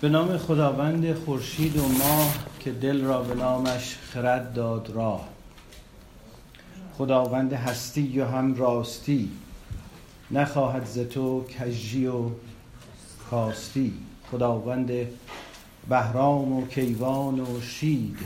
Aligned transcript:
به 0.00 0.08
نام 0.08 0.38
خداوند 0.38 1.14
خورشید 1.14 1.76
و 1.76 1.88
ماه 1.88 2.34
که 2.60 2.72
دل 2.72 3.04
را 3.04 3.22
به 3.22 3.34
نامش 3.34 3.96
خرد 4.10 4.52
داد 4.52 4.90
راه. 4.90 5.28
خداوند 6.98 7.52
هستی 7.52 8.20
و 8.20 8.26
هم 8.26 8.54
راستی 8.54 9.30
نخواهد 10.30 10.86
ز 10.86 10.98
تو 10.98 11.44
کژی 11.44 12.06
و 12.06 12.30
کاستی. 13.30 13.92
خداوند 14.30 14.92
بهرام 15.88 16.52
و 16.52 16.66
کیوان 16.66 17.40
و 17.40 17.60
شید 17.60 18.18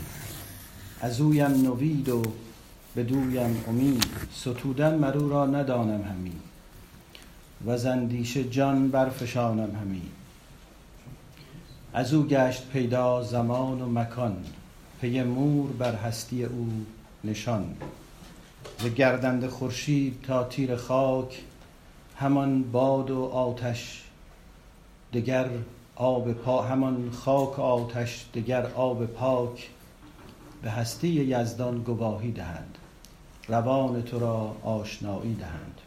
از 1.01 1.21
اویم 1.21 1.51
نوید 1.51 2.09
و 2.09 2.21
بدویم 2.95 3.63
امید. 3.67 4.05
ستودن 4.33 4.95
مرو 4.95 5.29
را 5.29 5.45
ندانم 5.45 6.01
همی 6.01 6.35
و 7.65 7.77
زندیش 7.77 8.37
جان 8.37 8.87
برفشانم 8.87 9.75
همی. 9.81 10.01
از 11.93 12.13
او 12.13 12.23
گشت 12.27 12.69
پیدا 12.69 13.23
زمان 13.23 13.81
و 13.81 13.89
مکان 13.89 14.43
پی 15.01 15.23
مور 15.23 15.71
بر 15.71 15.95
هستی 15.95 16.45
او 16.45 16.85
نشان. 17.23 17.75
ز 18.79 18.85
گردنده 18.85 19.47
خورشید 19.47 20.21
تا 20.23 20.43
تیر 20.43 20.75
خاک 20.75 21.41
همان 22.15 22.71
باد 22.71 23.11
و 23.11 23.23
آتش 23.23 24.03
دگر 25.13 25.49
آب 25.95 26.33
پا 26.33 26.61
همان 26.61 27.11
خاک 27.11 27.59
و 27.59 27.61
آتش 27.61 28.25
دگر 28.33 28.65
آب 28.65 29.05
پاک. 29.05 29.69
به 30.61 30.71
هستی 30.71 31.07
یزدان 31.07 31.77
گواهی 31.77 32.31
دهند 32.31 32.77
روان 33.47 34.01
تو 34.01 34.19
را 34.19 34.55
آشنایی 34.63 35.35
دهند. 35.35 35.81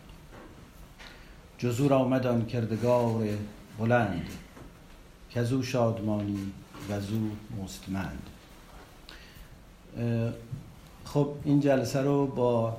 جزور 1.59 1.92
آمد 1.92 2.27
آن 2.27 2.47
کردگار 2.47 3.28
بلند. 3.78 4.27
که 5.34 5.62
شادمانی 5.62 6.52
و 6.91 6.93
او 6.93 7.30
مستمند 7.65 8.23
خب 11.05 11.28
این 11.45 11.61
جلسه 11.61 12.00
رو 12.00 12.27
با 12.27 12.77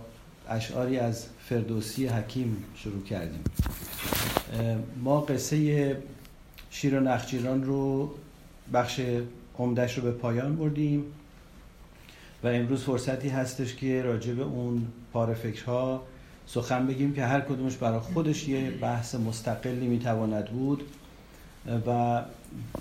اشعاری 0.49 0.97
از 0.97 1.25
فردوسی 1.39 2.07
حکیم 2.07 2.63
شروع 2.75 3.03
کردیم. 3.03 3.43
ما 5.03 5.21
قصه 5.21 5.97
شیر 6.69 6.99
و 6.99 6.99
نخجیران 6.99 7.63
رو 7.63 8.13
بخش 8.73 9.01
عمدش 9.59 9.97
رو 9.97 10.03
به 10.03 10.11
پایان 10.11 10.55
بردیم 10.55 11.03
و 12.43 12.47
امروز 12.47 12.83
فرصتی 12.83 13.29
هستش 13.29 13.75
که 13.75 14.01
راجع 14.01 14.33
به 14.33 14.43
اون 14.43 14.87
پار 15.13 15.33
فکرها 15.33 16.03
سخن 16.47 16.87
بگیم 16.87 17.13
که 17.13 17.25
هر 17.25 17.41
کدومش 17.41 17.75
برای 17.75 17.99
خودش 17.99 18.47
یه 18.47 18.71
بحث 18.71 19.15
مستقلی 19.15 19.87
می‌تواند 19.87 20.45
بود 20.45 20.83
و 21.87 22.21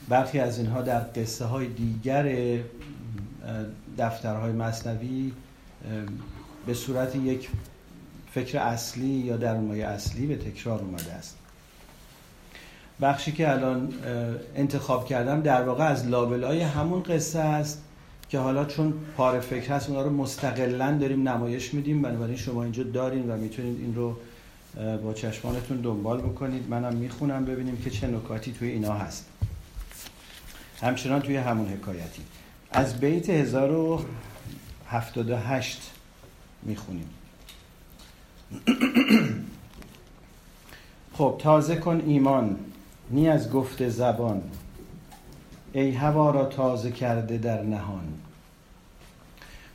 برخی 0.08 0.38
از 0.38 0.58
اینها 0.58 0.82
در 0.82 1.00
قصه 1.00 1.44
های 1.44 1.66
دیگر 1.66 2.58
دفترهای 3.98 4.52
مصنوی 4.52 5.32
به 6.66 6.74
صورت 6.74 7.16
یک 7.16 7.48
فکر 8.32 8.58
اصلی 8.58 9.06
یا 9.06 9.36
درونمای 9.36 9.82
اصلی 9.82 10.26
به 10.26 10.36
تکرار 10.36 10.80
اومده 10.80 11.12
است. 11.12 11.36
بخشی 13.00 13.32
که 13.32 13.50
الان 13.52 13.92
انتخاب 14.56 15.06
کردم 15.06 15.40
در 15.40 15.62
واقع 15.62 15.84
از 15.84 16.06
لابلای 16.06 16.60
همون 16.60 17.02
قصه 17.02 17.38
است 17.38 17.82
که 18.28 18.38
حالا 18.38 18.64
چون 18.64 18.94
پاره 19.16 19.40
فکر 19.40 19.72
هست 19.72 19.88
اونا 19.88 20.02
رو 20.02 20.10
مستقلا 20.10 20.98
داریم 21.00 21.28
نمایش 21.28 21.74
میدیم. 21.74 22.02
بنابراین 22.02 22.36
شما 22.36 22.62
اینجا 22.62 22.82
دارین 22.82 23.30
و 23.30 23.36
می‌تونید 23.36 23.80
این 23.80 23.94
رو 23.94 24.16
با 25.04 25.12
چشمانتون 25.12 25.80
دنبال 25.80 26.20
بکنید. 26.20 26.68
منم 26.68 26.94
می‌خونم 26.94 27.44
ببینیم 27.44 27.76
که 27.76 27.90
چه 27.90 28.06
نکاتی 28.06 28.52
توی 28.52 28.68
اینا 28.68 28.92
هست. 28.92 29.26
همچنان 30.84 31.20
توی 31.20 31.36
همون 31.36 31.68
حکایتی. 31.68 32.22
از 32.70 33.00
بیت 33.00 33.30
1078 33.30 35.90
می‌خونیم. 36.62 37.10
خب 41.18 41.36
تازه 41.38 41.76
کن 41.76 42.02
ایمان 42.06 42.56
نی 43.10 43.28
از 43.28 43.50
گفت 43.50 43.88
زبان. 43.88 44.42
ای 45.72 45.90
هوا 45.90 46.30
را 46.30 46.44
تازه 46.44 46.90
کرده 46.90 47.38
در 47.38 47.62
نهان. 47.62 48.14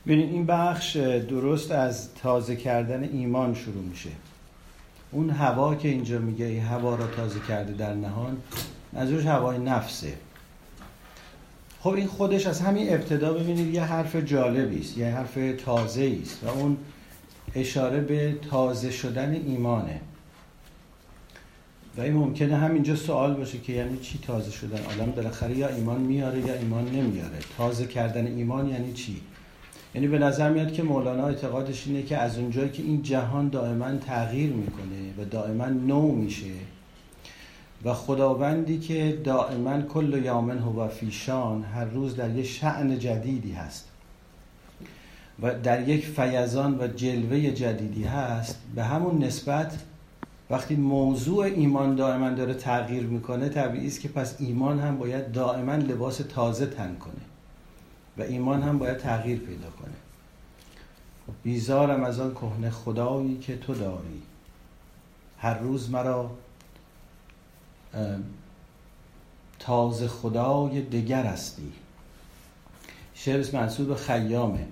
ببینید 0.06 0.32
این 0.32 0.46
بخش 0.46 0.96
درست 0.96 1.70
از 1.70 2.14
تازه 2.14 2.56
کردن 2.56 3.04
ایمان 3.04 3.54
شروع 3.54 3.84
میشه. 3.84 4.10
اون 5.10 5.30
هوا 5.30 5.74
که 5.74 5.88
اینجا 5.88 6.18
میگه 6.18 6.44
ای 6.44 6.58
هوا 6.58 6.94
را 6.94 7.06
تازه 7.06 7.40
کرده 7.48 7.72
در 7.72 7.94
نهان 7.94 8.36
منظورش 8.92 9.26
هوای 9.26 9.58
نفسه. 9.58 10.14
خب 11.82 11.90
این 11.90 12.06
خودش 12.06 12.46
از 12.46 12.60
همین 12.60 12.94
ابتدا 12.94 13.32
ببینید 13.32 13.74
یه 13.74 13.82
حرف 13.82 14.16
جالبی 14.16 14.80
است 14.80 14.98
یه 14.98 15.06
حرف 15.06 15.38
تازه 15.64 16.18
است 16.22 16.44
و 16.44 16.48
اون 16.48 16.76
اشاره 17.54 18.00
به 18.00 18.36
تازه 18.50 18.90
شدن 18.90 19.32
ایمانه. 19.32 20.00
و 21.96 22.00
این 22.00 22.12
ممکنه 22.12 22.56
همینجا 22.56 22.96
سوال 22.96 23.34
باشه 23.34 23.58
که 23.58 23.72
یعنی 23.72 23.98
چی 23.98 24.18
تازه 24.22 24.50
شدن؟ 24.50 24.78
آدم 24.78 25.12
بالاخره 25.12 25.56
یا 25.56 25.68
ایمان 25.68 26.00
میاره 26.00 26.40
یا 26.40 26.54
ایمان 26.54 26.84
نمیاره. 26.84 27.38
تازه 27.58 27.86
کردن 27.86 28.26
ایمان 28.26 28.68
یعنی 28.68 28.92
چی؟ 28.92 29.20
یعنی 29.94 30.08
به 30.08 30.18
نظر 30.18 30.50
میاد 30.50 30.72
که 30.72 30.82
مولانا 30.82 31.26
اعتقادش 31.26 31.86
اینه 31.86 32.02
که 32.02 32.16
از 32.16 32.38
اونجایی 32.38 32.70
که 32.70 32.82
این 32.82 33.02
جهان 33.02 33.48
دائما 33.48 33.96
تغییر 33.96 34.52
می‌کنه 34.52 35.14
و 35.18 35.24
دائما 35.24 35.66
نو 35.66 36.12
میشه 36.12 36.46
و 37.84 37.94
خداوندی 37.94 38.78
که 38.78 39.20
دائما 39.24 39.82
کل 39.82 40.22
یامن 40.24 40.58
هو 40.58 40.88
فیشان 40.88 41.62
هر 41.62 41.84
روز 41.84 42.16
در 42.16 42.30
یک 42.30 42.46
شعن 42.46 42.98
جدیدی 42.98 43.52
هست 43.52 43.88
و 45.42 45.54
در 45.54 45.88
یک 45.88 46.06
فیضان 46.06 46.78
و 46.80 46.86
جلوه 46.86 47.50
جدیدی 47.50 48.04
هست 48.04 48.58
به 48.74 48.84
همون 48.84 49.24
نسبت 49.24 49.78
وقتی 50.50 50.76
موضوع 50.76 51.44
ایمان 51.44 51.94
دائما 51.94 52.30
داره 52.30 52.54
تغییر 52.54 53.02
می‌کنه 53.02 53.48
طبیعی 53.48 53.86
است 53.86 54.00
که 54.00 54.08
پس 54.08 54.36
ایمان 54.38 54.80
هم 54.80 54.98
باید 54.98 55.32
دائما 55.32 55.74
لباس 55.74 56.16
تازه 56.16 56.66
تن 56.66 56.96
کنه 56.96 57.22
و 58.18 58.22
ایمان 58.22 58.62
هم 58.62 58.78
باید 58.78 58.96
تغییر 58.96 59.38
پیدا 59.38 59.70
کنه. 59.70 59.94
بیزارم 61.42 62.04
از 62.04 62.20
آن 62.20 62.34
کهنه 62.34 62.70
خدایی 62.70 63.38
که 63.38 63.56
تو 63.56 63.74
داری. 63.74 64.22
هر 65.38 65.58
روز 65.58 65.90
مرا 65.90 66.30
تازه 69.58 70.08
خدای 70.08 70.82
دگر 70.82 71.24
هستی. 71.24 71.72
شعر 73.14 73.46
منصوب 73.52 73.88
به 73.88 73.94
خیامه. 73.94 74.66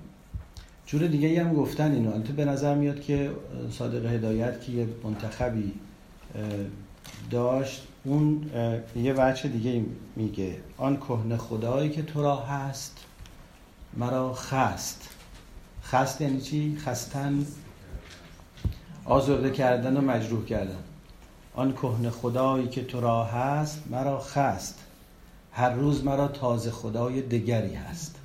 جور 0.87 1.07
دیگه 1.07 1.45
هم 1.45 1.55
گفتن 1.55 1.93
اینو. 1.93 2.23
تو 2.23 2.33
به 2.33 2.45
نظر 2.45 2.75
میاد 2.75 3.01
که 3.01 3.31
صادق 3.71 4.07
هدایت 4.07 4.65
که 4.65 4.73
یه 4.73 4.89
منتخبی 5.05 5.73
داشت 7.31 7.87
اون 8.05 8.51
یه 8.97 9.13
بچه 9.13 9.49
دیگه 9.49 9.85
میگه. 10.17 10.57
آن 10.77 10.97
کهنه 10.97 11.37
خدایی 11.37 11.91
که 11.91 12.03
تو 12.03 12.23
را 12.23 12.37
هست 12.37 13.05
مرا 13.97 14.35
خست. 14.35 15.09
خست 15.83 16.21
یعنی 16.21 16.41
چی؟ 16.41 16.77
خستن 16.77 17.47
آزرده 19.05 19.51
کردن 19.51 19.97
و 19.97 20.01
مجروح 20.01 20.45
کردن. 20.45 20.83
آن 21.59 21.73
کهنه 21.73 22.11
خدایی 22.11 22.69
که 22.69 22.85
تو 22.85 23.01
را 23.01 23.25
هست 23.25 23.83
مرا 23.91 24.21
خست. 24.21 24.79
هر 25.53 25.71
روز 25.71 26.05
مرا 26.05 26.29
تازه 26.29 26.71
خدای 26.71 27.23
دیگری 27.23 27.75
هست. 27.75 28.17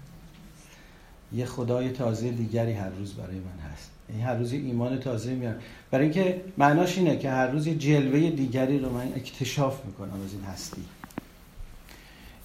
یه 1.34 1.46
خدای 1.46 1.90
تازه 1.90 2.32
دیگری 2.32 2.74
هر 2.74 2.90
روز 2.90 3.14
برای 3.14 3.36
من 3.36 3.72
هست. 3.72 3.92
این 4.10 4.22
هر 4.22 4.36
روز 4.36 4.54
ایمان 4.54 5.00
تازه 5.00 5.34
میارم. 5.34 5.60
برای 5.92 6.06
اینکه 6.06 6.42
معناش 6.58 6.98
اینه 6.98 7.18
که 7.18 7.30
هر 7.30 7.48
روز 7.48 7.68
یه 7.68 7.76
جلوه 7.76 8.30
دیگری 8.30 8.80
رو 8.80 8.90
من 8.90 9.08
اکتشاف 9.16 9.86
می‌کنم 9.86 10.22
از 10.26 10.34
این 10.34 10.44
هستی. 10.44 10.84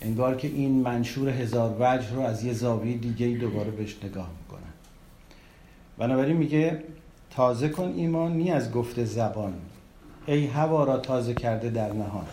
انگار 0.00 0.37
که 0.37 0.48
این 0.48 0.83
منشور 0.83 1.28
هزار 1.28 1.77
وجه 1.80 2.15
رو 2.15 2.21
از 2.21 2.45
یه 2.45 2.53
زاویه 2.53 2.97
دیگه 2.97 3.27
دوباره 3.27 3.71
بهش 3.71 3.97
نگاه 4.04 4.30
می‌کنن 4.42 4.72
بنابراین 5.98 6.36
میگه 6.36 6.83
تازه 7.30 7.68
کن 7.68 7.95
ایمان 7.97 8.33
نی 8.33 8.51
از 8.51 8.72
گفت 8.72 9.04
زبان. 9.04 9.54
ای 10.28 10.47
هوا 10.47 10.84
را 10.84 10.97
تازه 10.97 11.34
کرده 11.34 11.71
در 11.71 11.92
نهان. 11.92 12.27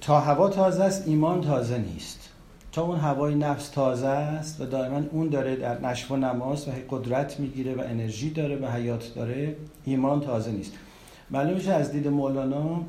تا 0.00 0.20
هوا 0.20 0.48
تازه 0.48 0.84
است 0.84 1.08
ایمان 1.08 1.40
تازه 1.40 1.78
نیست. 1.78 2.30
تا 2.72 2.82
اون 2.82 2.98
هوای 2.98 3.34
نفس 3.34 3.68
تازه 3.68 4.06
است 4.06 4.60
و 4.60 4.64
دائما 4.64 5.02
اون 5.12 5.28
داره 5.28 5.56
در 5.56 5.80
نشو 5.80 6.14
و 6.14 6.16
نماز 6.16 6.68
و 6.68 6.70
قدرت 6.90 7.40
می‌گیره 7.40 7.74
و 7.74 7.80
انرژی 7.80 8.30
داره 8.30 8.56
و 8.56 8.66
حیات 8.66 9.14
داره 9.14 9.56
ایمان 9.84 10.20
تازه 10.20 10.50
نیست. 10.50 10.72
معلوم 11.30 11.54
میشه 11.54 11.72
از 11.72 11.92
دید 11.92 12.08
مولانا 12.08 12.80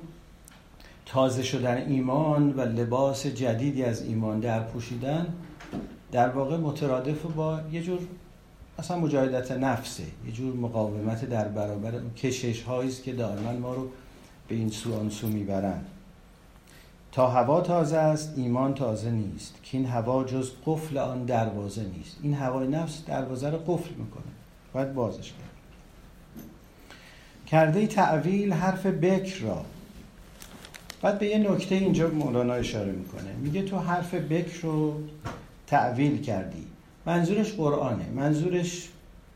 تازه 1.05 1.43
شدن 1.43 1.77
ایمان 1.77 2.53
و 2.53 2.61
لباس 2.61 3.27
جدیدی 3.27 3.83
از 3.83 4.01
ایمان 4.05 4.39
در 4.39 4.59
پوشیدن 4.59 5.27
در 6.11 6.29
واقع 6.29 6.57
مترادف 6.57 7.21
با 7.21 7.59
یه 7.71 7.83
جور 7.83 7.99
اصلا 8.79 8.99
مجاهدت 8.99 9.51
نفسه. 9.51 10.03
یه 10.25 10.31
جور 10.31 10.55
مقاومت 10.55 11.25
در 11.25 11.47
برابر 11.47 11.93
کشش 12.17 12.61
هایی 12.61 12.91
که 12.91 13.13
دائما 13.13 13.51
ما 13.51 13.73
رو 13.73 13.89
به 14.47 14.55
این 14.55 14.69
سو 14.69 14.99
آن 14.99 15.09
سو 15.09 15.27
می‌برن. 15.27 15.81
تا 17.11 17.27
هوا 17.29 17.61
تازه 17.61 17.97
است 17.97 18.33
ایمان 18.37 18.73
تازه 18.73 19.11
نیست. 19.11 19.55
که 19.63 19.77
این 19.77 19.87
هوا 19.87 20.23
جز 20.23 20.51
قفل 20.65 20.97
آن 20.97 21.25
دروازه 21.25 21.83
نیست. 21.83 22.17
این 22.23 22.33
هوای 22.33 22.67
نفس 22.67 23.05
دروازه 23.05 23.49
رو 23.49 23.57
قفل 23.57 23.93
می‌کنه. 23.93 24.23
باید 24.73 24.93
بازش 24.93 25.31
کرد 25.31 25.47
کرده 27.47 27.87
تعویل 27.87 28.53
حرف 28.53 28.85
بکر 28.85 29.41
را. 29.41 29.65
بعد 31.01 31.19
به 31.19 31.27
یه 31.27 31.37
نکته 31.37 31.75
اینجا 31.75 32.07
مولانا 32.09 32.53
اشاره 32.53 32.91
می‌کنه. 32.91 33.33
میگه 33.41 33.61
تو 33.61 33.77
حرف 33.77 34.13
بکر 34.13 34.61
رو 34.61 35.01
تعویل 35.67 36.21
کردی. 36.21 36.66
منظورش 37.07 37.53
قرآنه. 37.53 38.05
منظورش 38.15 38.89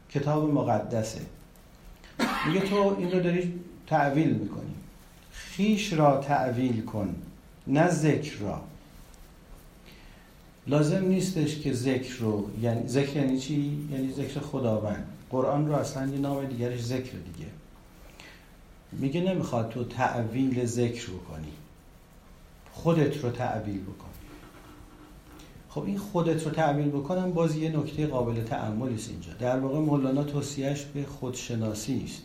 کتاب 0.10 0.54
مقدسه. 0.54 1.22
میگه 2.48 2.60
تو 2.60 2.96
این 3.00 3.12
رو 3.12 3.20
داری 3.20 3.60
تعویل 3.88 4.34
می‌کنی. 4.34 4.76
خیش 5.32 5.94
را 5.94 6.18
تعویل 6.18 6.86
کن 6.86 7.16
نه 7.68 7.90
ذکر 7.90 8.38
را. 8.40 8.62
لازم 10.68 11.06
نیستش 11.06 11.60
که 11.60 11.74
ذکر 11.74 12.16
رو 12.20 12.50
یعنی 12.62 12.88
ذکر 12.88 13.16
یعنی 13.16 13.40
چی؟ 13.40 13.88
یعنی 13.92 14.14
ذکر 14.14 14.40
خداوند. 14.40 15.08
قرآن 15.30 15.68
رو 15.68 15.74
اصلا 15.74 16.08
یه 16.08 16.18
نام 16.18 16.46
دیگرش 16.46 16.82
ذکر 16.82 17.12
دیگه. 17.12 17.50
میگه 18.92 19.22
نمی‌خواد 19.22 19.70
تو 19.70 19.84
تعویل 19.84 20.66
ذکر 20.66 21.10
بکنی 21.10 21.52
خودت 22.72 23.24
رو 23.24 23.32
تعویل 23.32 23.82
بکن. 23.82 24.11
خب 25.74 25.84
این 25.84 25.98
خودت 25.98 26.46
رو 26.46 26.52
تعویل 26.52 26.90
بکنم 26.90 27.32
باز 27.32 27.56
یه 27.56 27.78
نکته 27.78 28.08
قابل 28.08 28.44
تعملی 28.44 28.96
است 28.96 29.10
اینجا. 29.10 29.32
در 29.40 29.60
واقع 29.60 29.80
مولانا 29.80 30.24
توصیهش 30.24 30.82
به 30.82 31.04
خودشناسی 31.04 32.02
است. 32.06 32.22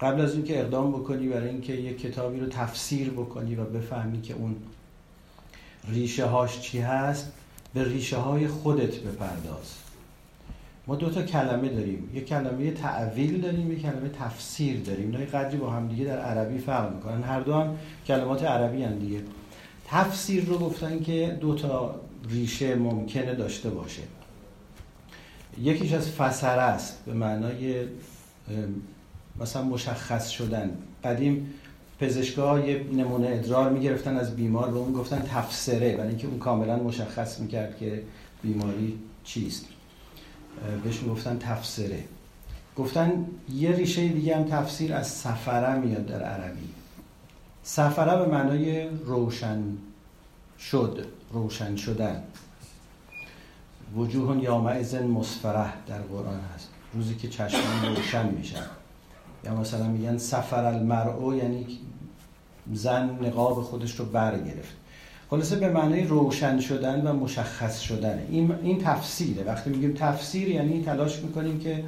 قبل 0.00 0.20
از 0.20 0.34
اینکه 0.34 0.60
اقدام 0.60 0.92
بکنی 0.92 1.28
برای 1.28 1.48
اینکه 1.48 1.72
یه 1.72 1.94
کتابی 1.94 2.40
رو 2.40 2.46
تفسیر 2.46 3.10
بکنی 3.10 3.54
و 3.54 3.64
بفهمی 3.64 4.22
که 4.22 4.34
اون 4.34 4.56
ریشه 5.88 6.24
هاش 6.24 6.60
چی 6.60 6.78
هست 6.78 7.32
به 7.74 7.84
ریشه 7.84 8.16
های 8.16 8.48
خودت 8.48 8.96
بپرداز. 8.96 9.74
ما 10.86 10.96
دو 10.96 11.10
تا 11.10 11.22
کلمه 11.22 11.68
داریم. 11.68 12.10
یه 12.14 12.20
کلمه 12.20 12.70
تعویل 12.70 13.40
داریم 13.40 13.72
یه 13.72 13.78
کلمه 13.78 14.08
تفسیر 14.08 14.80
داریم. 14.80 15.16
اینا 15.16 15.30
قدری 15.30 15.56
با 15.56 15.70
هم 15.70 15.88
دیگه 15.88 16.04
در 16.04 16.18
عربی 16.18 16.58
فرق 16.58 16.94
می‌کنن. 16.94 17.22
هر 17.22 17.40
دو 17.40 17.54
هم 17.54 17.76
کلمات 18.06 18.44
عربی 18.44 18.82
هم 18.82 18.98
دیگه. 18.98 19.20
تفسیر 19.86 20.44
رو 20.44 20.58
گفتن 20.58 21.00
که 21.00 21.38
دو 21.40 21.54
تا 21.54 21.94
ریشه 22.30 22.74
ممکنه 22.74 23.34
داشته 23.34 23.70
باشه. 23.70 24.02
یکیش 25.60 25.92
از 25.92 26.10
فسره 26.10 26.62
است 26.62 27.04
به 27.06 27.12
معنای 27.12 27.84
مثلا 29.40 29.62
مشخص 29.62 30.28
شدن. 30.28 30.70
قدیم 31.04 31.54
پزشکا 32.00 32.60
یه 32.60 32.86
نمونه 32.92 33.28
ادرار 33.28 33.70
می‌گرفتن 33.70 34.16
از 34.16 34.36
بیمار 34.36 34.70
و 34.70 34.76
اون 34.76 34.92
گفتن 34.92 35.22
تفسره 35.28 35.96
برای 35.96 36.08
اینکه 36.08 36.26
اون 36.26 36.38
کاملا 36.38 36.76
مشخص 36.76 37.40
می‌کرد 37.40 37.78
که 37.78 38.02
بیماری 38.42 38.98
چیست. 39.24 39.66
بهش 40.84 41.00
گفتن 41.08 41.38
تفسره. 41.38 42.04
گفتن 42.76 43.26
یه 43.54 43.72
ریشه 43.72 44.08
دیگه 44.08 44.36
هم 44.36 44.44
تفسیر 44.44 44.94
از 44.94 45.08
سفره 45.08 45.78
میاد 45.78 46.06
در 46.06 46.22
عربی. 46.22 46.68
سفره 47.62 48.18
به 48.18 48.26
معنای 48.26 48.88
روشن 48.88 49.62
شد. 50.58 51.06
روشن 51.32 51.76
شدن. 51.76 52.22
وجوه 53.96 54.42
یامعزن 54.42 55.06
مصفره 55.06 55.72
در 55.86 55.98
قرآن 55.98 56.40
هست. 56.54 56.68
روزی 56.94 57.14
که 57.14 57.28
چشمان 57.28 57.96
روشن 57.96 58.28
میشن 58.28 58.66
یا 59.44 59.54
مثلا 59.54 59.86
میگن 59.86 60.18
سفر 60.18 60.64
المرء 60.64 61.34
یعنی 61.34 61.66
زن 62.72 63.18
نقاب 63.22 63.62
خودش 63.62 63.96
رو 63.96 64.04
برگرفت. 64.04 64.76
خلاصه 65.30 65.56
به 65.56 65.68
معنی 65.68 66.04
روشن 66.04 66.60
شدن 66.60 67.06
و 67.06 67.12
مشخص 67.12 67.80
شدن. 67.80 68.26
این, 68.30 68.54
این 68.62 68.78
تفسیره. 68.84 69.44
وقتی 69.44 69.70
میگیم 69.70 69.94
تفسیر 69.94 70.48
یعنی 70.48 70.82
تلاش 70.82 71.18
می‌کنیم 71.18 71.60
که 71.60 71.84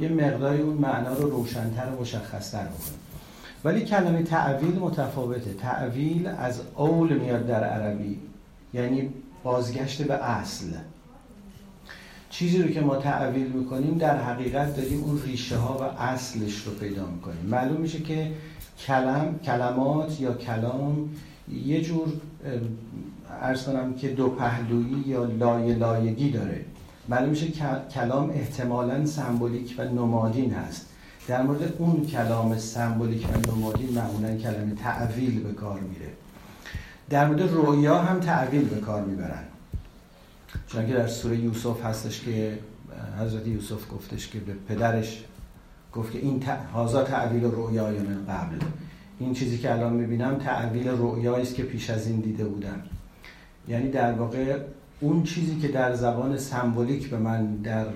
یه 0.00 0.08
مقداری 0.08 0.60
اون 0.60 0.74
معنا 0.74 1.12
رو 1.12 1.30
روشنتر 1.30 1.88
و 1.90 2.00
مشخصتر 2.00 2.64
بکنیم. 2.64 2.98
ولی 3.64 3.84
کلمه 3.84 4.22
تعویل 4.22 4.78
متفاوته. 4.78 5.54
تعویل 5.54 6.26
از 6.26 6.60
اول 6.76 7.12
میاد 7.12 7.46
در 7.46 7.64
عربی. 7.64 8.18
یعنی 8.74 9.10
بازگشت 9.42 10.02
به 10.02 10.14
اصل. 10.14 10.66
چیزی 12.30 12.62
رو 12.62 12.68
که 12.68 12.80
ما 12.80 12.96
تعویل 12.96 13.46
می‌کنیم 13.46 13.98
در 13.98 14.22
حقیقت 14.22 14.76
داریم 14.76 15.04
اون 15.04 15.22
ریشه 15.22 15.56
ها 15.56 15.78
و 15.78 16.02
اصلش 16.02 16.56
رو 16.56 16.72
پیدا 16.72 17.06
می‌کنیم. 17.06 17.46
معلوم 17.46 17.80
میشه 17.80 18.00
که 18.00 18.32
کلم، 18.86 19.38
کلمات 19.44 20.20
یا 20.20 20.34
کلام 20.34 21.10
یه 21.66 21.82
جور 21.82 22.08
ارز 23.42 23.64
کنم 23.64 23.94
که 23.94 24.08
دو 24.08 24.28
پهلویی 24.28 25.04
یا 25.06 25.24
لایه 25.24 25.74
لایگی 25.74 26.30
داره. 26.30 26.64
معلوم 27.08 27.28
میشه 27.28 27.46
کلام 27.94 28.30
احتمالا 28.30 29.06
سمبولیک 29.06 29.74
و 29.78 29.84
نمادین 29.84 30.54
هست. 30.54 30.86
در 31.28 31.42
مورد 31.42 31.72
اون 31.78 32.06
کلام 32.06 32.58
سمبولیک 32.58 33.26
و 33.28 33.50
نمادین 33.50 33.92
معمولا 33.92 34.36
کلمه 34.36 34.74
تعویل 34.74 35.42
به 35.42 35.52
کار 35.52 35.80
میره. 35.80 36.12
در 37.10 37.26
مورد 37.26 37.52
رویا 37.52 37.98
هم 37.98 38.20
تعویل 38.20 38.68
به 38.68 38.80
کار 38.80 39.04
می‌برن. 39.04 39.42
چون 40.66 40.86
که 40.86 40.92
در 40.92 41.06
سوره 41.06 41.36
یوسف 41.36 41.84
هستش 41.84 42.20
که 42.20 42.58
حضرت 43.20 43.46
یوسف 43.46 43.92
گفتش 43.92 44.28
که 44.28 44.38
به 44.38 44.52
پدرش 44.68 45.24
گفت 45.92 46.12
که 46.12 46.18
این 46.18 46.42
هازا 46.74 47.02
تعویل 47.02 47.44
رویای 47.44 47.98
من 47.98 48.24
قبل 48.28 48.56
این 49.18 49.34
چیزی 49.34 49.58
که 49.58 49.72
الان 49.72 49.92
می‌بینم 49.92 50.34
تعویل 50.34 50.88
رویایی 50.88 51.42
است 51.42 51.54
که 51.54 51.62
پیش 51.62 51.90
از 51.90 52.06
این 52.06 52.20
دیده 52.20 52.44
بودم 52.44 52.82
یعنی 53.68 53.90
در 53.90 54.12
واقع 54.12 54.58
اون 55.00 55.22
چیزی 55.22 55.56
که 55.56 55.68
در 55.68 55.94
زبان 55.94 56.38
سمبولیک 56.38 57.10
به 57.10 57.18
من 57.18 57.56
در 57.56 57.86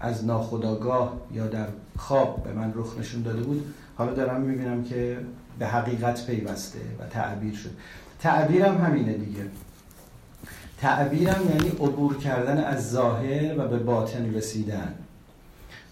از 0.00 0.24
ناخداگاه 0.24 1.20
یا 1.32 1.46
در 1.46 1.66
خواب 1.96 2.42
به 2.44 2.52
من 2.52 2.72
رخ 2.74 2.98
نشون 2.98 3.22
داده 3.22 3.42
بود 3.42 3.74
حالا 3.96 4.12
دارم 4.12 4.40
می‌بینم 4.40 4.84
که 4.84 5.18
به 5.58 5.66
حقیقت 5.66 6.26
پیوسته 6.26 6.78
و 7.00 7.06
تعبیر 7.06 7.54
شد. 7.54 7.70
تعبیرم 8.20 8.78
همینه 8.78 9.12
دیگه. 9.12 9.42
تعبیرم 10.78 11.40
یعنی 11.48 11.68
عبور 11.68 12.16
کردن 12.16 12.64
از 12.64 12.90
ظاهر 12.90 13.58
و 13.58 13.68
به 13.68 13.78
باطن 13.78 14.34
رسیدن. 14.34 14.94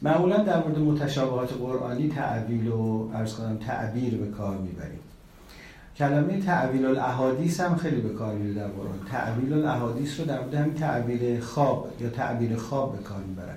معمولا 0.02 0.36
در 0.36 0.62
مورد 0.62 0.78
متشابهات 0.78 1.52
قرآنی 1.52 2.08
تعبیل 2.08 2.68
و 2.68 3.10
ارز 3.14 3.34
کنم 3.34 3.56
تعبیر 3.56 4.16
به 4.16 4.26
کار 4.26 4.58
می‌بریم. 4.58 4.98
کلمه 5.96 6.40
تعبیل 6.40 6.86
الاحادیث 6.86 7.60
هم 7.60 7.76
خیلی 7.76 8.00
به 8.00 8.08
کار 8.08 8.34
میره 8.34 8.54
در 8.54 8.68
قرآن. 8.68 8.98
تعبیل 9.10 9.52
الاحادیث 9.52 10.20
رو 10.20 10.26
در 10.26 10.40
مورد 10.40 10.74
تعبیر 10.74 11.40
خواب 11.40 11.88
یا 12.00 12.08
تعبیر 12.08 12.56
خواب 12.56 12.96
به 12.96 13.02
کار 13.02 13.22
می‌برن. 13.28 13.56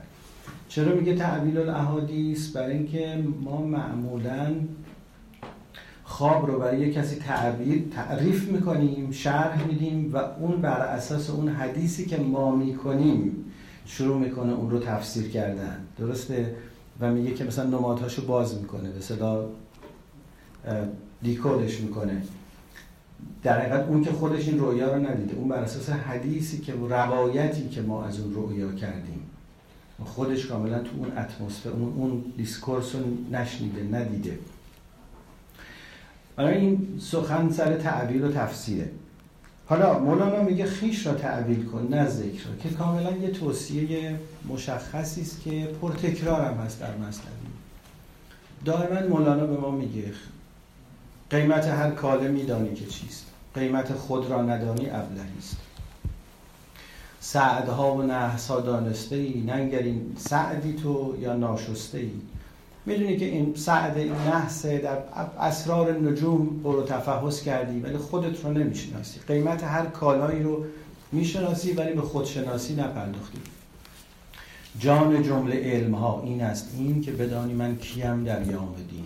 چرا 0.70 0.96
میگه 0.96 1.16
تعبیل 1.16 1.58
الاحادیث 1.58 2.56
برای 2.56 2.78
اینکه 2.78 3.24
ما 3.44 3.62
معمولا 3.62 4.56
خواب 6.12 6.48
رو 6.48 6.60
برای 6.60 6.80
یک 6.80 6.94
کسی 6.94 7.16
تعبیر 7.16 7.84
تعریف 7.96 8.52
می‌کنیم 8.52 9.12
شرح 9.12 9.68
میدیم 9.68 10.14
و 10.14 10.18
اون 10.18 10.62
بر 10.62 10.80
اساس 10.80 11.30
اون 11.30 11.50
حدیثی 11.50 12.06
که 12.06 12.18
ما 12.18 12.56
می‌کنیم 12.56 13.46
شروع 13.86 14.18
می‌کنه 14.18 14.54
اون 14.54 14.70
رو 14.70 14.80
تفسیر 14.80 15.30
کردن. 15.30 15.78
درسته؟ 15.98 16.56
و 17.00 17.12
میگه 17.12 17.34
که 17.34 17.44
مثلا 17.44 17.66
نمادهاشو 17.66 18.26
باز 18.26 18.62
می‌کنه 18.62 18.90
به 18.90 19.00
صدا 19.00 19.50
decode 21.22 21.65
ش 21.65 21.80
می‌کنه. 21.80 22.22
در 23.44 23.60
حقیقت 23.60 23.88
اون 23.88 24.04
که 24.04 24.12
خودش 24.12 24.48
این 24.48 24.60
رویا 24.60 24.96
رو 24.96 25.08
ندیده 25.08 25.36
اون 25.36 25.48
بر 25.48 25.64
اساس 25.64 25.90
حدیثی 25.90 26.60
که 26.60 26.74
روایتی 26.74 27.70
که 27.70 27.82
ما 27.82 28.06
از 28.06 28.20
اون 28.20 28.34
رویا 28.34 28.72
کردیم. 28.72 29.22
خودش 30.06 30.46
کاملا 30.46 30.80
تو 30.80 30.90
اون 30.98 31.12
اتمسفر 31.18 31.70
اون 31.70 31.94
اون 31.98 32.24
discourse 32.38 32.96
رو 32.96 33.02
نشنیده 33.32 33.98
ندیده. 33.98 34.38
این 36.48 36.88
سخن 37.00 37.52
سر 37.52 37.78
تعبیر 37.78 38.26
و 38.26 38.32
تفسیره. 38.32 38.90
حالا 39.66 40.00
مولانا 40.00 40.44
میگه 40.44 40.66
خیش 40.66 41.08
را 41.08 41.14
تعبیر 41.14 41.66
کن 41.66 41.88
نه 41.92 42.08
ذکر 42.08 42.50
را 42.50 42.56
که 42.64 42.70
کاملا 42.70 43.12
یه 43.12 43.32
توصیه 43.32 44.20
مشخصی 44.48 45.22
است 45.22 45.42
که 45.44 45.68
پرتکرار 45.82 46.42
هم 46.42 46.54
هست 46.54 46.80
در 46.80 46.98
مصنوی 46.98 47.52
دائما 48.66 49.08
مولانا 49.08 49.46
به 49.46 49.58
ما 49.58 49.72
میگه 49.72 50.12
قیمت 51.30 51.68
هر 51.68 51.92
کاله 51.92 52.28
میدانی 52.28 52.74
که 52.74 52.86
چیست 52.86 53.26
قیمت 53.56 53.94
خود 53.94 54.30
را 54.30 54.42
ندانی 54.42 54.90
ابلهی 54.90 55.38
است. 55.40 55.58
سعدها 57.20 57.96
و 57.96 58.02
نحسا 58.02 58.62
دانسته 58.62 59.16
ای 59.16 59.42
ننگرین 59.42 60.16
سعدی 60.18 60.74
تو 60.74 61.16
یا 61.20 61.36
ناشسته 61.36 61.98
ای 61.98 62.12
می‌دونی 62.86 63.18
که 63.18 63.26
این 63.26 63.56
سعد 63.56 63.98
این 63.98 64.12
نحسه 64.12 64.78
در 64.78 64.98
اسرار 65.40 65.92
نجوم 65.92 66.62
برو 66.64 66.84
تفحص 66.84 67.42
کردی 67.42 67.80
ولی 67.80 67.98
خودت 67.98 68.46
رو 68.46 68.54
نمی‌شناسی. 68.54 69.20
قیمت 69.28 69.64
هر 69.64 69.86
کالایی 69.86 70.44
رو 70.44 70.66
می‌شناسی 71.12 71.74
ولی 71.74 71.94
به 71.94 72.02
خودشناسی 72.02 72.76
نپرداختی. 72.76 73.38
جان 74.80 75.24
جمله 75.24 75.56
علم 75.56 75.96
ها 75.96 76.22
این 76.26 76.42
است 76.42 76.70
این 76.78 77.02
که 77.02 77.12
بدانی 77.12 77.54
من 77.54 77.76
کیم 77.76 78.24
در 78.24 78.48
یام 78.48 78.76
دین. 78.90 79.06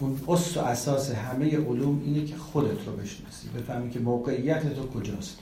اون 0.00 0.20
اصل 0.28 0.60
و 0.60 0.62
اساس 0.62 1.10
همه 1.10 1.56
علوم 1.56 2.02
اینه 2.04 2.24
که 2.24 2.36
خودت 2.36 2.86
رو 2.86 2.92
بشناسی. 2.92 3.48
بفهمی 3.58 3.90
که 3.90 3.98
موقعیت 3.98 4.74
تو 4.74 5.00
کجاست. 5.00 5.38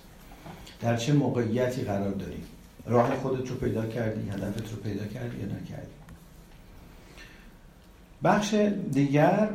در 0.80 0.96
چه 0.96 1.12
موقعیتی 1.12 1.82
قرار 1.82 2.12
داری؟ 2.12 2.42
راه 2.86 3.16
خودت 3.16 3.50
رو 3.50 3.56
پیدا 3.56 3.86
کردی 3.86 4.30
هدفت 4.30 4.70
رو 4.70 4.76
پیدا 4.76 5.06
کردی 5.06 5.36
یا 5.36 5.46
نکردی؟ 5.46 5.95
بخش 8.24 8.54
دیگر 8.92 9.48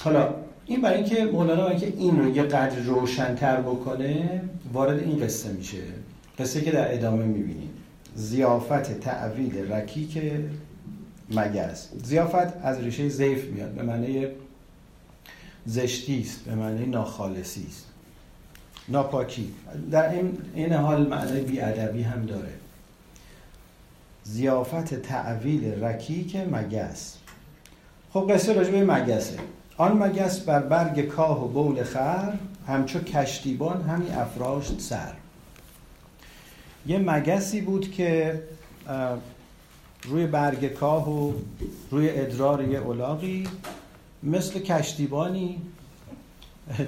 حالا 0.00 0.34
این 0.66 0.80
برای 0.80 0.96
اینکه 0.96 1.24
مولانا 1.24 1.64
برای 1.64 1.78
که 1.78 1.86
این 1.86 2.18
رو 2.18 2.36
یه 2.36 2.42
قدر 2.42 2.78
روشنتر 2.78 3.60
بکنه 3.60 4.42
وارد 4.72 4.98
این 4.98 5.18
قصه 5.18 5.52
میشه. 5.52 5.82
قصه 6.38 6.60
که 6.60 6.70
در 6.70 6.94
ادامه 6.94 7.24
می‌بینید 7.24 7.70
زیافت 8.14 9.00
تعویل 9.00 9.72
رکیک 9.72 10.18
مگس. 11.30 11.88
زیافت 12.04 12.56
از 12.62 12.80
ریشه 12.80 13.08
زیف 13.08 13.44
میاد 13.44 13.70
به 13.70 13.82
معنی 13.82 14.26
زشتی 15.66 16.20
است 16.20 16.44
به 16.44 16.54
معنی 16.54 16.86
ناخالصی 16.86 17.66
است. 17.68 17.86
ناپاکی. 18.88 19.54
در 19.90 20.10
این, 20.10 20.38
این 20.54 20.72
حال 20.72 21.06
معنی 21.06 21.40
بیادبی 21.40 22.02
هم 22.02 22.26
داره. 22.26 22.52
زیافت 24.24 24.94
تعویل 24.94 25.84
رکیک 25.84 26.36
مگس. 26.36 27.19
خب 28.12 28.32
قصه 28.32 28.52
راجع 28.52 28.70
به 28.70 28.84
مگسه. 28.84 29.38
آن 29.76 30.02
مگس 30.02 30.40
بر 30.40 30.60
برگ 30.62 31.00
کاه 31.00 31.44
و 31.44 31.48
بول 31.48 31.82
خر 31.82 32.32
همچو 32.66 32.98
کشتیبان 32.98 33.82
همی 33.82 34.10
افراشت 34.10 34.80
سر. 34.80 35.12
یه 36.86 36.98
مگسی 36.98 37.60
بود 37.60 37.90
که 37.92 38.42
روی 40.04 40.26
برگ 40.26 40.66
کاه 40.66 41.10
و 41.10 41.32
روی 41.90 42.10
ادرار 42.10 42.68
یه 42.68 42.78
اولاغی 42.78 43.48
مثل 44.22 44.58
کشتیبانی 44.58 45.62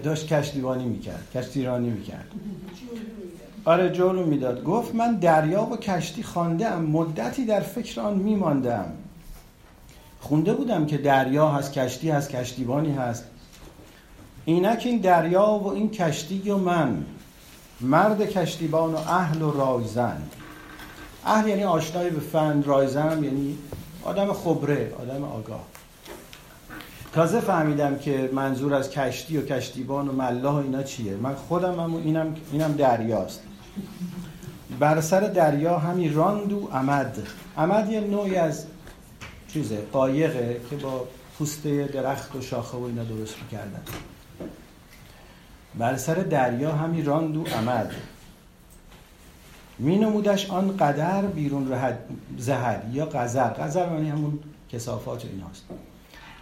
داشت 0.02 0.32
کشتیبانی 0.32 0.84
می‌کرد 0.84 1.28
کشتیرانی 1.34 1.90
می‌کرد. 1.90 2.28
آره 3.64 3.90
جورو 3.90 4.26
می‌داد. 4.26 4.64
گفت 4.64 4.94
من 4.94 5.14
دریا 5.14 5.62
و 5.62 5.76
کشتی 5.76 6.22
خانده 6.22 6.66
ام 6.66 6.84
مدتی 6.84 7.44
در 7.44 7.60
فکر 7.60 8.00
آن 8.00 8.18
میماندم. 8.18 8.92
خونده 10.22 10.52
بودم 10.52 10.86
که 10.86 10.98
دریا 10.98 11.48
هست 11.48 11.72
کشتی 11.72 12.10
هست 12.10 12.30
کشتیبانی 12.30 12.92
هست. 12.92 13.24
اینک 14.44 14.82
این 14.84 14.98
دریا 15.00 15.46
و 15.46 15.68
این 15.68 15.90
کشتی 15.90 16.50
و 16.50 16.56
من. 16.56 17.04
مرد 17.80 18.30
کشتیبان 18.30 18.94
و 18.94 18.96
اهل 18.96 19.42
و 19.42 19.50
رایزن. 19.50 20.22
اهل 21.26 21.48
یعنی 21.48 21.64
آشنای 21.64 22.10
به 22.10 22.20
فن 22.20 22.62
رایزن 22.62 23.24
یعنی 23.24 23.58
آدم 24.04 24.32
خبره 24.32 24.92
آدم 25.00 25.24
آگاه. 25.24 25.64
تازه 27.12 27.40
فهمیدم 27.40 27.98
که 27.98 28.30
منظور 28.32 28.74
از 28.74 28.90
کشتی 28.90 29.36
و 29.36 29.42
کشتیبان 29.42 30.08
و 30.08 30.12
ملاح 30.12 30.54
و 30.54 30.62
اینا 30.62 30.82
چیه. 30.82 31.16
من 31.16 31.34
خودم 31.34 31.80
هم 31.80 31.94
اینم, 31.94 32.34
اینم 32.52 32.72
دریاست. 32.72 33.42
بر 34.78 35.00
سر 35.00 35.20
دریا 35.20 35.78
همی 35.78 36.08
راند 36.08 36.52
و 36.52 36.68
عمد. 36.72 37.18
عمد 37.56 37.90
یه 37.92 38.00
نوعی 38.00 38.36
از 38.36 38.66
چیزه 39.52 39.82
قایقه 39.92 40.61
که 40.71 40.76
با 40.76 41.09
پوست 41.38 41.66
درخت 41.66 42.37
و 42.37 42.40
شاخه 42.40 42.78
و 42.78 42.82
اینا 42.82 43.04
درست 43.04 43.35
می‌کردن. 43.42 43.82
بر 45.75 45.97
سر 45.97 46.14
دریا 46.14 46.73
همی 46.73 47.02
راند 47.02 47.37
و 47.37 47.44
عمد. 47.44 47.90
می 49.78 49.99
نمودش 49.99 50.50
آن 50.50 50.76
قدر 50.76 51.23
بیرون 51.23 51.78
زهر 52.38 52.80
یا 52.92 53.06
قذر. 53.06 53.49
قذر 53.49 53.88
معنی 53.88 54.09
همون 54.09 54.38
کسافات 54.73 55.25
ایناست. 55.25 55.64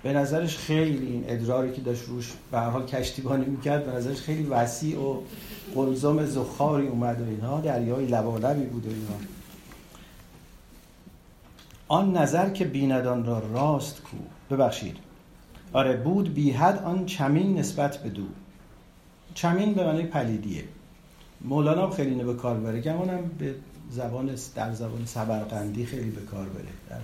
به 0.03 0.13
نظرش 0.13 0.57
خیلی 0.59 1.07
این 1.07 1.25
ادراری 1.29 1.73
که 1.73 1.81
داشت 1.81 2.05
روش 2.09 2.33
به 2.51 2.59
هر 2.59 2.71
حال 2.71 2.87
کشتیبانی 2.87 3.45
می‌کرد 3.45 3.87
به 3.87 3.93
نظرش 3.93 4.21
خیلی 4.21 4.43
وسیع 4.43 4.99
و 4.99 5.17
قلزم 5.75 6.27
زخاری 6.27 6.89
اومد 6.89 7.21
و 7.21 7.25
اینها 7.25 7.61
دریای 7.61 8.07
لبالبی 8.07 8.65
بود 8.65 8.87
و 8.87 8.89
اینها 8.89 9.15
آن 11.91 12.17
نظر 12.17 12.51
که 12.51 12.65
بیندان 12.65 13.25
را 13.25 13.39
راست 13.39 14.03
کو. 14.03 14.17
ببخشید. 14.51 14.97
آره 15.73 15.97
بود 15.97 16.35
بیحد 16.35 16.83
آن 16.85 17.07
چمین 17.07 17.59
نسبت 17.59 18.03
به 18.03 18.09
دو. 18.09 18.23
چمین 19.35 19.75
به 19.75 19.85
معنی 19.85 20.03
پلیدیه. 20.03 20.65
مولانا 21.41 21.91
خیلی 21.91 22.11
اینو 22.11 22.33
به 22.33 22.35
کار 22.35 22.57
بره. 22.57 22.81
گمانم 22.81 23.31
به 23.39 23.55
زبان 23.91 24.35
در 24.55 24.73
زبان 24.73 25.07
سبرقندی 25.07 25.87
خیلی 25.87 26.11
به 26.11 26.21
کار 26.21 26.49
بره. 26.49 26.69
در 26.91 27.01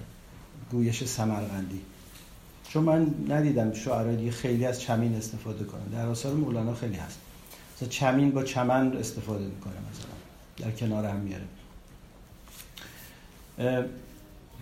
گویش 0.70 1.04
سمرقندی. 1.04 1.80
چون 2.68 2.84
من 2.84 3.14
ندیدم 3.28 3.72
شعرهای 3.72 4.30
خیلی 4.30 4.66
از 4.66 4.80
چمین 4.80 5.14
استفاده 5.14 5.64
کنن. 5.64 5.84
در 5.84 6.06
آثار 6.06 6.34
مولانا 6.34 6.74
خیلی 6.74 6.96
هست. 6.96 7.18
مثلا 7.76 7.88
چمین 7.88 8.30
با 8.30 8.42
چمن 8.42 8.96
استفاده 8.96 9.44
می‌کنه 9.44 9.74
مثلا. 9.90 10.66
در 10.66 10.76
کنار 10.76 11.04
هم 11.04 11.16
میاره. 11.16 11.44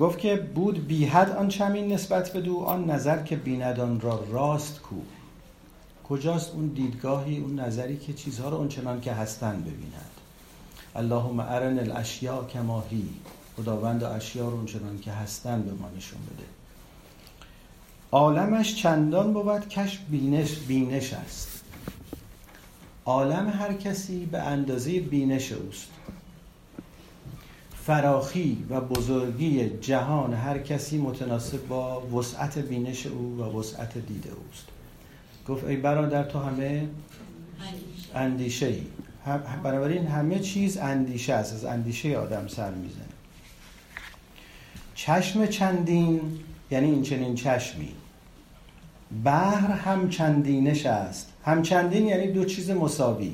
گفت 0.01 0.19
که 0.19 0.37
بود 0.37 0.87
بیحد 0.87 1.31
آن 1.31 1.49
چمین 1.49 1.93
نسبت 1.93 2.33
به 2.33 2.41
دو 2.41 2.59
آن 2.59 2.91
نظر 2.91 3.23
که 3.23 3.37
بیندان 3.37 4.01
را 4.01 4.25
راست 4.31 4.81
کو. 4.81 4.97
کجاست 6.09 6.55
اون 6.55 6.67
دیدگاهی 6.67 7.39
اون 7.39 7.61
نظری 7.61 7.97
که 7.97 8.13
چیزها 8.13 8.49
رو 8.49 8.57
اونچنان 8.57 9.01
که 9.01 9.13
هستن 9.13 9.61
ببیند؟ 9.61 10.11
اللهم 10.97 11.41
ارن 11.41 11.79
الاشیاء 11.79 12.45
کماهی 12.47 13.09
خداوند 13.57 14.05
اشیا 14.05 14.49
رو 14.49 14.57
اونچنان 14.57 15.01
که 15.01 15.13
هستن 15.13 15.63
به 15.63 15.73
ما 15.73 15.89
نشون 15.97 16.21
بده. 16.21 16.45
عالمش 18.13 18.75
چندان 18.75 19.33
بود 19.33 19.69
کش 19.69 19.99
بینش 20.11 20.55
بینش 20.55 21.13
است. 21.13 21.61
عالم 23.05 23.49
هر 23.49 23.75
کسی 23.75 24.27
به 24.27 24.39
اندازه 24.39 25.01
بینش 25.01 25.53
اوست. 25.53 25.89
فراخی 27.87 28.67
و 28.71 28.81
بزرگی 28.81 29.71
جهان 29.81 30.35
هر 30.35 30.59
کسی 30.59 30.99
متناسب 30.99 31.69
با 31.69 32.01
وسعت 32.01 32.59
بینش 32.59 33.07
او 33.07 33.37
و 33.39 33.59
وسعت 33.59 33.99
دید 33.99 34.29
اوست. 34.29 34.67
گفت 35.49 35.65
ای 35.65 35.77
برادر 35.77 36.23
تو 36.23 36.39
همه 36.39 36.89
اندیشه 38.15 38.67
ای 38.67 38.83
بنابراین 39.65 40.07
همه 40.07 40.39
چیز 40.39 40.77
اندیشه 40.77 41.33
است. 41.33 41.55
از 41.55 41.65
اندیشه 41.65 42.17
آدم 42.17 42.47
سر 42.49 42.71
می‌زنه. 42.71 43.05
چشم 44.95 45.47
چندین 45.47 46.21
یعنی 46.71 46.91
این 46.91 47.03
چنین 47.03 47.35
چشمی. 47.35 47.89
بحر 49.25 49.73
هم 49.73 50.09
چندینش 50.09 50.87
است. 50.87 51.33
هم 51.45 51.63
چندین 51.63 52.07
یعنی 52.07 52.33
دو 52.33 52.45
چیز 52.45 52.71
مساوی. 52.71 53.33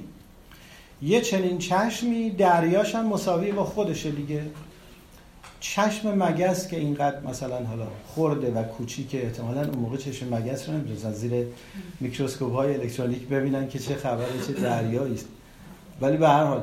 یه 1.02 1.20
چنین 1.20 1.58
چشمی 1.58 2.30
دریاش 2.30 2.94
هم 2.94 3.06
مساوی 3.06 3.52
با 3.52 3.64
خودشه 3.64 4.10
دیگه. 4.10 4.42
چشم 5.60 6.22
مگس 6.22 6.68
که 6.68 6.76
اینقدر 6.76 7.20
مثلا 7.20 7.64
حالا 7.64 7.86
خورده 8.06 8.50
و 8.50 8.62
کوچیکه 8.62 9.24
احتمالا 9.24 9.60
اون 9.60 9.78
موقع 9.78 9.96
چشم 9.96 10.34
مگس 10.34 10.68
رو 10.68 10.74
نمی‌تونستن 10.74 11.12
زیر 11.12 11.46
میکروسکوپ 12.00 12.52
های 12.52 12.74
الکترونیک 12.74 13.28
ببینن 13.28 13.68
که 13.68 13.78
چه 13.78 13.94
خبره 13.94 14.46
چه 14.46 14.52
دریایی 14.52 15.14
است. 15.14 15.28
ولی 16.00 16.16
به 16.16 16.28
هر 16.28 16.44
حال 16.44 16.62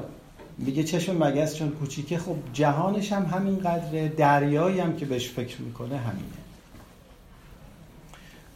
میگه 0.58 0.84
چشم 0.84 1.24
مگس 1.24 1.56
چون 1.56 1.70
کوچیکه 1.70 2.17
خب 2.17 2.36
جهانش 2.53 3.12
هم 3.12 3.25
همین 3.25 3.60
قدر 3.60 4.08
دریایی 4.08 4.79
هم 4.79 4.96
که 4.96 5.06
بهش 5.06 5.29
فکر 5.29 5.62
می‌کنه 5.62 5.98
همینه. 5.98 6.27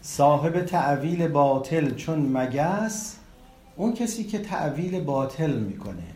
صاحب 0.01 0.65
تعویل 0.65 1.27
باطل 1.27 1.95
چون 1.95 2.19
مگس 2.19 3.15
اون 3.81 3.93
کسی 3.93 4.23
که 4.23 4.39
تعویل 4.39 4.99
باطل 4.99 5.51
می‌کنه. 5.51 6.07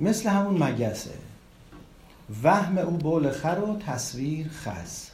مثل 0.00 0.28
همون 0.30 0.62
مگسه. 0.62 1.10
وهم 2.42 2.78
او 2.78 2.90
بول 2.90 3.30
خر 3.30 3.58
و 3.58 3.78
تصویر 3.78 4.48
خز 4.48 5.06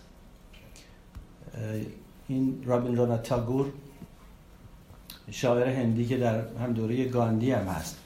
این 2.28 2.62
رابین 2.64 2.96
رونا 2.96 3.18
تاگور 3.18 3.72
شاعر 5.30 5.68
هندی 5.68 6.06
که 6.06 6.16
در 6.16 6.42
هم 6.58 6.72
دوره 6.72 7.04
گاندی 7.04 7.52
هم 7.52 7.66
هست. 7.66 7.96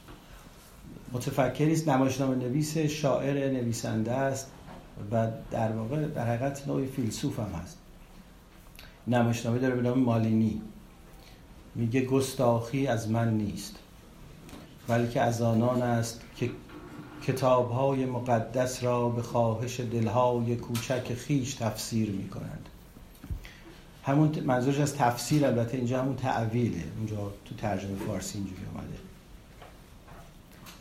متفکری 1.12 1.72
است 1.72 1.88
نمایشنامه 1.88 2.36
نویس 2.36 2.78
شاعر 2.78 3.50
نویسنده 3.50 4.12
است 4.12 4.50
و 5.12 5.28
در 5.50 5.72
واقع 5.72 6.06
در 6.08 6.26
حقیقت 6.26 6.68
نوعی 6.68 6.86
فیلسوف 6.86 7.38
هم 7.38 7.60
هست. 7.62 7.78
نمایشنامه 9.06 9.58
داره 9.58 9.74
به 9.74 9.82
نام 9.82 9.98
مالینی. 9.98 10.62
میگه 11.74 12.04
گستاخی 12.04 12.86
از 12.86 13.10
من 13.10 13.34
نیست 13.34 13.74
بلکه 14.88 15.20
از 15.20 15.42
آنان 15.42 15.82
است 15.82 16.20
که 16.36 16.50
کتابهای 17.26 18.06
مقدس 18.06 18.84
را 18.84 19.08
به 19.08 19.22
خواهش 19.22 19.80
دلهای 19.80 20.56
کوچک 20.56 21.14
خیش 21.14 21.54
تفسیر 21.54 22.10
می 22.10 22.28
کنند 22.28 22.68
همون 24.04 24.40
منظورش 24.44 24.80
از 24.80 24.96
تفسیر 24.96 25.46
البته 25.46 25.76
اینجا 25.76 26.02
همون 26.02 26.16
تعویله. 26.16 26.84
اونجا 26.98 27.16
تو 27.44 27.54
ترجمه 27.54 27.96
فارسی 28.06 28.38
اینجوری 28.38 28.62
آمده 28.74 28.96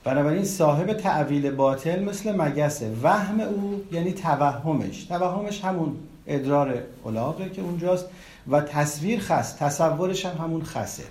بنابراین 0.03 0.45
صاحب 0.45 0.93
تعویل 0.93 1.51
باطل 1.51 2.03
مثل 2.03 2.35
مگسه. 2.35 2.91
وهم 3.03 3.39
او 3.39 3.83
یعنی 3.91 4.13
توهمش. 4.13 5.03
توهمش 5.03 5.63
همون 5.63 5.95
ادرار 6.27 6.83
الاغه 7.05 7.49
که 7.49 7.61
اونجاست. 7.61 8.05
و 8.47 8.61
تصویر 8.61 9.19
خس 9.19 9.53
تصورش 9.53 10.25
هم 10.25 10.37
همون 10.37 10.63
خسه 10.63 11.03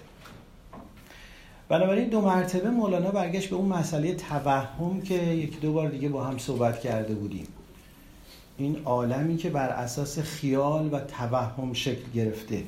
بنابراین 1.70 2.08
دو 2.08 2.20
مرتبه 2.20 2.70
مولانا 2.70 3.10
برگشت 3.10 3.50
به 3.50 3.56
اون 3.56 3.68
مسئله 3.68 4.14
توهم 4.14 5.00
که 5.00 5.14
یک 5.14 5.60
دو 5.60 5.72
بار 5.72 5.88
دیگه 5.88 6.08
با 6.08 6.24
هم 6.24 6.38
صحبت 6.38 6.80
کرده 6.80 7.14
بودیم. 7.14 7.46
این 8.58 8.82
عالمی 8.84 9.36
که 9.36 9.50
بر 9.50 9.68
اساس 9.68 10.18
خیال 10.18 10.94
و 10.94 11.00
توهم 11.00 11.72
شکل 11.72 12.10
گرفته. 12.14 12.64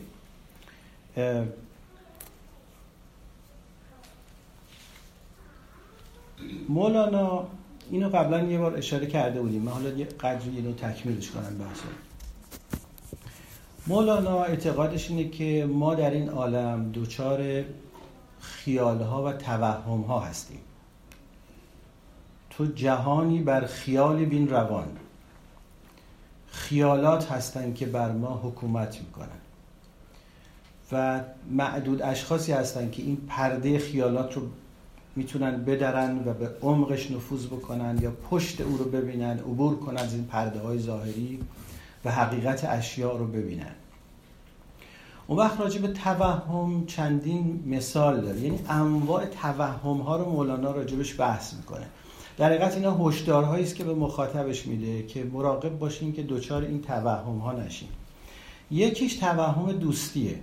مولانا 6.68 7.46
اینو 7.90 8.08
قبلا 8.08 8.42
یه 8.42 8.58
بار 8.58 8.76
اشاره 8.76 9.06
کرده 9.06 9.40
بودیم. 9.40 9.62
من 9.62 9.72
حالا 9.72 9.88
یه 9.88 10.04
قدری 10.04 10.56
اینو 10.56 10.72
تکمیلش 10.72 11.30
کنم 11.30 11.58
بحثو 11.58 11.84
مولانا 13.86 14.42
اعتقادش 14.44 15.10
اینه 15.10 15.28
که 15.28 15.68
ما 15.72 15.94
در 15.94 16.10
این 16.10 16.28
عالم 16.28 16.90
دوچار 16.92 17.64
خیالها 18.40 19.24
و 19.24 19.32
توهمها 19.32 20.20
هستیم. 20.20 20.58
تو 22.50 22.66
جهانی 22.66 23.42
بر 23.42 23.66
خیال 23.66 24.24
بین 24.24 24.48
روان 24.48 24.86
خیالات 26.46 27.32
هستند 27.32 27.74
که 27.74 27.86
بر 27.86 28.12
ما 28.12 28.40
حکومت 28.42 29.00
می‌کنن 29.00 29.28
و 30.92 31.20
معدود 31.50 32.02
اشخاصی 32.02 32.52
هستند 32.52 32.92
که 32.92 33.02
این 33.02 33.16
پرده 33.28 33.78
خیالات 33.78 34.34
رو 34.34 34.42
می‌تونن 35.16 35.64
بدرن 35.64 36.18
و 36.28 36.34
به 36.34 36.50
عمقش 36.62 37.10
نفوذ 37.10 37.46
بکنن 37.46 37.98
یا 38.02 38.10
پشت 38.30 38.60
او 38.60 38.76
رو 38.76 38.84
ببینن 38.84 39.38
عبور 39.38 39.76
کنن 39.76 39.96
از 39.96 40.14
این 40.14 40.24
پرده 40.24 40.60
های 40.60 40.78
ظاهری. 40.78 41.38
و 42.04 42.10
حقیقت 42.10 42.64
اشیاء 42.64 43.16
رو 43.16 43.26
ببینن. 43.26 43.74
اون 45.26 45.38
وقت 45.38 45.60
راجع 45.60 45.80
به 45.80 45.88
توهم 45.88 46.86
چندین 46.86 47.62
مثال 47.66 48.20
داره. 48.20 48.40
یعنی 48.40 48.60
انواع 48.68 49.24
توهم 49.24 49.96
ها 49.96 50.16
رو 50.16 50.30
مولانا 50.30 50.70
راجبش 50.70 51.20
بحث 51.20 51.54
می‌کنه. 51.54 51.86
در 52.36 52.46
حقیقت 52.46 52.76
اینا 52.76 52.96
هشدارهایی 52.98 53.64
است 53.64 53.74
که 53.74 53.84
به 53.84 53.94
مخاطبش 53.94 54.66
میده 54.66 55.06
که 55.06 55.24
مراقب 55.24 55.78
باشین 55.78 56.12
که 56.12 56.22
دوچار 56.22 56.62
این 56.62 56.82
توهم 56.82 57.38
ها 57.38 57.52
نشین. 57.52 57.88
یکیش 58.70 59.14
توهم 59.14 59.72
دوستیه. 59.72 60.38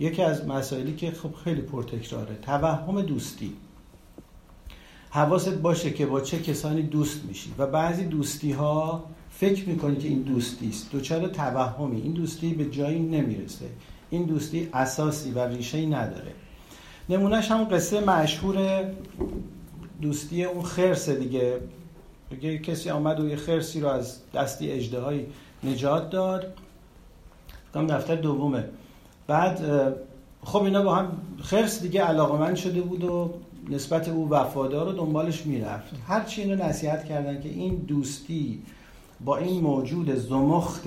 یکی 0.00 0.22
از 0.22 0.46
مسائلی 0.46 0.96
که 0.96 1.10
خب 1.10 1.34
خیلی 1.34 1.60
پرتکراره. 1.60 2.34
توهم 2.34 3.02
دوستی. 3.02 3.52
حواست 5.10 5.54
باشه 5.54 5.90
که 5.90 6.06
با 6.06 6.20
چه 6.20 6.42
کسانی 6.42 6.82
دوست 6.82 7.24
میشی 7.24 7.54
و 7.58 7.66
بعضی 7.66 8.04
دوستی 8.04 8.52
ها 8.52 9.04
فکر 9.38 9.68
می‌کنی 9.68 9.96
که 9.96 10.08
این 10.08 10.22
دوستی 10.22 10.68
است. 10.68 10.92
دوچار 10.92 11.28
توهمی. 11.28 12.00
این 12.00 12.12
دوستی 12.12 12.54
به 12.54 12.70
جایی 12.70 12.98
نمی‌رسه. 12.98 13.66
این 14.10 14.22
دوستی 14.22 14.68
اساسی 14.72 15.30
و 15.30 15.38
ریشه 15.38 15.86
نداره. 15.86 16.32
نمونهش 17.08 17.50
هم 17.50 17.64
قصه 17.64 18.00
مشهور 18.00 18.84
دوستی 20.02 20.44
اون 20.44 20.62
خرس 20.62 21.08
دیگه. 21.08 21.58
بگه 22.30 22.58
کسی 22.58 22.90
آمد 22.90 23.20
و 23.20 23.28
یه 23.28 23.36
خرسی 23.36 23.80
رو 23.80 23.88
از 23.88 24.18
دستی 24.34 24.70
اجده 24.70 25.26
نجات 25.64 26.10
داد 26.10 26.54
کام 27.74 27.86
دفتر 27.86 28.14
دومه. 28.14 28.64
بعد 29.26 29.60
خب 30.44 30.62
اینا 30.62 30.82
با 30.82 30.94
هم 30.94 31.12
خرس 31.42 31.82
دیگه 31.82 32.02
علاقمند 32.02 32.56
شده 32.56 32.80
بود 32.80 33.04
و 33.04 33.34
نسبت 33.70 34.08
او 34.08 34.30
وفادار 34.30 34.88
و 34.88 34.92
دنبالش 34.92 35.46
می‌رفت. 35.46 35.94
هرچی 36.08 36.42
اینو 36.42 36.64
نصیحت 36.64 37.04
کردن 37.04 37.40
که 37.40 37.48
این 37.48 37.74
دوستی 37.74 38.62
با 39.20 39.36
این 39.36 39.62
موجود 39.62 40.14
زمخت 40.14 40.82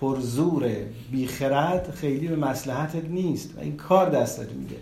پرزور 0.00 0.70
بیخرد 1.10 1.90
خیلی 1.90 2.28
به 2.28 2.36
مسلحتت 2.36 3.04
نیست 3.04 3.56
و 3.56 3.60
این 3.60 3.76
کار 3.76 4.10
دستت 4.10 4.52
میده 4.52 4.76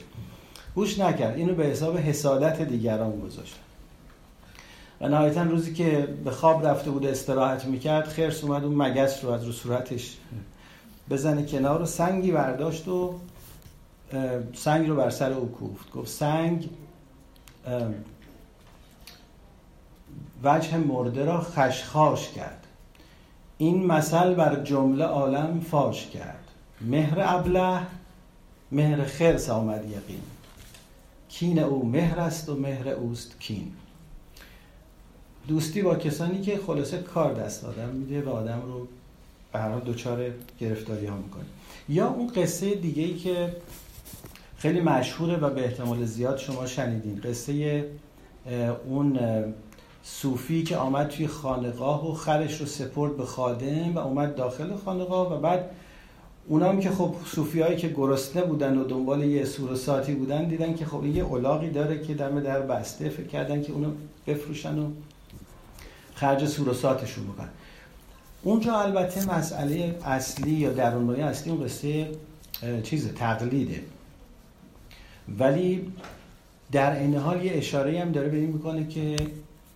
گوش 0.75 0.99
نکرد. 0.99 1.37
اینو 1.37 1.55
به 1.55 1.65
حساب 1.67 1.99
حسادت 1.99 2.63
دیگران 2.63 3.21
گذاشت. 3.21 3.55
و 5.01 5.09
نهایتا 5.09 5.43
روزی 5.43 5.75
که 5.75 6.09
به 6.25 6.31
خواب 6.31 6.67
رفته 6.67 6.91
بود 6.91 7.07
استراحت 7.07 7.65
می‌کرد 7.65 8.09
خرس 8.09 8.45
اومد 8.45 8.65
اون 8.65 8.75
مگس 8.75 9.25
رو 9.25 9.31
از 9.31 9.45
رو 9.45 9.53
صورتش 9.53 10.17
بزنه 11.11 11.47
کنار 11.47 11.83
و 11.83 11.87
سنگی 11.87 12.33
برداشت 12.33 12.89
و 12.89 13.15
سنگ 14.55 14.89
رو 14.89 14.97
بر 14.97 15.11
سر 15.11 15.33
او 15.33 15.53
کوفت. 15.53 15.91
گفت 15.91 16.09
سنگ 16.09 16.69
وجه 20.45 20.77
مرده 20.77 21.25
را 21.25 21.41
خشخاش 21.41 22.33
کرد. 22.33 22.66
این 23.59 23.87
مثل 23.87 24.35
بر 24.35 24.63
جمله 24.65 25.05
عالم 25.05 25.61
فاش 25.61 26.07
کرد. 26.07 26.45
مهر 26.81 27.17
ابله 27.19 27.81
مهر 28.73 29.05
خرس 29.05 29.51
آمد 29.51 29.85
یقین. 29.85 30.23
کین 31.29 31.59
او 31.59 31.87
مهر 31.87 32.21
است 32.21 32.49
و 32.49 32.55
مهر 32.55 32.89
اوست 32.89 33.41
کین. 33.41 33.73
دوستی 35.49 35.83
با 35.83 35.95
کسانی 35.95 36.41
که 36.41 36.61
خلاصه 36.67 36.99
کار 36.99 37.35
دست 37.35 37.65
آدم 37.65 37.89
میده 37.89 38.23
و 38.23 38.29
آدم 38.29 38.63
رو 38.67 38.87
به 39.53 39.59
هر 39.59 39.79
دچار 39.79 40.31
گرفتاری 40.61 41.07
ها 41.07 41.17
می‌کنه. 41.17 41.45
یا 41.89 42.09
اون 42.09 42.27
قصه 42.27 42.75
دیگه 42.75 43.03
ای 43.03 43.15
که 43.15 43.57
خیلی 44.57 44.81
مشهوره 44.81 45.37
و 45.37 45.51
به 45.51 45.65
احتمال 45.65 46.05
زیاد 46.05 46.39
شما 46.39 46.67
شنیدین. 46.67 47.21
قصه 47.21 47.85
اون 48.89 49.19
صوفی 50.09 50.63
که 50.63 50.77
آمد 50.77 51.09
توی 51.09 51.27
خانقاه 51.27 52.11
و 52.11 52.15
خرش 52.15 52.61
رو 52.61 52.67
سپرد 52.67 53.17
به 53.17 53.25
خادم 53.25 53.95
و 53.95 53.99
اومد 53.99 54.35
داخل 54.35 54.77
خانقاه 54.77 55.33
و 55.33 55.41
بعد 55.41 55.71
اونام 56.49 56.81
که 56.81 56.91
خب 56.91 57.15
صوفی 57.25 57.61
هایی 57.61 57.77
که 57.77 57.89
گرسنه 57.89 58.43
بودن 58.43 58.79
و 58.79 58.85
دنبال 58.85 59.25
یه 59.25 59.45
ساتی 59.75 60.15
بودن 60.15 60.45
دیدن 60.45 60.75
که 60.75 60.85
خب 60.85 61.07
یه 61.07 61.23
اولاغی 61.23 61.71
داره 61.71 62.03
که 62.03 62.15
دم 62.15 62.41
در 62.41 62.61
بسته. 62.61 63.09
فکر 63.09 63.27
کردن 63.27 63.63
که 63.63 63.73
اونو 63.73 63.91
بفروشن 64.27 64.79
و 64.79 64.91
خرج 66.15 66.47
ساتشون 66.73 67.25
بکنن. 67.27 67.49
اونجا 68.43 68.81
البته 68.81 69.39
مسئله 69.39 69.99
اصلی 70.05 70.51
یا 70.51 70.73
درونمایی 70.73 71.23
اصلی 71.23 71.53
اون 71.53 71.65
قصه 71.65 72.09
چیز 72.83 73.15
تقلیده. 73.15 73.83
ولی 75.39 75.93
در 76.73 76.99
این 76.99 77.17
حال 77.17 77.45
یه 77.45 77.53
اشاره 77.55 78.01
هم 78.01 78.13
داره 78.13 78.29
به 78.29 78.37
این 78.37 78.51
می‌کنه 78.51 78.89
که 78.89 79.17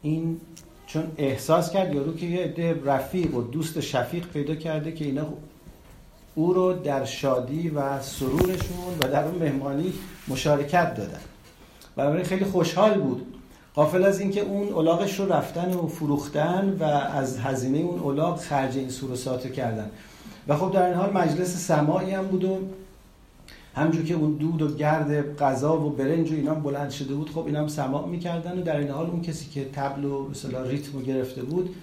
این 0.03 0.41
چون 0.87 1.03
احساس 1.19 1.71
کرد 1.71 1.95
یارو 1.95 2.17
که 2.17 2.27
یه 2.27 2.45
عده 2.45 2.81
رفیق 2.85 3.35
و 3.35 3.43
دوست 3.43 3.81
شفیق 3.81 4.27
پیدا 4.27 4.55
کرده 4.55 4.93
که 4.93 5.05
اینا 5.05 5.27
او 6.35 6.53
رو 6.53 6.73
در 6.73 7.05
شادی 7.05 7.69
و 7.69 8.01
سرورشون 8.03 8.99
و 9.01 9.09
در 9.09 9.25
اون 9.25 9.35
مهمانی 9.35 9.93
مشارکت 10.29 10.95
دادن. 10.95 11.21
بنابراین 11.97 12.25
خیلی 12.25 12.45
خوشحال 12.45 13.01
بود. 13.01 13.27
قافل 13.75 14.05
از 14.05 14.21
اینکه 14.21 14.41
اون 14.41 14.69
اولاغش 14.69 15.21
رو 15.21 15.33
رفتن 15.33 15.75
و 15.75 15.87
فروختن 15.87 16.77
و 16.81 16.85
از 16.85 17.39
هزینه 17.39 17.79
اون 17.79 18.01
اولاغ 18.01 18.41
خرج 18.41 18.77
این 18.77 18.91
ساتو 19.15 19.49
کردن. 19.49 19.91
و 20.49 20.57
خب 20.57 20.73
در 20.73 20.87
این 20.87 20.95
حال 20.95 21.13
مجلس 21.13 21.67
سماعی 21.67 22.11
هم 22.11 22.27
بود 22.27 22.45
و 22.45 22.59
همجور 23.75 24.05
که 24.05 24.15
اون 24.15 24.33
دود 24.33 24.63
و 24.63 24.75
گرد 24.75 25.37
غذا 25.39 25.81
و 25.81 25.91
برنج 25.91 26.31
و 26.33 26.35
اینا 26.35 26.55
بلند 26.55 26.91
شده 26.91 27.15
بود 27.15 27.31
خب 27.31 27.47
اینا 27.47 27.61
هم 27.61 27.69
سماع 27.69 28.09
می‌کردن 28.09 28.59
و 28.59 28.63
در 28.63 28.77
این 28.77 28.91
حال 28.91 29.07
اون 29.07 29.23
کسی 29.23 29.51
که 29.51 29.65
تبل 29.65 30.05
و 30.05 30.29
مثلا 30.29 30.63
ریتم 30.63 30.93
رو 30.93 31.01
گرفته 31.01 31.43
بود 31.43 31.75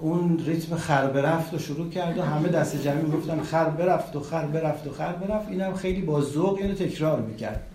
اون 0.00 0.42
ریتم 0.46 0.76
خر 0.76 1.06
برفت 1.06 1.54
و 1.54 1.58
شروع 1.58 1.90
کرد 1.90 2.18
و 2.18 2.22
همه 2.22 2.48
دست 2.48 2.82
جمعی 2.82 3.10
گفتن 3.10 3.40
خر 3.40 3.68
برفت 3.68 4.16
و 4.16 4.20
خر 4.20 4.46
برفت 4.46 4.86
و 4.86 4.90
خر 4.90 5.12
برفت. 5.12 5.48
این 5.48 5.60
هم 5.60 5.74
خیلی 5.74 6.02
با 6.02 6.20
ذوق 6.20 6.58
اینو 6.60 6.74
تکرار 6.74 7.20
می‌کرد. 7.20 7.66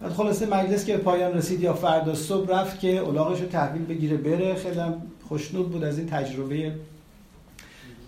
بعد 0.00 0.12
خلاصه 0.12 0.46
مجلس 0.46 0.84
که 0.84 0.96
پایان 0.96 1.32
رسید 1.32 1.60
یا 1.60 1.74
فردا 1.74 2.14
صبح 2.14 2.50
رفت 2.50 2.80
که 2.80 3.02
الاغش 3.02 3.40
رو 3.40 3.46
تحویل 3.46 3.84
بگیره 3.84 4.16
بره. 4.16 4.54
خیلی 4.54 4.80
خوشنود 5.28 5.70
بود 5.70 5.84
از 5.84 5.98
این 5.98 6.06
تجربه 6.06 6.72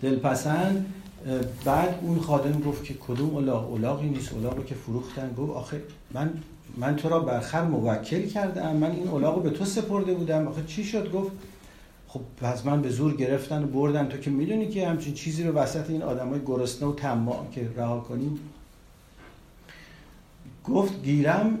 دلپسند. 0.01 0.85
بعد 1.65 1.99
اون 2.01 2.19
خادم 2.19 2.59
گفت 2.59 2.83
که 2.83 2.93
کدوم 2.93 3.35
الاغ 3.35 3.73
الاغی 3.73 4.09
نیست 4.09 4.33
الاغی 4.33 4.63
که 4.63 4.75
فروختن. 4.75 5.33
گفت 5.37 5.51
آخه 5.51 5.81
من 6.11 6.33
من 6.77 6.95
تو 6.95 7.09
را 7.09 7.19
برخر 7.19 7.63
موکل 7.63 8.27
کردم. 8.27 8.75
من 8.75 8.91
این 8.91 9.07
الاغ 9.07 9.35
رو 9.35 9.41
به 9.41 9.49
تو 9.49 9.65
سپرده 9.65 10.13
بودم. 10.13 10.47
آخه 10.47 10.63
چی 10.67 10.83
شد؟ 10.83 11.11
گفت 11.11 11.31
خب 12.07 12.21
از 12.41 12.65
من 12.65 12.81
به 12.81 12.89
زور 12.89 13.15
گرفتن 13.15 13.63
و 13.63 13.67
بردن. 13.67 14.07
تو 14.07 14.17
که 14.17 14.29
می‌دونی 14.29 14.67
که 14.67 14.87
همچین 14.87 15.13
چیزی 15.13 15.43
رو 15.43 15.53
وسط 15.53 15.89
این 15.89 16.01
آدمای 16.03 16.39
گرسنه 16.45 16.87
و 16.87 16.93
طماع 16.93 17.47
که 17.51 17.69
رها 17.77 17.99
کنیم؟ 17.99 18.39
گفت 20.65 21.03
گیرم 21.03 21.59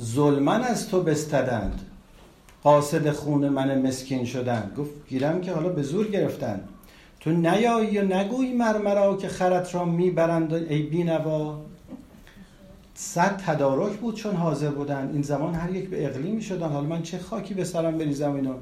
ظلمن 0.00 0.62
از 0.62 0.88
تو 0.88 1.02
بستدند. 1.02 1.80
قاصد 2.62 3.10
خون 3.10 3.48
من 3.48 3.86
مسکین 3.86 4.24
شدن 4.24 4.72
گفت 4.78 4.90
گیرم 5.08 5.40
که 5.40 5.52
حالا 5.52 5.68
به 5.68 5.82
زور 5.82 6.08
گرفتن. 6.08 6.60
تو 7.22 7.30
نیایی 7.30 7.98
و 7.98 8.04
نگویی 8.14 8.52
مرمرا 8.52 9.16
که 9.16 9.28
خرت 9.28 9.74
را 9.74 9.84
می‌برند 9.84 10.52
ای 10.52 10.82
بینوا؟ 10.82 11.58
صد 12.94 13.42
تدارک 13.46 13.92
بود 13.92 14.14
چون 14.14 14.36
حاضر 14.36 14.70
بودن. 14.70 15.10
این 15.12 15.22
زمان 15.22 15.54
هر 15.54 15.70
یک 15.70 15.90
به 15.90 16.06
اقلیمی 16.06 16.42
شدن 16.42 16.68
حالا 16.68 16.86
من 16.86 17.02
چه 17.02 17.18
خاکی 17.18 17.54
به 17.54 17.64
سرم 17.64 17.98
بریزم 17.98 18.34
اینا؟ 18.34 18.54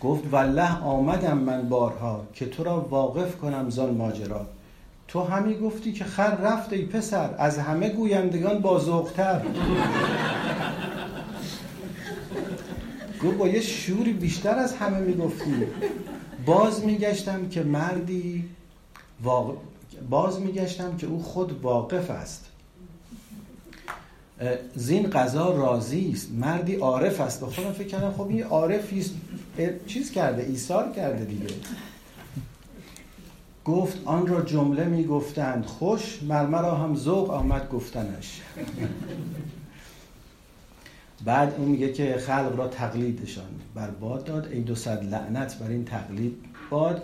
گفت 0.00 0.24
والله 0.32 0.82
آمدم 0.82 1.38
من 1.38 1.68
بارها 1.68 2.26
که 2.34 2.46
تو 2.46 2.64
را 2.64 2.80
واقف 2.80 3.36
کنم 3.36 3.70
زان 3.70 3.94
ماجرا. 3.94 4.46
تو 5.08 5.22
همی 5.22 5.54
گفتی 5.54 5.92
که 5.92 6.04
خر 6.04 6.36
رفت 6.36 6.72
ای 6.72 6.82
پسر. 6.82 7.30
از 7.38 7.58
همه 7.58 7.88
گویندگان 7.88 8.58
بازوقتر 8.58 9.42
گفت 13.24 13.38
با 13.38 13.48
یه 13.48 13.60
شوری 13.60 14.12
بیشتر 14.12 14.54
از 14.54 14.76
همه 14.76 14.98
می‌گفتی. 14.98 15.66
باز 16.46 16.84
میگشتم 16.84 17.48
که 17.48 17.62
مردی 17.62 18.44
باز 20.10 20.40
میگشتم 20.40 20.96
که 20.96 21.06
او 21.06 21.22
خود 21.22 21.62
واقف 21.62 22.10
است. 22.10 22.44
زین 24.74 25.10
قضا 25.10 25.52
راضی 25.52 26.10
است. 26.14 26.30
مردی 26.32 26.74
عارف 26.74 27.20
است. 27.20 27.40
به 27.40 27.46
خودم 27.46 27.72
فکر 27.72 27.88
کردم 27.88 28.12
خب 28.12 28.28
این 28.28 28.42
عارفی 28.42 29.00
است. 29.00 29.14
چیز 29.86 30.10
کرده 30.10 30.42
ایثار 30.42 30.92
کرده 30.92 31.24
دیگه. 31.24 31.46
گفت 33.64 33.98
آن 34.04 34.26
را 34.26 34.42
جمله 34.42 34.84
می‌گفتند. 34.84 35.66
خوش 35.66 36.22
مرمرا 36.22 36.74
هم 36.74 36.96
ذوق 36.96 37.30
آمد 37.30 37.68
گفتنش. 37.68 38.40
بعد 41.24 41.54
اون 41.58 41.68
میگه 41.68 41.92
که 41.92 42.16
خلق 42.18 42.54
را 42.56 42.68
تقلیدشان 42.68 43.44
باد 44.00 44.24
داد 44.24 44.48
ای 44.52 44.60
دو 44.60 44.74
صد 44.74 45.04
لعنت 45.04 45.58
بر 45.58 45.68
این 45.68 45.84
تقلید 45.84 46.36
باد. 46.70 47.02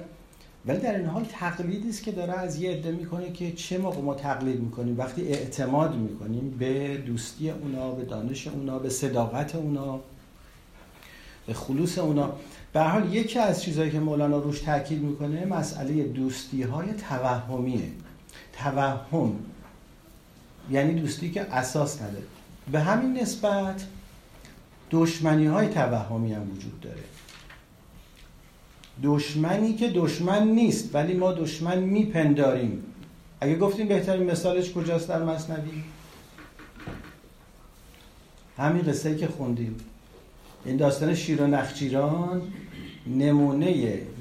ولی 0.66 0.78
در 0.78 0.96
این 0.96 1.06
حال 1.06 1.24
تقلیدی 1.24 1.88
است 1.88 2.02
که 2.02 2.12
داره 2.12 2.32
از 2.32 2.60
یه 2.60 2.70
عده 2.70 2.92
می‌کنه 2.92 3.32
که 3.32 3.52
چه 3.52 3.78
موقع 3.78 4.00
ما 4.00 4.14
تقلید 4.14 4.60
می‌کنیم؟ 4.60 4.98
وقتی 4.98 5.22
اعتماد 5.22 5.96
می‌کنیم 5.96 6.56
به 6.58 6.96
دوستی 6.96 7.50
اونا 7.50 7.90
به 7.90 8.04
دانش 8.04 8.46
اونا 8.46 8.78
به 8.78 8.88
صداقت 8.88 9.54
اونا 9.54 10.00
به 11.46 11.54
خلوص 11.54 11.98
اونا. 11.98 12.32
به 12.72 12.80
حال 12.80 13.14
یکی 13.14 13.38
از 13.38 13.62
چیزهایی 13.62 13.90
که 13.90 14.00
مولانا 14.00 14.38
روش 14.38 14.60
تاکید 14.60 15.02
می‌کنه 15.02 15.44
مسئله 15.44 16.02
دوستی 16.02 16.62
های 16.62 16.86
توهمیه. 17.08 17.90
توهم 18.52 19.32
یعنی 20.70 21.00
دوستی 21.00 21.30
که 21.30 21.40
اساس 21.42 22.02
نداره. 22.02 22.24
به 22.72 22.80
همین 22.80 23.22
نسبت 23.22 23.86
دشمنی 24.90 25.46
های 25.46 25.68
توهمی 25.68 26.32
هم 26.32 26.50
وجود 26.50 26.80
داره. 26.80 27.02
دشمنی 29.02 29.74
که 29.74 29.88
دشمن 29.88 30.48
نیست 30.48 30.94
ولی 30.94 31.14
ما 31.14 31.32
دشمن 31.32 31.78
میپنداریم. 31.78 32.84
اگه 33.40 33.56
گفتیم 33.56 33.88
بهترین 33.88 34.30
مثالش 34.30 34.72
کجاست 34.72 35.08
در 35.08 35.22
مصنوی؟ 35.22 35.84
همین 38.56 38.82
قصه 38.82 39.16
که 39.16 39.26
خوندیم. 39.26 39.76
این 40.64 40.76
داستان 40.76 41.14
شیر 41.14 41.42
و 41.42 41.46
نخچیران 41.46 42.42
نمونه 43.06 43.70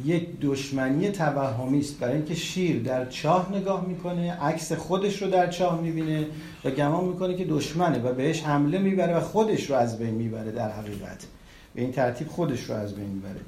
یک 0.05 0.27
دشمنی 0.41 1.09
توهمی 1.09 1.79
است. 1.79 1.99
برای 1.99 2.15
اینکه 2.15 2.35
شیر 2.35 2.83
در 2.83 3.05
چاه 3.05 3.55
نگاه 3.55 3.85
می‌کنه 3.85 4.31
عکس 4.31 4.71
خودش 4.71 5.21
رو 5.21 5.29
در 5.29 5.49
چاه 5.49 5.81
می‌بینه 5.81 6.27
و 6.63 6.71
گمان 6.71 7.05
می‌کنه 7.05 7.35
که 7.35 7.45
دشمنه 7.45 7.99
و 7.99 8.13
بهش 8.13 8.43
حمله 8.43 8.77
می‌بره 8.77 9.17
و 9.17 9.19
خودش 9.19 9.69
رو 9.69 9.75
از 9.75 9.99
بین 9.99 10.13
می‌بره 10.13 10.51
در 10.51 10.71
حقیقت. 10.71 11.27
به 11.75 11.81
این 11.81 11.91
ترتیب 11.91 12.27
خودش 12.27 12.63
رو 12.63 12.75
از 12.75 12.95
بین 12.95 13.07
می‌بره. 13.09 13.41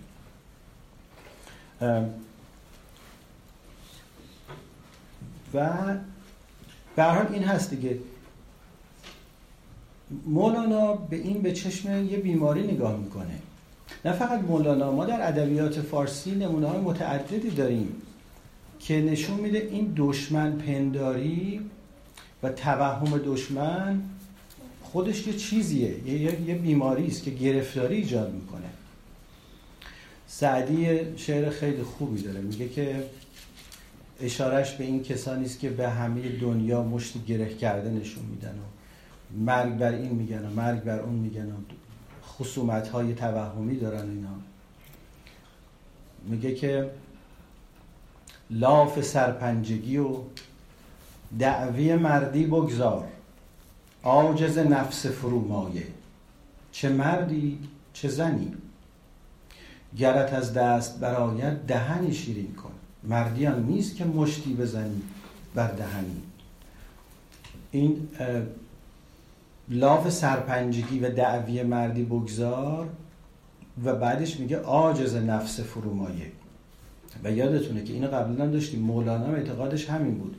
و 5.54 5.70
به 6.96 7.34
این 7.34 7.44
هست 7.44 7.70
دیگه. 7.70 7.98
مولانا 10.26 10.94
به 10.94 11.16
این 11.16 11.42
به 11.42 11.52
چشم 11.52 12.06
یه 12.06 12.18
بیماری 12.18 12.64
نگاه 12.64 12.98
می‌کنه. 12.98 13.40
نه 14.06 14.12
فقط 14.12 14.42
مولانا 14.42 14.92
ما 14.92 15.06
در 15.06 15.28
ادبیات 15.28 15.82
فارسی 15.82 16.32
نمونه 16.32 16.68
های 16.68 16.80
متعددی 16.80 17.50
داریم 17.50 17.96
که 18.80 19.02
نشون 19.02 19.40
میده 19.40 19.58
این 19.72 19.94
دشمن 19.98 20.52
پنداری 20.52 21.62
و 22.44 22.50
توهم 22.50 23.18
دشمن 23.26 24.02
خودش 24.84 25.28
یه 25.28 25.34
چیزیه 25.34 26.10
یه, 26.10 26.42
یه 26.42 26.56
بیماری 26.56 27.08
است 27.08 27.24
که 27.24 27.32
گرفتاری 27.32 27.96
ایجاد 27.96 28.34
می‌کنه. 28.34 28.68
سعدی 30.28 31.00
شعر 31.18 31.50
خیلی 31.50 31.84
خوبی 31.84 32.22
داره 32.22 32.42
میگه 32.42 32.70
که 32.70 33.04
اشارش 34.22 34.72
به 34.72 34.84
این 34.84 35.04
کسانی 35.04 35.46
است 35.46 35.60
که 35.60 35.70
به 35.70 35.90
همه 35.90 36.30
دنیا 36.30 36.84
مشت 36.84 37.26
گره 37.26 37.54
کرده 37.56 37.90
نشون 37.90 38.24
میدن 38.26 38.50
و 38.50 38.64
مرگ 39.44 39.78
بر 39.78 39.94
این 39.94 40.12
میگن 40.12 40.46
و 40.46 40.50
مرگ 40.50 40.84
بر 40.84 41.00
اون 41.00 41.16
میگن 41.16 41.46
و 41.46 41.56
خصومت 42.32 42.88
های 42.90 43.14
توهمی 43.14 43.78
دارن 43.78 44.10
اینا. 44.10 44.30
میگه 46.24 46.56
که 46.56 46.92
لاف 48.50 49.02
سرپنجگی 49.02 49.98
و 49.98 50.18
دعوی 51.40 51.96
مردی 51.96 52.46
بگذار. 52.46 53.08
عاجز 54.04 54.58
نفس 54.58 55.06
فرومایه 55.06 55.88
چه 56.72 56.90
مردی 56.90 57.60
چه 57.94 58.08
زنی. 58.08 58.54
گرت 59.98 60.34
از 60.34 60.54
دست 60.54 61.00
برایت 61.00 61.68
دهنی 61.68 62.14
شیرین 62.14 62.54
کن. 62.54 62.72
مردیان 63.04 63.64
نیست 63.64 63.96
که 63.96 64.06
مشتی 64.06 64.54
بزنی 64.54 65.02
بر 65.56 65.72
دهنی. 65.72 66.22
این 67.72 68.08
لاف 69.72 70.10
سرپنجگی 70.10 71.00
و 71.00 71.10
دعوی 71.10 71.64
مردی 71.64 72.04
بگذار 72.04 72.90
و 73.84 73.96
بعدش 73.96 74.40
میگه 74.40 74.60
آجز 74.60 75.16
نفس 75.16 75.60
فرومایه. 75.60 76.32
و 77.24 77.32
یادتونه 77.32 77.84
که 77.84 77.94
اینو 77.94 78.08
قبلا 78.08 78.48
داشتیم 78.48 78.80
مولانا 78.80 79.26
اعتقادش 79.26 79.90
همین 79.90 80.16
بود. 80.16 80.36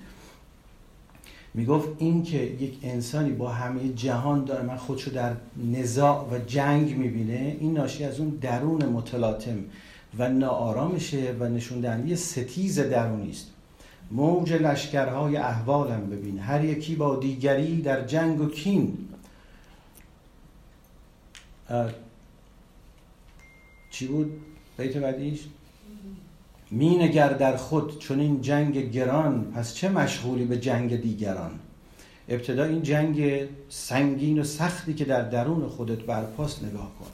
می‌گفت 1.54 1.88
این 1.98 2.22
که 2.22 2.38
یک 2.38 2.78
انسانی 2.82 3.30
با 3.30 3.48
همه 3.48 3.88
جهان 3.88 4.44
داره 4.44 4.62
من 4.62 4.76
خودشو 4.76 5.10
در 5.10 5.32
نزاع 5.72 6.28
و 6.30 6.38
جنگ 6.46 6.96
می‌بینه 6.96 7.56
این 7.60 7.72
ناشی 7.72 8.04
از 8.04 8.20
اون 8.20 8.28
درون 8.28 8.84
متلاطم 8.84 9.58
و 10.18 10.28
ناآرامشه 10.28 11.34
و 11.40 11.48
نشون 11.48 11.80
دهنده 11.80 12.16
ستیز 12.16 12.80
درونی 12.80 13.30
است. 13.30 13.46
موج 14.10 14.52
لشکرهای 14.52 15.36
احوالم 15.36 16.10
ببین 16.10 16.38
هر 16.38 16.64
یکی 16.64 16.94
با 16.94 17.16
دیگری 17.16 17.82
در 17.82 18.06
جنگ 18.06 18.40
و 18.40 18.48
کین. 18.48 18.98
چی 23.90 24.06
بود؟ 24.06 24.32
بیت 24.78 24.96
بعدیش؟ 24.96 25.40
مینگر 26.70 27.28
در 27.28 27.56
خود 27.56 27.98
چون 27.98 28.20
این 28.20 28.40
جنگ 28.40 28.90
گران 28.90 29.52
پس 29.54 29.74
چه 29.74 29.88
مشغولی 29.88 30.44
به 30.44 30.60
جنگ 30.60 31.00
دیگران؟ 31.00 31.50
ابتدا 32.28 32.64
این 32.64 32.82
جنگ 32.82 33.48
سنگین 33.68 34.38
و 34.38 34.44
سختی 34.44 34.94
که 34.94 35.04
در 35.04 35.22
درون 35.22 35.68
خودت 35.68 35.98
برپاست 35.98 36.64
نگاه 36.64 36.92
کن 36.98 37.10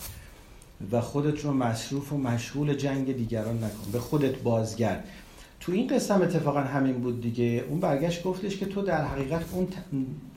و 0.92 1.00
خودت 1.00 1.44
رو 1.44 1.52
مصروف 1.52 2.12
و 2.12 2.16
مشغول 2.16 2.74
جنگ 2.74 3.16
دیگران 3.16 3.56
نکن. 3.56 3.92
به 3.92 3.98
خودت 3.98 4.38
بازگرد. 4.38 5.04
تو 5.60 5.72
این 5.72 5.86
قسم 5.86 6.22
اتفاقا 6.22 6.60
همین 6.60 7.00
بود 7.00 7.20
دیگه. 7.20 7.64
اون 7.68 7.80
برگشت 7.80 8.22
گفتش 8.22 8.56
که 8.56 8.66
تو 8.66 8.82
در 8.82 9.04
حقیقت 9.04 9.44
اون 9.52 9.68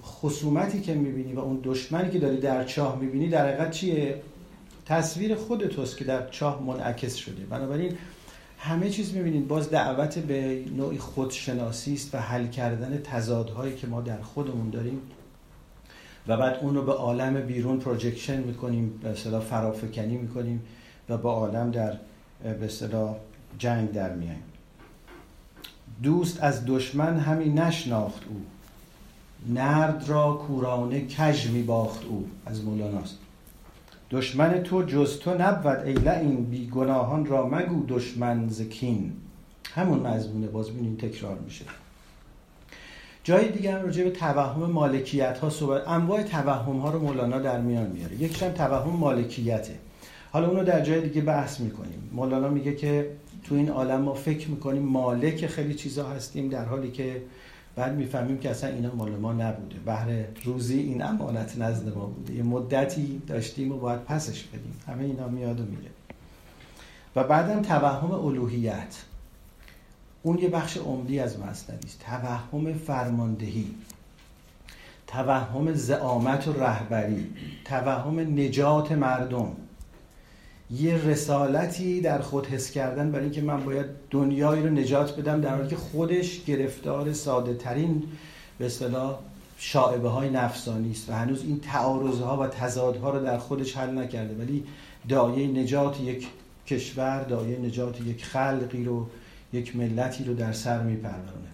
خصومتی 0.03 0.81
که 0.81 0.93
می‌بینی 0.93 1.33
و 1.33 1.39
اون 1.39 1.59
دشمنی 1.63 2.09
که 2.09 2.19
داری 2.19 2.37
در 2.37 2.63
چاه 2.63 2.99
می‌بینی 2.99 3.29
در 3.29 3.47
حقیقت 3.47 3.71
چیه؟ 3.71 4.21
تصویر 4.85 5.35
خود 5.35 5.67
توست 5.67 5.97
که 5.97 6.05
در 6.05 6.29
چاه 6.29 6.63
منعکس 6.63 7.15
شده 7.15 7.43
بنابراین 7.49 7.97
همه 8.57 8.89
چیز 8.89 9.13
می‌بینید. 9.13 9.47
باز 9.47 9.69
دعوت 9.69 10.19
به 10.19 10.63
نوعی 10.77 10.97
خودشناسی 10.97 11.93
است 11.93 12.15
و 12.15 12.17
حل 12.17 12.47
کردن 12.47 13.01
تضادهایی 13.03 13.75
که 13.75 13.87
ما 13.87 14.01
در 14.01 14.21
خودمون 14.21 14.69
داریم. 14.69 15.01
و 16.27 16.37
بعد 16.37 16.59
اون 16.61 16.75
رو 16.75 16.81
به 16.81 16.91
عالم 16.91 17.41
بیرون 17.41 17.79
پروجکشن 17.79 18.43
می‌کنیم 18.43 18.99
به 19.03 19.09
اصطلاح 19.09 19.41
فرافکنی 19.41 20.17
می‌کنیم 20.17 20.61
و 21.09 21.17
با 21.17 21.33
عالم 21.33 21.71
در 21.71 21.97
به 22.43 22.65
اصطلاح 22.65 23.15
جنگ 23.57 23.91
در 23.91 24.15
میاییم 24.15 24.43
دوست 26.03 26.43
از 26.43 26.65
دشمن 26.65 27.19
همی 27.19 27.49
نشناخت 27.49 28.21
او. 28.29 28.41
نرد 29.53 30.03
را 30.07 30.33
کورانه 30.33 31.07
کژ 31.07 31.47
می 31.47 31.63
باخت 31.63 32.05
او 32.05 32.29
از 32.45 32.63
مولاناست. 32.63 33.17
دشمن 34.11 34.63
تو 34.63 34.83
جز 34.83 35.19
تو 35.19 35.33
نبود 35.33 35.79
ای 35.85 35.93
لعین 35.93 36.45
بی 36.45 36.67
گناهان 36.67 37.25
را 37.25 37.47
مگو 37.47 37.85
دشمن 37.87 38.49
زکین 38.49 39.13
همون 39.73 39.99
مضمونه 39.99 40.47
باز 40.47 40.71
بینیم 40.71 40.95
تکرار 40.95 41.37
میشه. 41.37 41.65
جای 43.23 43.51
دیگر 43.51 43.79
راجع 43.79 44.03
به 44.03 44.09
توهم 44.11 44.71
مالکیت 44.71 45.37
ها 45.37 45.49
صحبت 45.49 45.87
انواع 45.87 46.23
توهم 46.23 46.77
ها 46.77 46.91
رو 46.91 46.99
مولانا 46.99 47.39
در 47.39 47.61
میان 47.61 47.89
میاره. 47.89 48.15
یکیش 48.15 48.43
هم 48.43 48.51
توهم 48.51 48.95
مالکیته. 48.95 49.79
حالا 50.31 50.47
اونو 50.47 50.63
در 50.63 50.81
جای 50.81 51.01
دیگه 51.01 51.21
بحث 51.21 51.59
می‌کنیم. 51.59 52.09
مولانا 52.11 52.49
میگه 52.49 52.75
که 52.75 53.11
تو 53.43 53.55
این 53.55 53.69
عالم 53.69 54.01
ما 54.01 54.13
فکر 54.13 54.49
می‌کنیم 54.49 54.83
مالک 54.83 55.47
خیلی 55.47 55.73
چیزا 55.73 56.09
هستیم 56.09 56.49
در 56.49 56.65
حالی 56.65 56.91
که 56.91 57.21
بعد 57.75 57.95
می‌فهمیم 57.95 58.37
که 58.37 58.49
اصلا 58.49 58.69
اینا 58.69 58.95
مال 58.95 59.11
ما 59.11 59.33
نبوده. 59.33 59.75
بهر 59.85 60.25
روزی 60.43 60.79
این 60.79 61.03
امانت 61.03 61.57
نزد 61.57 61.95
ما 61.95 62.05
بوده. 62.05 62.33
یه 62.33 62.43
مدتی 62.43 63.21
داشتیم 63.27 63.71
و 63.71 63.77
باید 63.77 64.03
پسش 64.03 64.43
بدیم. 64.43 64.79
همه 64.87 65.03
اینا 65.03 65.27
میاد 65.27 65.59
و 65.59 65.63
میره. 65.63 65.89
و 67.15 67.23
بعدم 67.23 67.61
توهم 67.61 68.11
الوهیت. 68.11 69.03
اون 70.23 70.37
یه 70.37 70.49
بخش 70.49 70.77
عمدی 70.77 71.19
از 71.19 71.39
مصنوی 71.39 71.79
است. 71.83 71.99
توهم 72.05 72.73
فرماندهی. 72.73 73.75
توهم 75.07 75.73
زعامت 75.73 76.47
و 76.47 76.53
رهبری. 76.53 77.33
توهم 77.65 78.19
نجات 78.19 78.91
مردم. 78.91 79.51
یه 80.79 80.97
رسالتی 81.07 82.01
در 82.01 82.21
خود 82.21 82.47
حس 82.47 82.71
کردن 82.71 83.11
برای 83.11 83.23
اینکه 83.23 83.41
من 83.41 83.63
باید 83.63 83.85
دنیایی 84.09 84.63
رو 84.63 84.69
نجات 84.69 85.19
بدم 85.19 85.41
در 85.41 85.55
حالی 85.55 85.69
که 85.69 85.75
خودش 85.75 86.43
گرفتار 86.43 87.13
ساده 87.13 87.53
ترین 87.53 88.03
به 88.57 88.65
اصطلاح 88.65 89.19
شاعبه 89.57 90.09
های 90.09 90.29
نفسانی 90.29 90.91
است 90.91 91.09
و 91.09 91.13
هنوز 91.13 91.43
این 91.43 91.59
تعارض 91.59 92.21
و 92.21 92.47
تضادها 92.47 93.09
رو 93.09 93.23
در 93.23 93.37
خودش 93.37 93.77
حل 93.77 93.97
نکرده. 93.97 94.35
ولی 94.35 94.63
دایه 95.09 95.47
نجات 95.47 96.01
یک 96.01 96.27
کشور 96.67 97.23
دایه 97.23 97.59
نجات 97.59 98.01
یک 98.01 98.25
خلقی 98.25 98.83
رو 98.83 99.07
یک 99.53 99.75
ملتی 99.75 100.23
رو 100.23 100.33
در 100.33 100.51
سر 100.51 100.83
میپرورونه. 100.83 101.51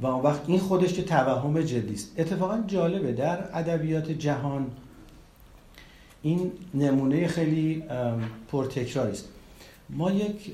و 0.00 0.06
اون 0.06 0.22
وقت 0.22 0.40
این 0.46 0.58
خودش 0.58 0.92
که 0.92 1.02
توهم 1.02 1.60
جدی 1.60 1.94
است. 1.94 2.12
اتفاقا 2.18 2.64
جالبه 2.66 3.12
در 3.12 3.58
ادبیات 3.58 4.10
جهان 4.10 4.66
این 6.22 6.52
نمونه 6.74 7.26
خیلی 7.26 7.82
پرتکراری 8.48 9.12
است. 9.12 9.28
ما 9.90 10.10
یک 10.10 10.52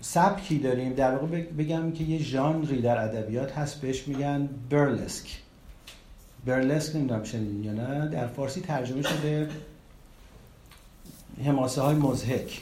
سبکی 0.00 0.58
داریم 0.58 0.92
در 0.92 1.16
واقع 1.16 1.42
بگم 1.42 1.92
که 1.92 2.04
یه 2.04 2.18
ژانری 2.18 2.82
در 2.82 3.04
ادبیات 3.04 3.52
هست 3.52 3.80
بهش 3.80 4.08
میگن 4.08 4.48
برلسک. 4.70 5.38
برلسک 6.46 6.96
نمی‌دونم 6.96 7.24
شنیدین 7.24 7.64
یا 7.64 7.72
نه 7.72 8.08
در 8.08 8.26
فارسی 8.26 8.60
ترجمه 8.60 9.02
شده 9.02 9.48
حماسه 11.44 11.80
های 11.80 11.94
مزهک 11.94 12.60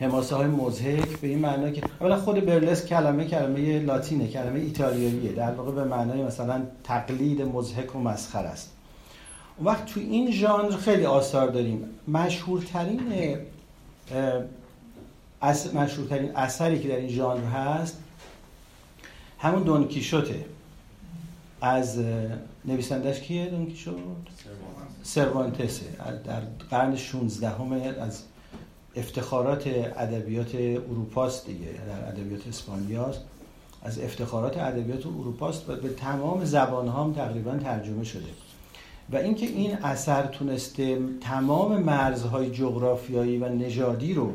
حماسه 0.00 0.36
های 0.36 0.46
مزهک 0.46 1.20
به 1.20 1.28
این 1.28 1.38
معنی 1.38 1.72
که 1.72 1.82
اولا 2.00 2.16
خود 2.20 2.46
برلسک 2.46 2.86
کلمه 2.86 3.24
کلمه 3.24 3.78
لاتینه 3.78 4.28
کلمه 4.28 4.60
ایتالیاییه. 4.60 5.32
در 5.32 5.50
واقع 5.50 5.72
به 5.72 5.84
معنای 5.84 6.22
مثلا 6.22 6.62
تقلید 6.84 7.42
مزهک 7.42 7.96
و 7.96 7.98
مسخر 7.98 8.44
است. 8.44 8.73
اون 9.56 9.66
وقت 9.66 9.86
تو 9.86 10.00
این 10.00 10.30
ژانر 10.30 10.76
خیلی 10.76 11.06
آثار 11.06 11.48
داریم. 11.48 11.88
مشهورترین 12.08 13.00
مشهورترین 15.74 16.36
اثری 16.36 16.80
که 16.80 16.88
در 16.88 16.96
این 16.96 17.08
ژانر 17.08 17.44
هست 17.44 17.98
همون 19.38 19.62
دونکیشوته 19.62 20.44
از 21.60 21.98
نویسندش 22.64 23.20
کیه 23.20 23.46
دونکیشوت؟ 23.46 23.96
سروانتسه. 25.02 25.84
در 26.24 26.40
قرن 26.70 26.96
16 26.96 27.48
همه 27.48 27.94
از 28.00 28.22
افتخارات 28.96 29.66
ادبیات 29.96 30.54
اروپاست 30.54 31.46
دیگه 31.46 31.66
در 31.66 32.08
ادبیات 32.08 32.48
اسپانیاست. 32.48 33.20
از 33.82 33.98
افتخارات 33.98 34.58
ادبیات 34.58 35.06
اروپاست 35.06 35.70
و 35.70 35.76
به 35.76 35.88
تمام 35.88 36.44
زبان 36.44 36.88
هم 36.88 37.12
تقریبا 37.12 37.56
ترجمه 37.56 38.04
شده. 38.04 38.28
و 39.12 39.16
اینکه 39.16 39.46
این 39.46 39.76
اثر 39.76 40.26
تونسته 40.26 40.98
تمام 41.20 41.82
مرزهای 41.82 42.50
جغرافیایی 42.50 43.38
و 43.38 43.48
نژادی 43.48 44.14
رو 44.14 44.32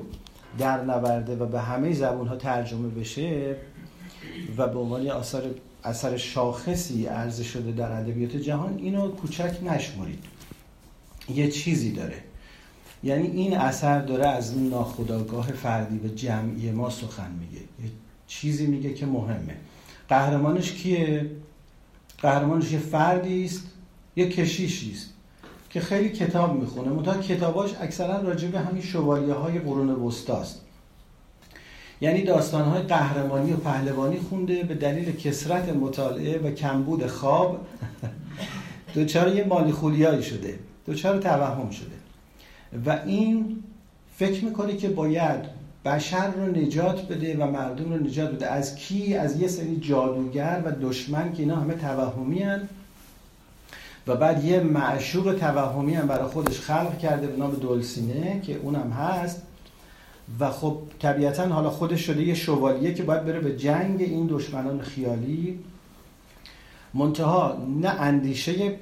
در 0.57 0.83
نورده 0.83 1.35
و 1.35 1.45
به 1.45 1.59
همه 1.59 1.93
زبان 1.93 2.27
ها 2.27 2.35
ترجمه 2.35 2.89
بشه 2.89 3.55
و 4.57 4.67
به 4.67 4.79
عنوان 4.79 5.07
اثر 5.07 5.41
اثر 5.83 6.17
شاخصی 6.17 7.05
عرضه 7.05 7.43
شده 7.43 7.71
در 7.71 7.91
ادبیات 7.91 8.35
جهان 8.35 8.77
اینو 8.77 9.11
کوچک 9.11 9.57
نشمرید. 9.63 10.23
یه 11.29 11.51
چیزی 11.51 11.91
داره. 11.91 12.23
یعنی 13.03 13.27
این 13.27 13.57
اثر 13.57 13.99
داره 13.99 14.27
از 14.27 14.53
اون 14.53 14.69
ناخودآگاه 14.69 15.47
فردی 15.47 16.07
و 16.07 16.07
جمعی 16.07 16.71
ما 16.71 16.89
سخن 16.89 17.31
میگه. 17.39 17.61
یه 17.83 17.91
چیزی 18.27 18.67
میگه 18.67 18.93
که 18.93 19.05
مهمه. 19.05 19.55
قهرمانش 20.09 20.71
کیه؟ 20.71 21.31
قهرمانش 22.17 22.71
یه 22.71 22.79
فردی 22.79 23.45
است 23.45 23.63
یه 24.19 24.29
کشیشی 24.29 24.91
است 24.91 25.09
که 25.69 25.79
خیلی 25.79 26.09
کتاب 26.09 26.59
می‌خونه. 26.59 26.89
منتها 26.89 27.17
کتاباش 27.17 27.75
اکثرا 27.81 28.21
راجع 28.21 28.47
به 28.47 28.59
همین 28.59 28.81
شوالیه 28.81 29.33
های 29.33 29.59
قرون 29.59 29.89
وسطاست 29.89 30.61
یعنی 32.01 32.23
داستان 32.23 32.65
های 32.65 32.81
قهرمانی 32.81 33.53
و 33.53 33.57
پهلوانی 33.57 34.19
خونده 34.29 34.63
به 34.63 34.75
دلیل 34.75 35.15
کسرت 35.15 35.69
مطالعه 35.69 36.37
و 36.37 36.51
کمبود 36.51 37.07
خواب. 37.07 37.67
دوچار 38.95 39.35
یه 39.35 39.43
مالی 39.43 39.71
خولیایی 39.71 40.23
شده. 40.23 40.59
دوچار 40.85 41.19
توهم 41.19 41.69
شده. 41.69 41.95
و 42.85 42.99
این 43.05 43.63
فکر 44.15 44.45
می‌کنه 44.45 44.77
که 44.77 44.89
باید 44.89 45.59
بشر 45.85 46.31
رو 46.31 46.45
نجات 46.45 47.07
بده 47.07 47.37
و 47.37 47.51
مردم 47.51 47.93
رو 47.93 47.99
نجات 47.99 48.31
بده. 48.31 48.47
از 48.47 48.75
کی؟ 48.75 49.15
از 49.15 49.41
یه 49.41 49.47
سری 49.47 49.77
جادوگر 49.77 50.61
و 50.65 50.71
دشمن 50.81 51.33
که 51.33 51.39
اینا 51.43 51.55
همه 51.55 51.73
توهمی 51.73 52.39
هن 52.39 52.69
و 54.07 54.15
بعد 54.15 54.45
یه 54.45 54.59
معشوق 54.59 55.35
توهمی 55.39 55.93
هم 55.93 56.07
برای 56.07 56.27
خودش 56.27 56.59
خلق 56.59 56.97
کرده 56.97 57.27
به 57.27 57.37
نام 57.37 57.51
دلسینه 57.51 58.41
که 58.41 58.55
اونم 58.55 58.91
هست. 58.91 59.41
و 60.39 60.49
خب 60.49 60.77
طبیعتا 60.99 61.47
حالا 61.47 61.69
خودش 61.69 62.01
شده 62.01 62.23
یه 62.23 62.33
شوالیه 62.33 62.93
که 62.93 63.03
باید 63.03 63.25
بره 63.25 63.39
به 63.39 63.57
جنگ 63.57 64.01
این 64.01 64.27
دشمنان 64.27 64.81
خیالی. 64.81 65.59
منتها 66.93 67.57
نه 67.81 67.89
اندیشه 67.89 68.75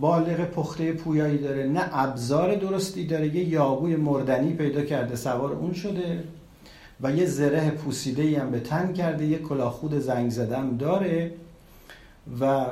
بالغ 0.00 0.40
پخته 0.40 0.92
پویایی 0.92 1.38
داره 1.38 1.66
نه 1.66 1.88
ابزار 1.92 2.54
درستی 2.54 3.06
داره. 3.06 3.36
یه 3.36 3.48
یابوی 3.48 3.96
مردنی 3.96 4.52
پیدا 4.52 4.82
کرده 4.82 5.16
سوار 5.16 5.52
اون 5.52 5.74
شده 5.74 6.24
و 7.00 7.12
یه 7.12 7.26
زره 7.26 7.70
پوسیده 7.70 8.40
هم 8.40 8.50
به 8.50 8.60
تن 8.60 8.92
کرده 8.92 9.26
یه 9.26 9.38
کلاخود 9.38 9.98
زنگ 9.98 10.30
زدم 10.30 10.76
داره 10.76 11.32
و 12.40 12.66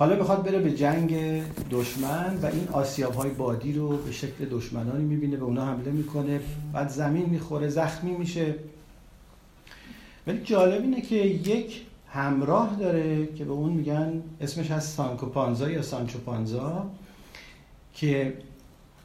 حالا 0.00 0.16
می‌خواد 0.16 0.42
بره 0.42 0.58
به 0.58 0.70
جنگ 0.72 1.42
دشمن 1.70 2.38
و 2.42 2.46
این 2.46 2.68
آسیاب 2.72 3.14
های 3.14 3.30
بادی 3.30 3.72
رو 3.72 3.96
به 3.96 4.12
شکل 4.12 4.44
دشمنانی 4.50 5.04
می‌بینه 5.04 5.36
به 5.36 5.44
اونا 5.44 5.64
حمله 5.64 5.90
می‌کنه. 5.90 6.40
بعد 6.72 6.88
زمین 6.88 7.26
می‌خوره 7.26 7.68
زخمی 7.68 8.10
میشه. 8.10 8.54
ولی 10.26 10.40
جالب 10.44 10.82
اینه 10.82 11.00
که 11.00 11.16
یک 11.16 11.82
همراه 12.08 12.76
داره 12.80 13.26
که 13.26 13.44
به 13.44 13.52
اون 13.52 13.72
میگن 13.72 14.22
اسمش 14.40 14.70
از 14.70 14.84
سانکو 14.84 15.26
پانزا 15.26 15.70
یا 15.70 15.82
سانچو 15.82 16.18
پانزا 16.18 16.86
که 17.94 18.34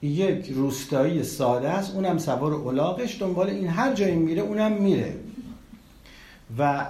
یک 0.02 0.50
روستایی 0.50 1.24
ساده 1.24 1.70
است. 1.70 1.96
اونم 1.96 2.18
سوار 2.18 2.54
اولاقش 2.54 3.22
دنبال 3.22 3.50
این 3.50 3.68
هر 3.68 3.94
جایی 3.94 4.16
میره 4.16 4.42
اونم 4.42 4.72
میره. 4.72 5.16
و 6.58 6.86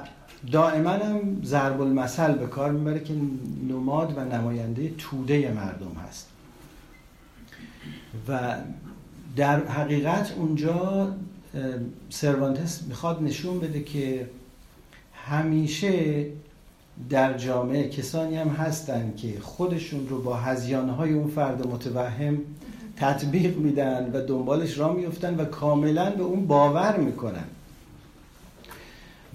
دائما 0.51 0.89
هم 0.89 1.41
ضرب 1.43 1.81
المثل 1.81 2.35
به 2.35 2.47
کار 2.47 2.71
می‌بره 2.71 2.99
که 2.99 3.13
نماد 3.69 4.17
و 4.17 4.25
نماینده 4.35 4.91
توده 4.97 5.51
مردم 5.51 5.91
هست. 6.07 6.27
و 8.27 8.55
در 9.35 9.65
حقیقت 9.65 10.33
اونجا 10.37 11.11
سروانتس 12.09 12.83
می‌خواد 12.83 13.23
نشون 13.23 13.59
بده 13.59 13.83
که 13.83 14.29
همیشه 15.13 16.25
در 17.09 17.37
جامعه 17.37 17.89
کسانی 17.89 18.35
هم 18.35 18.47
هستن 18.47 19.13
که 19.17 19.39
خودشون 19.41 20.09
رو 20.09 20.21
با 20.21 20.35
هزیانهای 20.35 21.13
اون 21.13 21.27
فرد 21.27 21.67
متوهم 21.67 22.37
تطبیق 22.95 23.57
میدن 23.57 24.11
و 24.13 24.21
دنبالش 24.21 24.77
را 24.77 24.93
میفتن 24.93 25.35
و 25.35 25.45
کاملا 25.45 26.09
به 26.09 26.23
اون 26.23 26.47
باور 26.47 26.97
می‌کنن. 26.97 27.43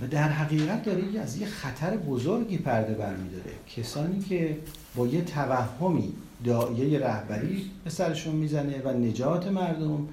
و 0.02 0.06
در 0.06 0.28
حقیقت 0.28 0.84
داره 0.84 1.02
از 1.22 1.36
یه 1.36 1.46
خطر 1.46 1.96
بزرگی 1.96 2.58
پرده 2.58 2.94
برمیداره 2.94 3.50
کسانی 3.76 4.20
که 4.20 4.56
با 4.96 5.06
یه 5.06 5.24
توهمی 5.24 6.12
دایه 6.44 6.98
رهبری 6.98 7.70
به 7.84 7.90
سرشون 7.90 8.34
می‌زنه 8.34 8.82
و 8.84 8.92
نجات 8.92 9.46
مردم 9.46 10.08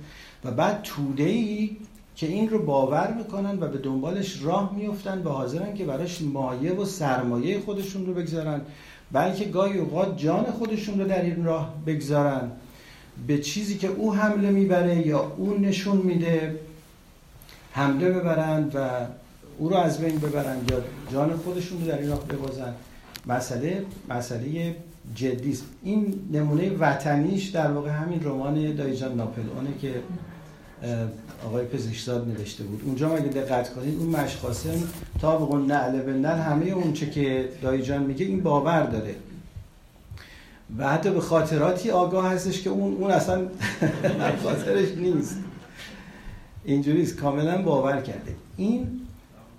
و 0.46 0.52
بعد 0.52 0.82
توده 0.84 1.24
ای 1.24 1.78
که 2.16 2.28
این 2.28 2.50
رو 2.50 2.66
باور 2.66 3.14
می‌کنن 3.14 3.60
و 3.60 3.68
به 3.68 3.78
دنبالش 3.78 4.44
راه 4.44 4.76
میفتن 4.76 5.22
و 5.24 5.30
حاضرن 5.30 5.74
که 5.74 5.86
براش 5.86 6.22
مایه 6.22 6.74
و 6.74 6.86
سرمایه 6.86 7.60
خودشون 7.60 8.06
رو 8.06 8.14
بگذارن 8.14 8.62
بلکه 9.12 9.46
گاهی 9.46 9.78
اوقات 9.78 10.18
جان 10.18 10.44
خودشون 10.44 11.00
رو 11.00 11.08
در 11.08 11.22
این 11.22 11.46
راه 11.46 11.74
بگذارن. 11.86 12.52
به 13.28 13.38
چیزی 13.38 13.78
که 13.78 13.88
او 13.88 14.16
حمله 14.16 14.52
می‌بره 14.52 15.08
یا 15.08 15.34
او 15.38 15.58
نشون 15.58 15.98
میده 15.98 16.60
حمله 17.72 18.12
ببرند 18.12 18.72
و 18.76 18.90
او 19.58 19.70
رو 19.70 19.76
از 19.76 20.02
بین 20.02 20.20
ببرن 20.20 20.58
یا 20.72 20.78
جان 21.12 21.38
خودشون 21.38 21.82
رو 21.82 21.88
در 21.88 21.98
این 21.98 22.10
راه 22.10 22.26
ببازن. 22.26 22.74
مسئله 23.28 23.86
مسئله 24.10 24.76
جدی 25.16 25.52
است. 25.52 25.64
این 25.84 26.20
نمونه 26.32 26.70
وطنیش 26.70 27.48
در 27.48 27.72
واقع 27.72 27.90
همین 27.90 28.24
رمان 28.24 28.76
دایجان 28.76 29.16
ناپلئونه 29.16 29.70
که 29.82 29.94
آقای 31.46 31.66
پزشکزاد 31.66 32.28
نوشته 32.28 32.64
بود. 32.64 32.82
اونجا 32.86 33.16
اگه 33.16 33.28
دقت 33.28 33.74
کنید 33.74 34.00
اون 34.00 34.10
مشخاصم 34.10 34.84
تا 35.22 35.38
به 35.38 35.46
نعل 35.66 36.02
نعل 36.14 36.40
همه 36.40 36.66
اون 36.66 36.94
چه 36.94 37.10
که 37.10 37.50
دایجان 37.62 38.04
میگه 38.04 38.26
این 38.26 38.44
باور 38.44 38.84
داره. 38.84 39.16
و 40.78 40.90
حتی 40.90 41.10
به 41.10 41.22
خاطراتی 41.22 41.92
آگاه 41.92 42.32
هستش 42.32 42.62
که 42.62 42.70
اون 42.70 42.94
اون 42.94 43.12
اصلا 43.12 43.48
خاطرش 44.44 44.90
نیست. 44.98 45.38
اینجوریست 46.66 47.16
کاملا 47.16 47.62
باور 47.62 48.02
کرده. 48.02 48.36
این 48.58 49.07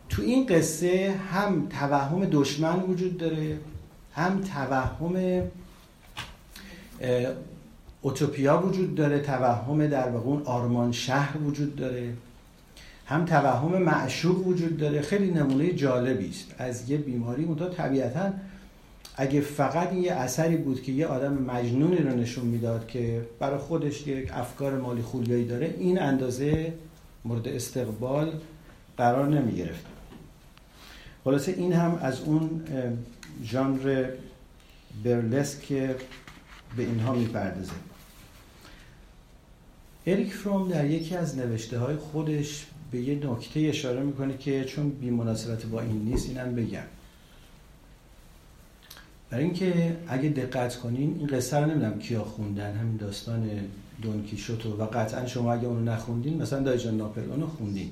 تو 0.08 0.22
این 0.22 0.46
قصه 0.46 1.14
هم 1.32 1.68
توهم 1.68 2.24
دشمن 2.24 2.82
وجود 2.82 3.18
داره 3.18 3.58
هم 4.12 4.40
توهم 4.40 5.42
اوتوپیا 8.02 8.66
وجود 8.66 8.94
داره 8.94 9.18
توهم 9.18 9.86
در 9.86 10.08
واقع 10.08 10.26
اون 10.26 10.42
آرمان 10.42 10.92
شهر 10.92 11.36
وجود 11.36 11.76
داره 11.76 12.12
هم 13.06 13.24
توهم 13.24 13.82
معشوق 13.82 14.46
وجود 14.46 14.76
داره. 14.76 15.00
خیلی 15.00 15.30
نمونه 15.30 15.72
جالبی 15.72 16.28
است. 16.28 16.54
از 16.58 16.90
یه 16.90 16.96
بیماری 16.96 17.44
منتها 17.44 17.68
طبیعتا 17.68 18.32
اگه 19.16 19.40
فقط 19.40 19.92
یه 19.92 20.12
اثری 20.12 20.56
بود 20.56 20.82
که 20.82 20.92
یه 20.92 21.06
آدم 21.06 21.32
مجنونی 21.32 21.96
رو 21.96 22.16
نشون 22.16 22.44
می‌داد 22.44 22.86
که 22.86 23.22
برای 23.38 23.58
خودش 23.58 24.06
یک 24.06 24.30
افکار 24.32 24.80
مالی 24.80 25.02
خولیایی 25.02 25.44
داره 25.44 25.74
این 25.78 26.02
اندازه 26.02 26.72
مورد 27.24 27.48
استقبال 27.48 28.32
قرار 28.96 29.28
نمی 29.28 29.52
گرفت 29.52 29.97
خلاصه 31.24 31.52
این 31.52 31.72
هم 31.72 31.98
از 32.02 32.20
اون 32.20 32.64
ژانر 33.44 34.10
برلسک 35.04 35.62
که 35.62 35.96
به 36.76 36.82
اینها 36.82 37.12
می‌پردازه. 37.12 37.72
اریک 40.06 40.32
فروم 40.32 40.68
در 40.68 40.90
یکی 40.90 41.16
از 41.16 41.38
نوشته 41.38 41.78
های 41.78 41.96
خودش 41.96 42.66
به 42.90 43.00
یه 43.00 43.14
نکته 43.14 43.60
اشاره 43.60 44.00
می‌کنه 44.00 44.38
که 44.38 44.64
چون 44.64 44.90
بی 44.90 45.10
مناسبت 45.10 45.66
با 45.66 45.80
این 45.80 46.04
نیست 46.04 46.28
اینم 46.28 46.54
بگم. 46.54 46.82
برای 49.30 49.44
اینکه 49.44 49.96
اگه 50.08 50.28
دقت 50.28 50.76
کنین 50.76 51.16
این 51.18 51.26
قصه 51.26 51.56
رو 51.56 51.66
نمی‌دونم 51.66 51.98
کیا 51.98 52.24
خوندن 52.24 52.76
همین 52.76 52.96
داستان 52.96 53.50
دون 54.02 54.22
کیشوتو. 54.22 54.76
و 54.76 54.84
قطعا 54.84 55.26
شما 55.26 55.52
اگه 55.52 55.66
اونو 55.66 55.92
نخوندین 55.92 56.42
مثلا 56.42 56.60
دایی 56.60 56.82
جان 56.82 56.96
ناپلئون 56.96 57.30
اونو 57.30 57.46
خوندین. 57.46 57.90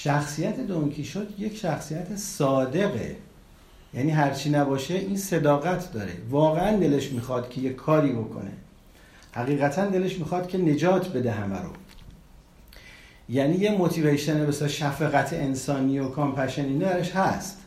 شخصیت 0.00 0.60
دون 0.60 0.90
کیشوت 0.90 1.28
یک 1.38 1.56
شخصیت 1.56 2.16
صادقه. 2.16 3.16
یعنی 3.94 4.10
هرچی 4.10 4.50
نباشه 4.50 4.94
این 4.94 5.16
صداقت 5.16 5.92
داره. 5.92 6.12
واقعا 6.30 6.76
دلش 6.76 7.12
می‌خواد 7.12 7.50
که 7.50 7.60
یه 7.60 7.72
کاری 7.72 8.12
بکنه. 8.12 8.52
حقیقتا 9.32 9.86
دلش 9.86 10.18
می‌خواد 10.18 10.48
که 10.48 10.58
نجات 10.58 11.12
بده 11.12 11.32
همه 11.32 11.58
رو. 11.62 11.70
یعنی 13.28 13.56
یه 13.56 13.70
motivation 13.70 14.46
مثلا 14.46 14.68
شفقت 14.68 15.32
انسانی 15.32 15.98
و 15.98 16.08
compassion 16.08 16.64
اینا 16.64 16.88
درش 16.88 17.10
هست. 17.10 17.58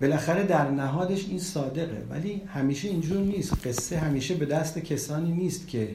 بالاخره 0.00 0.42
در 0.42 0.70
نهادش 0.70 1.24
این 1.28 1.38
صادقه. 1.38 2.06
ولی 2.10 2.42
همیشه 2.54 2.88
اینجور 2.88 3.18
نیست. 3.18 3.66
قصه 3.66 3.98
همیشه 3.98 4.34
به 4.34 4.46
دست 4.46 4.78
کسانی 4.78 5.32
نیست 5.32 5.68
که 5.68 5.88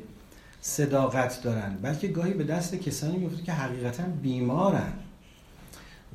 صداقت 0.67 1.41
دارن 1.43 1.78
بلکه 1.82 2.08
گاهی 2.08 2.34
به 2.34 2.43
دست 2.43 2.75
کسانی 2.75 3.17
میفته 3.17 3.43
که 3.43 3.51
حقیقتا 3.51 4.04
بیمارن 4.04 4.93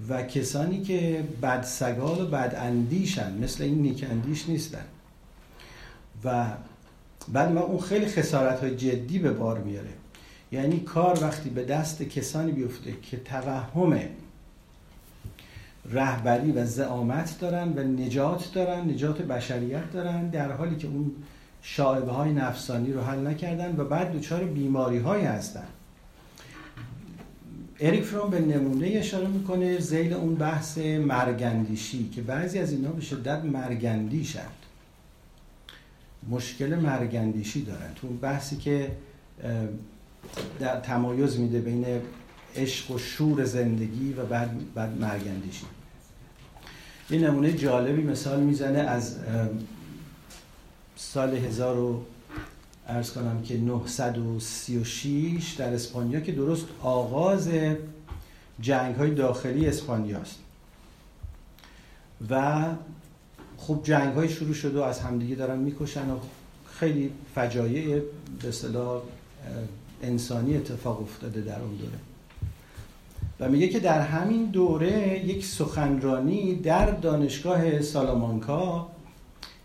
و 0.08 0.22
کسانی 0.22 0.82
که 0.82 1.24
بد 1.42 1.62
سگال 1.62 2.20
و 2.20 2.26
بد 2.26 2.54
اندیشن 2.58 3.38
مثل 3.38 3.64
این 3.64 3.82
نیک 3.82 4.06
اندیش 4.10 4.48
نیستن. 4.48 4.84
و 6.24 6.46
بعد 7.28 7.52
ما 7.52 7.60
اون 7.60 7.80
خیلی 7.80 8.06
خسارت 8.06 8.60
های 8.60 8.76
جدی 8.76 9.18
به 9.18 9.32
بار 9.32 9.58
میاره. 9.58 9.92
یعنی 10.52 10.80
کار 10.80 11.18
وقتی 11.22 11.50
به 11.50 11.64
دست 11.64 12.02
کسانی 12.02 12.52
بیفته 12.52 12.92
که 13.02 13.16
توهم 13.16 14.00
رهبری 15.90 16.52
و 16.52 16.66
زعامت 16.66 17.40
دارن 17.40 17.68
و 17.68 17.82
نجات 17.82 18.52
دارن 18.54 18.90
نجات 18.90 19.22
بشریت 19.22 19.92
دارن 19.92 20.28
در 20.28 20.52
حالی 20.52 20.76
که 20.76 20.86
اون 20.86 21.12
شاعبه 21.62 22.12
های 22.12 22.33
نفسانی 22.33 22.92
رو 22.92 23.01
حل 23.01 23.27
نکردن 23.27 23.75
و 23.77 23.85
بعد 23.85 24.12
دچار 24.12 24.44
بیماری 24.44 24.99
های 24.99 25.23
هستن. 25.23 25.66
اریک 27.81 28.05
فروم 28.05 28.31
به 28.31 28.40
نمونه 28.40 28.87
اشاره 28.87 29.27
می‌کنه 29.27 29.79
زیل 29.79 30.12
اون 30.12 30.35
بحث 30.35 30.79
مرگندیشی 30.79 32.09
که 32.09 32.23
بعضی 32.23 32.59
از 32.59 32.73
اینا 32.73 32.90
به 32.90 33.01
شدت 33.01 33.44
مرگندیشند 33.44 34.53
مشکل 36.31 36.75
مرگندیشی 36.75 37.62
دارن. 37.62 37.94
تو 37.96 38.09
بحثی 38.09 38.57
که 38.57 38.90
در 40.61 40.81
تمایز 40.81 41.38
میده 41.38 41.61
بین 41.61 41.87
عشق 42.57 42.90
و 42.90 42.99
شور 42.99 43.44
زندگی 43.44 44.12
و 44.12 44.27
بعد, 44.27 44.75
بعد 44.75 45.01
مرگندیشی 45.01 45.64
یه 47.11 47.18
نمونه 47.18 47.53
جالبی 47.53 48.03
مثال 48.03 48.40
می‌زنه 48.40 48.79
از 48.79 49.16
سال 51.02 51.36
1000 51.36 52.00
ارز 52.88 53.12
کنم 53.12 53.42
که 53.42 53.56
936 53.56 55.54
در 55.58 55.74
اسپانیا 55.74 56.20
که 56.20 56.32
درست 56.32 56.66
آغاز 56.82 57.48
جنگ 58.60 58.94
های 58.94 59.14
داخلی 59.14 59.66
اسپانیاست 59.66 60.38
و 62.30 62.64
خب 63.56 63.80
جنگ 63.84 64.14
های 64.14 64.28
شروع 64.28 64.54
شده 64.54 64.78
و 64.78 64.82
از 64.82 65.00
همدیگه 65.00 65.34
دارن 65.34 65.58
می‌کشن 65.58 66.10
و 66.10 66.16
خیلی 66.72 67.10
فجایع 67.34 68.02
به 68.42 68.48
اصطلاح 68.48 69.02
انسانی 70.02 70.56
اتفاق 70.56 71.02
افتاده 71.02 71.40
در 71.40 71.60
اون 71.60 71.76
دوره. 71.76 71.98
و 73.40 73.48
میگه 73.48 73.68
که 73.68 73.80
در 73.80 74.00
همین 74.00 74.44
دوره 74.44 75.24
یک 75.26 75.46
سخنرانی 75.46 76.54
در 76.54 76.90
دانشگاه 76.90 77.82
سالامانکا 77.82 78.90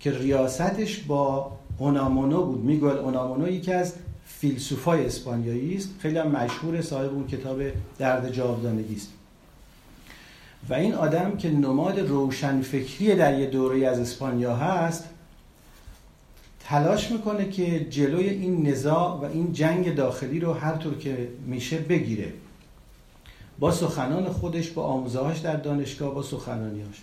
که 0.06 0.18
ریاستش 0.18 1.00
با 1.00 1.52
اونامونو 1.78 2.44
بود. 2.44 2.64
می‌گوید 2.64 2.98
اونامونو 2.98 3.50
یکی 3.50 3.74
از 3.74 3.94
فیلسوفای 4.26 5.06
اسپانیایی 5.06 5.76
است. 5.76 5.90
خیلی 6.00 6.18
هم 6.18 6.28
مشهور 6.28 6.82
صاحب 6.82 7.14
اون 7.14 7.28
کتاب 7.28 7.62
درد 7.98 8.32
جاودانگی 8.32 8.96
است. 8.96 9.10
و 10.70 10.74
این 10.74 10.94
آدم 10.94 11.38
که 11.38 11.50
نماد 11.50 12.00
روشنفکری 12.00 13.16
در 13.16 13.40
یه 13.40 13.46
دوره 13.46 13.88
از 13.88 14.00
اسپانیا 14.00 14.56
هست 14.56 15.04
تلاش 16.60 17.12
می‌کنه 17.12 17.50
که 17.50 17.86
جلوی 17.90 18.30
این 18.30 18.68
نزاع 18.68 19.20
و 19.22 19.24
این 19.24 19.54
جنگ 19.54 19.96
داخلی 19.96 20.40
رو 20.40 20.54
هر 20.54 20.76
طور 20.76 20.98
که 20.98 21.28
میشه 21.46 21.78
بگیره. 21.78 22.34
با 23.60 23.72
سخنان 23.72 24.30
خودش 24.30 24.70
با 24.70 24.84
آموزهاش 24.84 25.40
در 25.40 25.56
دانشگاه 25.56 26.14
با 26.14 26.24
سخنانیاش 26.24 27.02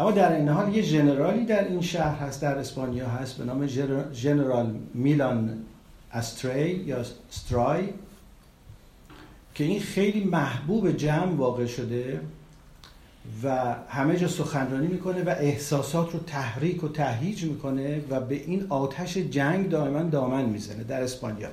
اما 0.00 0.10
در 0.10 0.32
این 0.32 0.48
حال 0.48 0.74
یه 0.74 0.82
جنرالی 0.82 1.44
در 1.44 1.68
این 1.68 1.80
شهر 1.80 2.18
هست 2.18 2.42
در 2.42 2.58
اسپانیا 2.58 3.08
هست 3.08 3.36
به 3.36 3.44
نام 3.44 3.66
جنرال 4.12 4.74
میلان 4.94 5.58
استری 6.12 6.70
یا 6.70 7.04
استرای 7.30 7.88
که 9.54 9.64
این 9.64 9.80
خیلی 9.80 10.24
محبوب 10.24 10.92
جمع 10.92 11.36
واقع 11.36 11.66
شده 11.66 12.20
و 13.42 13.74
همه 13.88 14.16
جا 14.16 14.28
سخنرانی 14.28 14.86
می‌کنه 14.86 15.22
و 15.22 15.28
احساسات 15.28 16.12
رو 16.12 16.18
تحریک 16.18 16.84
و 16.84 16.88
تهیج 16.88 17.44
می‌کنه 17.44 18.00
و 18.10 18.20
به 18.20 18.34
این 18.34 18.66
آتش 18.68 19.16
جنگ 19.16 19.68
دائما 19.68 20.02
دامن 20.02 20.44
می‌زنه 20.44 20.84
در 20.84 21.02
اسپانیا. 21.02 21.48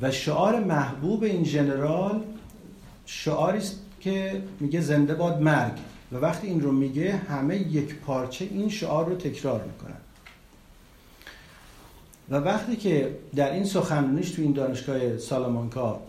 و 0.00 0.10
شعار 0.10 0.64
محبوب 0.64 1.22
این 1.22 1.42
جنرال 1.42 2.22
شعاری 3.06 3.58
است 3.58 3.78
که 4.00 4.42
میگه 4.60 4.80
زنده 4.80 5.14
باد 5.14 5.42
مرگ. 5.42 5.91
و 6.12 6.16
وقتی 6.16 6.46
این 6.46 6.60
رو 6.60 6.72
میگه 6.72 7.16
همه 7.16 7.56
یک 7.56 7.94
پارچه 7.94 8.44
این 8.44 8.68
شعار 8.68 9.06
رو 9.06 9.14
تکرار 9.14 9.64
می‌کنن. 9.64 9.96
و 12.30 12.34
وقتی 12.36 12.76
که 12.76 13.18
در 13.34 13.52
این 13.52 13.64
سخنرانیش 13.64 14.30
تو 14.30 14.42
این 14.42 14.52
دانشگاه 14.52 15.18
سالامانکا 15.18 16.00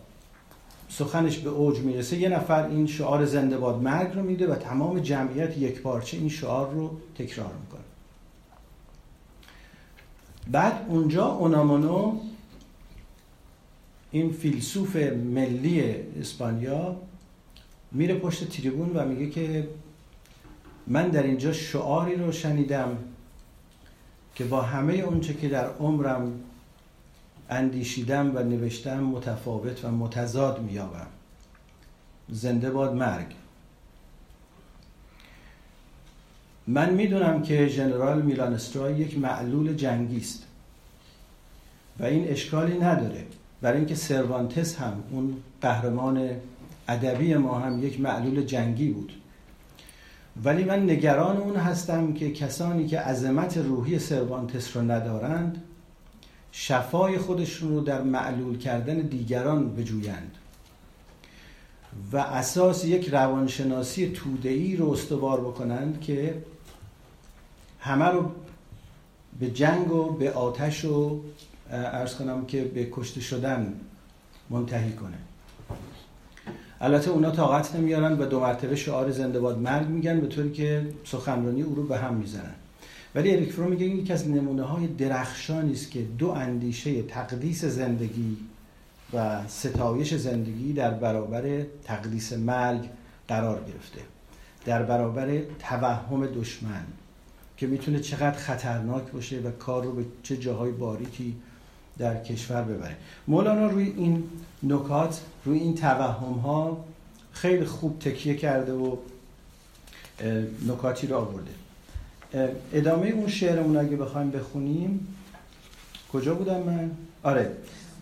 سخنش 0.89 1.37
به 1.37 1.49
اوج 1.49 1.79
می‌رسه 1.79 2.17
یه 2.17 2.29
نفر 2.29 2.67
این 2.67 2.87
شعار 2.87 3.25
زنده 3.25 3.57
باد 3.57 3.81
مرگ 3.81 4.15
رو 4.15 4.23
میده 4.23 4.47
و 4.47 4.55
تمام 4.55 4.99
جمعیت 4.99 5.57
یک 5.57 5.81
پارچه 5.81 6.17
این 6.17 6.29
شعار 6.29 6.71
رو 6.71 6.97
تکرار 7.17 7.51
می‌کنه. 7.61 7.81
بعد 10.51 10.85
اونجا 10.87 11.25
اونامونو 11.25 12.19
این 14.11 14.31
فیلسوف 14.31 14.95
ملی 15.35 15.95
اسپانیا 16.21 16.95
میره 17.91 18.15
پشت 18.15 18.49
تریبون 18.49 18.91
و 18.95 19.05
میگه 19.05 19.29
که 19.29 19.67
من 20.87 21.09
در 21.09 21.23
اینجا 21.23 21.53
شعاری 21.53 22.15
رو 22.15 22.31
شنیدم 22.31 22.97
که 24.35 24.43
با 24.43 24.61
همه 24.61 24.93
اونچه 24.93 25.33
که 25.33 25.49
در 25.49 25.69
عمرم 25.69 26.39
اندیشیدم 27.49 28.35
و 28.35 28.43
نوشتم 28.43 28.99
متفاوت 28.99 29.85
و 29.85 29.91
متضاد 29.91 30.61
میابم 30.61 31.07
زنده 32.29 32.71
باد 32.71 32.93
مرگ. 32.93 33.27
من 36.67 36.93
می‌دونم 36.93 37.41
که 37.41 37.67
ژنرال 37.67 38.21
میلان 38.21 38.53
استرای 38.53 38.95
یک 38.99 39.17
معلول 39.17 39.73
جنگی 39.73 40.17
است 40.17 40.43
و 41.99 42.03
این 42.03 42.27
اشکالی 42.27 42.79
نداره. 42.79 43.25
برای 43.61 43.77
اینکه 43.77 43.95
سروانتس 43.95 44.75
هم 44.75 45.03
اون 45.11 45.37
قهرمان 45.61 46.29
ادبی 46.87 47.35
ما 47.35 47.59
هم 47.59 47.85
یک 47.85 47.99
معلول 47.99 48.45
جنگی 48.45 48.89
بود. 48.89 49.22
ولی 50.43 50.63
من 50.63 50.83
نگران 50.83 51.37
اون 51.37 51.55
هستم 51.55 52.13
که 52.13 52.31
کسانی 52.31 52.87
که 52.87 52.99
عظمت 52.99 53.57
روحی 53.57 53.99
سروانتس 53.99 54.77
رو 54.77 54.91
ندارند 54.91 55.63
شفای 56.51 57.17
خودشون 57.17 57.69
رو 57.69 57.81
در 57.81 58.01
معلول 58.01 58.57
کردن 58.57 58.99
دیگران 58.99 59.75
بجویند. 59.75 60.37
و 62.11 62.17
اساس 62.17 62.85
یک 62.85 63.09
روانشناسی 63.09 64.11
تودهی 64.11 64.75
رو 64.75 64.91
استوار 64.91 65.41
بکنند 65.41 66.01
که 66.01 66.43
همه 67.79 68.05
رو 68.05 68.31
به 69.39 69.51
جنگ 69.51 69.91
و 69.91 70.11
به 70.11 70.31
آتش 70.31 70.85
و 70.85 71.21
ارز 71.69 72.15
کنم 72.15 72.45
که 72.45 72.63
به 72.63 72.89
کشته 72.91 73.21
شدن 73.21 73.73
منتهی 74.49 74.91
کنه. 74.91 75.17
البته 76.83 77.11
اونا 77.11 77.31
طاقت 77.31 77.75
نمیارن 77.75 78.19
و 78.19 78.25
دو 78.25 78.39
مرتبه 78.39 78.75
شعار 78.75 79.11
زنده 79.11 79.39
باد 79.39 79.59
مرگ 79.59 79.87
میگن 79.87 80.19
به 80.19 80.27
طوری 80.27 80.51
که 80.51 80.87
سخنرانی 81.03 81.61
او 81.61 81.75
رو 81.75 81.83
به 81.83 81.97
هم 81.97 82.13
می‌زنن. 82.13 82.55
ولی 83.15 83.31
اریک 83.31 83.51
فرو 83.51 83.69
میگه 83.69 83.85
این 83.85 83.99
یکی 83.99 84.13
از 84.13 84.29
نمونه 84.29 84.63
های 84.63 84.87
درخشانی 84.87 85.73
است 85.73 85.91
که 85.91 86.01
دو 86.01 86.29
اندیشه 86.29 87.01
تقدیس 87.01 87.65
زندگی 87.65 88.37
و 89.13 89.47
ستایش 89.47 90.13
زندگی 90.13 90.73
در 90.73 90.91
برابر 90.91 91.63
تقدیس 91.83 92.33
مرگ 92.33 92.89
قرار 93.27 93.63
گرفته. 93.67 94.01
در 94.65 94.83
برابر 94.83 95.39
توهم 95.59 96.25
دشمن 96.25 96.83
که 97.57 97.67
می‌تونه 97.67 97.99
چقدر 97.99 98.37
خطرناک 98.37 99.11
باشه 99.11 99.39
و 99.39 99.51
کار 99.51 99.83
رو 99.83 99.91
به 99.91 100.05
چه 100.23 100.37
جاهای 100.37 100.71
باریکی 100.71 101.35
در 101.97 102.23
کشور 102.23 102.61
ببره. 102.61 102.95
مولانا 103.27 103.67
روی 103.67 103.93
این 103.97 104.23
نکات 104.63 105.21
روی 105.45 105.59
این 105.59 105.75
توهم 105.75 106.33
ها 106.33 106.85
خیلی 107.31 107.65
خوب 107.65 107.99
تکیه 107.99 108.35
کرده 108.35 108.73
و 108.73 108.95
نکاتی 110.67 111.07
رو 111.07 111.17
آورده. 111.17 111.51
ادامه 112.73 113.07
اون 113.07 113.27
شعرمون 113.27 113.77
اگه 113.77 113.95
بخوایم 113.95 114.31
بخونیم. 114.31 115.07
کجا 116.13 116.33
بودم 116.33 116.59
من؟ 116.59 116.91
آره. 117.23 117.51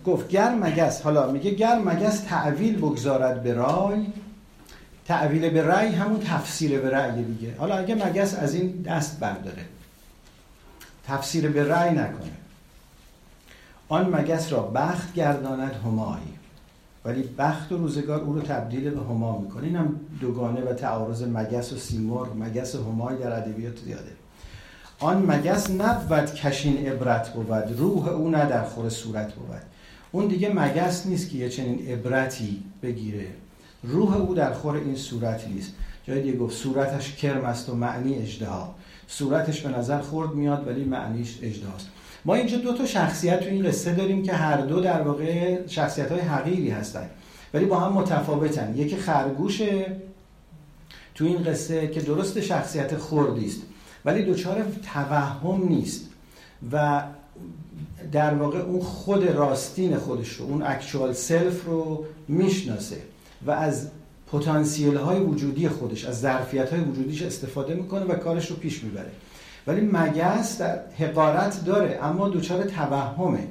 گفت 0.06 0.30
گر 0.30 0.56
مگس 0.56 1.02
حالا 1.02 1.32
میگه 1.32 1.52
گر 1.52 1.80
مگس 1.80 2.20
تعویل 2.20 2.78
بگذارد 2.78 3.44
به 3.44 3.54
رای 3.54 4.06
تعویل 5.06 5.50
به 5.50 5.62
رای 5.62 5.88
همون 5.88 6.20
تفسیر 6.20 6.80
به 6.80 6.90
رأی 6.90 7.24
دیگه. 7.24 7.56
حالا 7.58 7.76
اگه 7.76 7.96
مگس 7.96 8.36
از 8.36 8.54
این 8.54 8.82
دست 8.82 9.20
برداره. 9.20 9.66
تفسیر 11.08 11.50
به 11.50 11.64
رأی 11.64 11.92
نکنه. 11.92 12.41
آن 13.92 14.16
مگس 14.16 14.52
را 14.52 14.62
بخت 14.62 15.14
گرداند 15.14 15.72
همایی 15.86 16.34
ولی 17.06 17.24
بخت 17.38 17.72
و 17.72 17.78
روزگار 17.78 18.22
او 18.22 18.34
رو 18.34 18.42
تبدیل 18.42 18.90
به 18.90 19.00
هما 19.00 19.40
می‌کنه. 19.40 19.64
این 19.64 19.76
هم 19.76 20.00
دوگانه 20.22 20.62
و 20.62 20.74
تعارض 20.74 21.24
مگس 21.24 21.74
و 21.74 21.78
سیمور 21.78 22.28
مگس 22.34 22.76
و 22.76 22.92
همایی 22.92 23.18
در 23.18 23.38
ادبیات 23.38 23.78
زیاده. 23.78 24.12
آن 25.00 25.26
مگس 25.32 25.72
نبود 25.72 26.34
کشین 26.34 26.88
عبرت 26.88 27.34
بود 27.34 27.52
روح 27.78 28.08
او 28.08 28.30
نه 28.30 28.46
در 28.46 28.64
خور 28.64 28.90
صورت 28.90 29.34
بود. 29.34 29.62
اون 30.12 30.28
دیگه 30.28 30.54
مگس 30.54 31.06
نیست 31.06 31.30
که 31.30 31.38
یه 31.38 31.50
چنین 31.50 31.88
عبرتی 31.88 32.64
بگیره. 32.84 33.28
روح 33.84 34.16
او 34.16 34.34
در 34.34 34.54
خور 34.54 34.76
این 34.76 34.96
صورت 34.96 35.48
نیست. 35.48 35.74
جای 36.04 36.22
دیگه 36.22 36.38
گفت 36.38 36.58
صورتش 36.58 37.16
کرم 37.16 37.46
است 37.46 37.70
و 37.70 37.76
معنی 37.76 38.16
اجدها 38.16 38.76
صورتش 39.08 39.62
به 39.62 39.78
نظر 39.78 40.02
خورد 40.02 40.34
میاد 40.34 40.68
ولی 40.68 40.84
معنیش 40.84 41.40
اجدهاست 41.42 41.88
ما 42.26 42.36
اینجا 42.36 42.58
دو 42.58 42.74
تا 42.74 42.86
شخصیت 42.86 43.40
تو 43.40 43.50
این 43.50 43.68
قصه 43.68 43.96
داریم 43.96 44.24
که 44.24 44.34
هر 44.34 44.62
دو 44.62 44.80
در 44.80 45.02
واقع 45.02 45.58
شخصیت 45.68 46.12
های 46.12 46.22
حقیری 46.22 46.70
هستن. 46.70 47.10
ولی 47.54 47.66
با 47.66 47.80
هم 47.80 47.94
متفاوتن. 47.94 48.74
یکی 48.78 48.96
خرگوشه 48.96 49.96
تو 51.16 51.26
این 51.26 51.44
قصه 51.44 51.88
که 51.88 52.02
درست 52.02 52.42
شخصیت 52.42 52.98
خوردی 52.98 53.46
است 53.46 53.62
ولی 54.06 54.24
دچار 54.24 54.66
توهم 54.94 55.68
نیست 55.68 56.10
و 56.72 57.04
در 58.12 58.34
واقع 58.34 58.60
اون 58.60 58.82
خود 58.82 59.24
راستین 59.24 59.98
خودش 59.98 60.30
رو 60.30 60.46
اون 60.46 60.62
اکچوال 60.62 61.14
سلف 61.14 61.66
رو 61.66 62.06
می‌شناسه 62.28 62.98
و 63.46 63.52
از 63.52 63.88
پتانسیل 64.32 64.96
های 64.96 65.20
وجودی 65.20 65.70
خودش 65.70 66.06
از 66.06 66.20
ظرفیت 66.20 66.74
های 66.74 66.82
وجودیش 66.82 67.22
استفاده 67.22 67.74
می‌کنه 67.74 68.06
و 68.06 68.16
کارش 68.16 68.48
رو 68.48 68.56
پیش 68.56 68.84
می‌بره. 68.84 69.12
ولی 69.68 69.82
مگس 69.82 70.62
در 70.62 70.80
حقارت 71.00 71.66
داره 71.66 72.00
اما 72.04 72.30
دچار 72.30 72.64
توهمه 72.64 73.48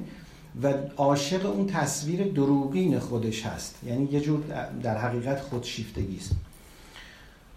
و 0.63 0.73
عاشق 0.97 1.45
اون 1.45 1.67
تصویر 1.67 2.23
دروغین 2.23 2.99
خودش 2.99 3.45
هست. 3.45 3.79
یعنی 3.83 4.09
یه 4.11 4.19
جور 4.19 4.39
در 4.83 4.97
حقیقت 4.97 5.41
خودشیفتگی 5.41 6.17
است 6.17 6.31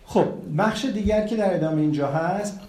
خب 0.07 0.27
بخش 0.59 0.85
دیگر 0.85 1.27
که 1.27 1.37
در 1.37 1.55
ادامه 1.55 1.81
اینجا 1.81 2.09
هست 2.09 2.61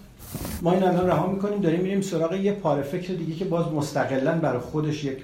ما 0.61 0.71
این 0.71 0.83
الان 0.83 1.07
رها 1.07 1.27
می‌کنیم 1.27 1.61
داریم 1.61 1.81
میریم 1.81 2.01
سراغ 2.01 2.33
یه 2.33 2.51
پاره 2.51 2.83
فکر 2.83 3.13
دیگه 3.13 3.36
که 3.36 3.45
باز 3.45 3.73
مستقلا 3.73 4.38
برای 4.39 4.59
خودش 4.59 5.03
یک 5.03 5.23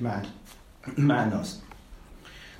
معناست. 0.98 1.62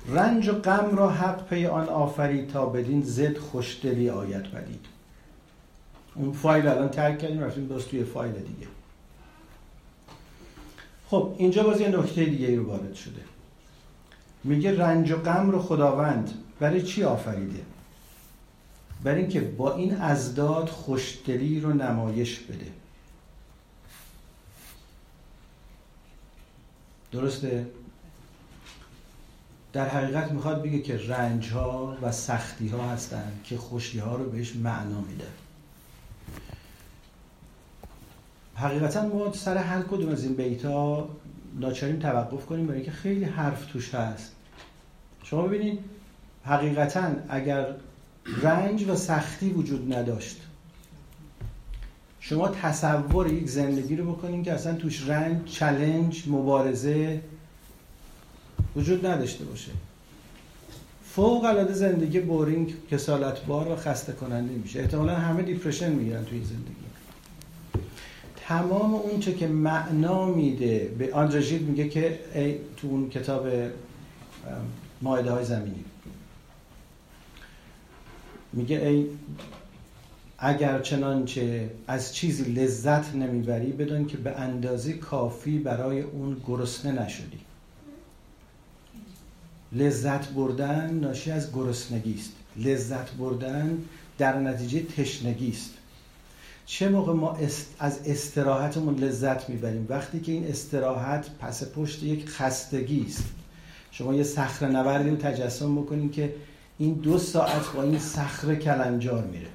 رنج 0.08 0.48
و 0.48 0.52
غم 0.52 0.96
را 0.96 1.10
حق 1.10 1.48
پی 1.48 1.66
آن 1.66 1.88
آفرید 1.88 2.48
تا 2.48 2.66
بدین 2.66 3.02
زد 3.02 3.38
خوشدلی 3.38 4.10
آید 4.10 4.52
بدید 4.52 4.91
اون 6.14 6.32
فایل 6.32 6.66
الان 6.66 6.88
ترک 6.88 7.18
کردیم 7.18 7.40
رفتیم 7.40 7.68
باز 7.68 7.86
توی 7.86 8.04
فایل 8.04 8.32
دیگه. 8.32 8.66
خب 11.08 11.34
اینجا 11.38 11.62
باز 11.62 11.80
یه 11.80 11.88
نکته 11.88 12.24
دیگه 12.24 12.46
ای 12.46 12.56
رو 12.56 12.66
وارد 12.66 12.94
شده. 12.94 13.22
میگه 14.44 14.78
رنج 14.78 15.10
و 15.10 15.16
غم 15.16 15.50
رو 15.50 15.62
خداوند 15.62 16.30
برای 16.60 16.82
چی 16.82 17.04
آفریده؟ 17.04 17.62
برای 19.04 19.20
اینکه 19.20 19.40
با 19.40 19.74
این 19.74 19.94
ازداد 19.94 20.68
خوشدلی 20.68 21.60
رو 21.60 21.72
نمایش 21.72 22.38
بده. 22.38 22.72
درسته؟ 27.12 27.66
در 29.72 29.88
حقیقت 29.88 30.32
می‌خواد 30.32 30.62
بگه 30.62 30.78
که 30.78 30.98
رنج 31.08 31.50
ها 31.50 31.96
و 32.02 32.12
سختی 32.12 32.68
ها 32.68 32.88
هستن 32.88 33.32
که 33.44 33.56
خوشی 33.56 33.98
ها 33.98 34.16
رو 34.16 34.30
بهش 34.30 34.56
معنا 34.56 35.00
میده. 35.00 35.26
حقیقتا 38.62 39.06
ما 39.06 39.32
سر 39.32 39.56
هر 39.56 39.82
کدوم 39.82 40.08
از 40.08 40.24
این 40.24 40.34
بیت 40.34 40.64
ها 40.64 41.08
ناچاریم 41.60 41.98
توقف 41.98 42.46
کنیم 42.46 42.66
برای 42.66 42.78
اینکه 42.78 42.92
خیلی 42.92 43.24
حرف 43.24 43.66
توش 43.66 43.94
هست. 43.94 44.32
شما 45.22 45.42
ببینید 45.42 45.78
حقیقتا 46.44 47.10
اگر 47.28 47.66
رنج 48.42 48.88
و 48.88 48.96
سختی 48.96 49.50
وجود 49.50 49.94
نداشت 49.94 50.40
شما 52.20 52.48
تصور 52.48 53.32
یک 53.32 53.48
زندگی 53.48 53.96
رو 53.96 54.12
بکنید 54.12 54.44
که 54.44 54.52
اصلا 54.52 54.74
توش 54.74 55.08
رنج، 55.08 55.44
challenge، 55.44 56.24
مبارزه 56.28 57.20
وجود 58.76 59.06
نداشته 59.06 59.44
باشه. 59.44 59.70
فوق 61.04 61.44
العاده 61.44 61.72
زندگی 61.72 62.20
boring 62.20 62.74
کسالت 62.90 63.44
بار 63.44 63.68
و 63.68 63.76
خسته 63.76 64.12
کننده 64.12 64.54
میشه. 64.54 64.80
احتمالا 64.80 65.14
همه 65.14 65.42
depression 65.42 65.92
می‌گیرن 65.92 66.24
توی 66.24 66.44
زندگی. 66.44 66.81
تمام 68.48 68.94
اون 68.94 69.20
چه 69.20 69.34
که 69.34 69.46
معنا 69.46 70.26
میده 70.26 70.94
به 70.98 71.14
آندرژید 71.14 71.62
میگه 71.62 71.88
که 71.88 72.18
ای 72.34 72.54
تو 72.76 72.88
اون 72.88 73.10
کتاب 73.10 73.46
مایده 75.02 75.30
های 75.30 75.44
زمینی. 75.44 75.84
میگه 78.52 78.76
ای 78.76 79.06
اگر 80.38 80.80
چنانچه 80.80 81.70
از 81.86 82.14
چیزی 82.14 82.52
لذت 82.52 83.14
نمی‌بری 83.14 83.72
بدون 83.72 84.06
که 84.06 84.16
به 84.16 84.40
اندازه 84.40 84.92
کافی 84.92 85.58
برای 85.58 86.00
اون 86.00 86.36
گرسنه 86.46 87.02
نشدی. 87.02 87.38
لذت 89.72 90.28
بردن 90.28 90.94
ناشی 90.94 91.30
از 91.30 91.52
گرسنگی 91.52 92.14
است. 92.14 92.32
لذت 92.56 93.10
بردن 93.10 93.78
در 94.18 94.40
نتیجه 94.40 94.82
تشنگی 94.82 95.50
است. 95.50 95.70
چه 96.66 96.88
موقع 96.88 97.12
ما 97.12 97.38
از 97.78 97.98
استراحتمون 98.06 98.96
لذت 98.96 99.48
می‌بریم؟ 99.48 99.86
وقتی 99.88 100.20
که 100.20 100.32
این 100.32 100.46
استراحت 100.46 101.26
پس 101.40 101.72
پشت 101.72 102.02
یک 102.02 102.28
خستگی 102.28 103.06
است. 103.08 103.24
شما 103.90 104.14
یه 104.14 104.22
صخره 104.22 104.68
نوردی 104.68 105.10
رو 105.10 105.16
تجسم 105.16 105.76
بکنین 105.76 106.10
که 106.10 106.34
این 106.78 106.94
دو 106.94 107.18
ساعت 107.18 107.72
با 107.74 107.82
این 107.82 107.98
صخره 107.98 108.56
کلنجار 108.56 109.24
میره. 109.24 109.46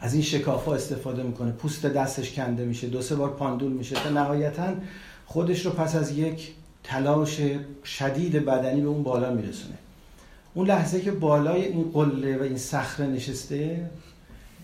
از 0.00 0.14
این 0.14 0.22
شکافا 0.22 0.74
استفاده 0.74 1.22
می‌کنه. 1.22 1.52
پوست 1.52 1.86
دستش 1.86 2.32
کنده 2.32 2.64
میشه. 2.64 2.86
دو 2.86 3.02
سه 3.02 3.14
بار 3.14 3.30
پاندول 3.30 3.72
میشه. 3.72 3.94
تا 3.94 4.10
نهایتا 4.10 4.72
خودش 5.26 5.66
رو 5.66 5.72
پس 5.72 5.96
از 5.96 6.18
یک 6.18 6.52
تلاش 6.84 7.40
شدید 7.84 8.32
بدنی 8.44 8.80
به 8.80 8.88
اون 8.88 9.02
بالا 9.02 9.34
میرسونه. 9.34 9.74
اون 10.54 10.66
لحظه 10.66 11.00
که 11.00 11.10
بالای 11.10 11.64
این 11.64 11.90
قله 11.92 12.38
و 12.38 12.42
این 12.42 12.58
صخره 12.58 13.06
نشسته 13.06 13.90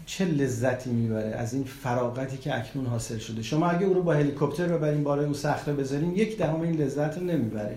چه 0.09 0.25
لذتی 0.25 0.91
می‌بره 0.91 1.29
از 1.29 1.55
این 1.55 1.65
فراغتی 1.65 2.37
که 2.37 2.57
اکنون 2.57 2.87
حاصل 2.87 3.19
شده؟ 3.19 3.43
شما 3.43 3.71
اگه 3.71 3.87
او 3.87 3.95
رو 3.95 4.03
با 4.03 4.15
هلیکوپتر 4.15 4.69
ببرین 4.69 5.05
بالای 5.05 5.25
اون 5.25 5.35
صخره 5.35 5.75
بذارین 5.75 6.17
یک 6.17 6.39
دهم 6.39 6.61
این 6.61 6.77
لذت 6.77 7.19
رو 7.19 7.25
نمی‌بره. 7.25 7.77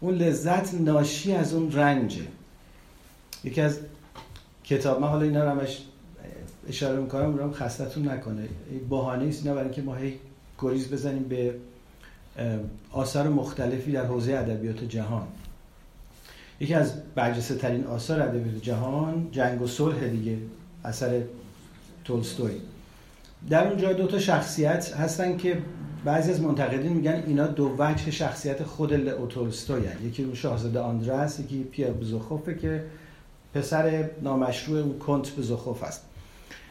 اون 0.00 0.14
لذت 0.14 0.74
ناشی 0.74 1.32
از 1.32 1.54
اون 1.54 1.72
رنجه. 1.72 2.22
یکی 3.44 3.60
از 3.60 3.78
کتاب 4.64 5.00
من 5.00 5.08
حالا 5.08 5.22
اینا 5.22 5.44
رو 5.44 5.50
همش 5.50 5.82
اشاره 6.68 7.00
می‌کنم 7.00 7.24
اونم 7.24 7.52
خستتون 7.52 8.08
نکنه. 8.08 8.48
بهانه 8.90 9.28
است 9.28 9.42
اینا 9.42 9.54
برای 9.54 9.66
اینکه 9.66 9.82
ما 9.82 9.94
هی 9.94 10.14
گریز 10.58 10.92
بزنیم 10.92 11.22
به 11.22 11.54
آثار 12.92 13.28
مختلفی 13.28 13.92
در 13.92 14.06
حوزه 14.06 14.32
ادبیات 14.32 14.84
جهان. 14.84 15.26
یکی 16.60 16.74
از 16.74 16.92
برجسته 17.14 17.54
ترین 17.54 17.84
آثار 17.84 18.22
ادبیات 18.22 18.62
جهان 18.62 19.28
جنگ 19.32 19.62
و 19.62 19.66
صلح 19.66 20.08
دیگه. 20.08 20.36
اثر 20.84 21.22
تولستوی. 22.04 22.54
در 23.50 23.68
اونجا 23.68 23.92
دو 23.92 24.06
تا 24.06 24.18
شخصیت 24.18 24.94
هستن 24.96 25.36
که 25.36 25.58
بعضی 26.04 26.30
از 26.30 26.40
منتقدین 26.40 26.92
میگن 26.92 27.22
اینا 27.26 27.46
دو 27.46 27.74
وجه 27.78 28.10
شخصیت 28.10 28.62
خود 28.62 28.92
لئو 28.92 29.26
تولستوی 29.26 29.86
هن. 29.86 30.06
یکی 30.06 30.24
اون 30.24 30.34
شاهزاده 30.34 30.80
آندرس 30.80 31.40
یکی 31.40 31.64
پیر 31.64 31.90
بزوخوفه 31.90 32.54
که 32.54 32.84
پسر 33.54 34.10
نامشروع 34.22 34.80
اون 34.80 34.98
کنت 34.98 35.36
بزوخوف 35.36 35.82
است 35.82 36.04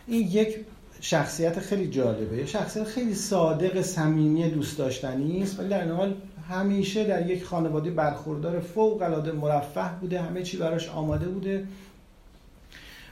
این 0.08 0.28
یک 0.28 0.56
شخصیت 1.02 1.60
خیلی 1.60 1.88
جالبه. 1.88 2.46
شخصیت 2.46 2.84
خیلی 2.84 3.16
صادق 3.16 3.82
صمیمی 3.82 4.50
دوست 4.50 4.78
داشتنی 4.78 5.44
است 5.44 5.60
ولی 5.60 5.70
در 5.70 5.92
حال 5.92 6.16
همیشه 6.50 7.04
در 7.04 7.30
یک 7.30 7.44
خانواده 7.44 7.92
برخوردار 7.92 8.60
فوق 8.60 9.02
العاده 9.02 9.32
مرفه 9.32 9.90
بوده 10.02 10.22
همه 10.22 10.44
چی 10.44 10.58
براش 10.58 10.90
آماده 10.90 11.26
بوده. 11.26 11.66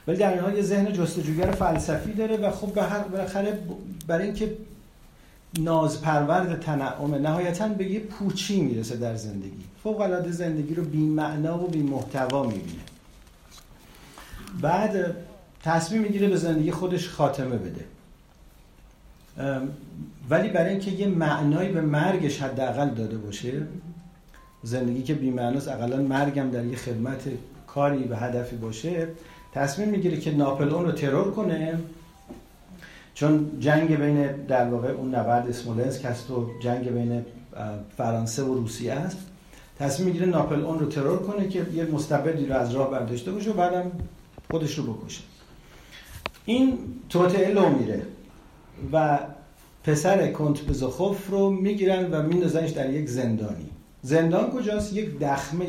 ولی 0.08 0.16
در 0.16 0.46
این 0.46 0.62
ذهن 0.62 0.92
جستجوگر 0.92 1.50
فلسفی 1.50 2.12
داره 2.12 2.36
و 2.36 2.50
خب 2.50 2.74
به 2.74 2.82
هر 2.82 2.98
بالاخره 2.98 3.58
برای 4.06 4.24
اینکه 4.24 4.56
نازپرورد 5.58 6.60
تنعم 6.60 7.14
نهایتا 7.14 7.68
به 7.68 7.84
یه 7.84 8.00
پوچی 8.00 8.60
می‌رسه 8.60 8.96
در 8.96 9.14
زندگی. 9.14 9.64
فوق 9.82 10.00
العاده 10.00 10.32
زندگی 10.32 10.74
رو 10.74 10.84
بی 10.84 10.98
معنا 10.98 11.64
و 11.64 11.68
بی 11.68 11.82
محتوا 11.82 12.42
می‌بینه. 12.42 12.82
بعد 14.60 15.16
تصمیم 15.62 16.02
می‌گیره 16.02 16.28
به 16.28 16.36
زندگی 16.36 16.70
خودش 16.70 17.08
خاتمه 17.08 17.56
بده. 17.56 17.84
ولی 20.30 20.48
برای 20.48 20.70
اینکه 20.70 20.90
یه 20.90 21.06
معنایی 21.06 21.72
به 21.72 21.80
مرگش 21.80 22.42
حداقل 22.42 22.88
داده 22.88 23.16
باشه 23.16 23.62
زندگی 24.62 25.02
که 25.02 25.14
بی 25.14 25.30
معناست 25.30 25.68
اقلا 25.68 25.96
مرگم 25.96 26.50
در 26.50 26.64
یه 26.64 26.76
خدمت 26.76 27.22
کاری 27.66 28.04
به 28.04 28.16
هدفی 28.16 28.56
باشه 28.56 29.08
تصمیم 29.54 29.88
می‌گیره 29.88 30.20
که 30.20 30.30
ناپلئون 30.30 30.84
رو 30.84 30.92
ترور 30.92 31.30
کنه 31.30 31.78
چون 33.14 33.50
جنگ 33.60 33.96
بین 33.96 34.32
در 34.32 34.68
واقع 34.68 34.88
اون 34.88 35.14
نبرد 35.14 35.48
اسمولنسک 35.48 36.04
هست 36.04 36.30
و 36.30 36.50
جنگ 36.62 36.88
بین 36.88 37.24
فرانسه 37.96 38.42
و 38.42 38.54
روسیه 38.54 38.92
است 38.92 39.18
تصمیم 39.78 40.08
می‌گیره 40.08 40.26
ناپلئون 40.26 40.78
رو 40.78 40.86
ترور 40.86 41.18
کنه 41.18 41.48
که 41.48 41.66
یه 41.74 41.84
مستبدی 41.84 42.46
رو 42.46 42.54
از 42.54 42.74
راه 42.74 42.90
برداشته 42.90 43.32
باشه 43.32 43.50
و 43.50 43.52
بعدم 43.52 43.92
خودش 44.50 44.78
رو 44.78 44.92
بکشه. 44.92 45.22
این 46.44 46.78
توطعه 47.08 47.54
لو 47.54 47.68
میره 47.68 48.02
و 48.92 49.18
پسر 49.84 50.32
کنت 50.32 50.64
بزخوف 50.64 51.30
رو 51.30 51.50
می‌گیرن 51.50 52.10
و 52.10 52.22
میندازنش 52.22 52.70
در 52.70 52.90
یک 52.90 53.08
زندانی. 53.08 53.66
زندان 54.02 54.50
کجاست؟ 54.50 54.92
یک 54.92 55.18
دخمه 55.18 55.66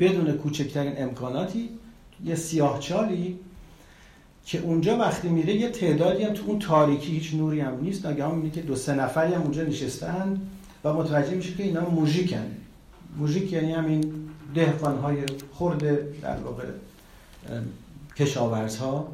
بدون 0.00 0.32
کوچکترین 0.32 0.92
امکاناتی 0.96 1.68
یه 2.24 2.34
سیاه 2.34 2.78
چالی 2.78 3.38
که 4.44 4.58
اونجا 4.58 4.96
وقتی 4.96 5.28
میره 5.28 5.54
یه 5.54 5.68
تعدادی 5.68 6.22
هم 6.22 6.34
تو 6.34 6.42
اون 6.46 6.58
تاریکی 6.58 7.12
هیچ 7.12 7.34
نوری 7.34 7.60
هم 7.60 7.78
نیست. 7.82 8.06
ناگهان 8.06 8.34
می‌بینه 8.34 8.54
که 8.54 8.60
دو 8.60 8.76
سه 8.76 8.94
نفری 8.94 9.34
هم 9.34 9.42
اونجا 9.42 9.62
نشستن 9.62 10.40
و 10.84 10.92
متوجه 10.92 11.34
میشه 11.34 11.54
که 11.54 11.62
اینا 11.62 11.90
موژیکن. 11.90 12.56
موژیک 13.18 13.52
یعنی 13.52 13.72
همین 13.72 14.14
دهقان 14.54 14.98
های 14.98 15.16
خورده 15.52 16.08
در 16.22 16.36
واقع 16.36 16.64
کشاورزها. 18.16 19.08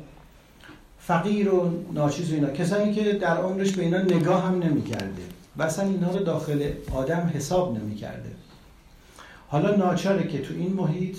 فقیر 0.99 1.49
و 1.55 1.85
ناچیز 1.93 2.31
و 2.33 2.35
اینا. 2.35 2.51
کسانی 2.51 2.95
که 2.95 3.13
در 3.13 3.37
عمرش 3.37 3.73
به 3.73 3.83
اینا 3.83 3.99
نگاه 3.99 4.47
هم 4.47 4.63
نمی‌کرده 4.63 5.23
و 5.57 5.63
اصلا 5.63 5.89
اینا 5.89 6.11
رو 6.11 6.25
داخل 6.25 6.71
آدم 6.93 7.31
حساب 7.35 7.79
نمی‌کرده. 7.79 8.31
حالا 9.49 9.77
ناچاره 9.77 10.29
که 10.29 10.39
تو 10.39 10.55
این 10.55 10.73
محیط 10.73 11.17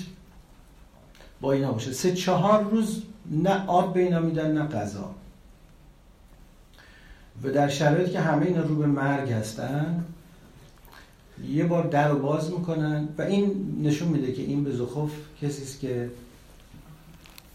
با 1.41 1.51
اینا 1.51 1.71
باشه 1.71 1.93
سه 1.93 2.13
چهار 2.13 2.63
روز 2.63 3.03
نه 3.31 3.65
آب 3.67 3.93
به 3.93 3.99
اینا 3.99 4.19
میدن 4.19 4.51
نه 4.51 4.67
غذا. 4.67 5.15
و 7.43 7.49
در 7.49 7.67
شرایطی 7.67 8.11
که 8.11 8.19
همه 8.19 8.45
اینا 8.45 8.61
رو 8.61 8.75
به 8.75 8.85
مرگ 8.85 9.31
هستن 9.31 10.03
یه 11.47 11.65
بار 11.65 11.87
در 11.87 12.13
باز 12.13 12.51
می‌کنن 12.51 13.09
و 13.17 13.21
این 13.21 13.75
نشون 13.83 14.07
میده 14.07 14.33
که 14.33 14.41
این 14.41 14.63
به 14.63 14.71
زخوف 14.71 15.11
کسی 15.41 15.63
است 15.63 15.79
که 15.79 16.11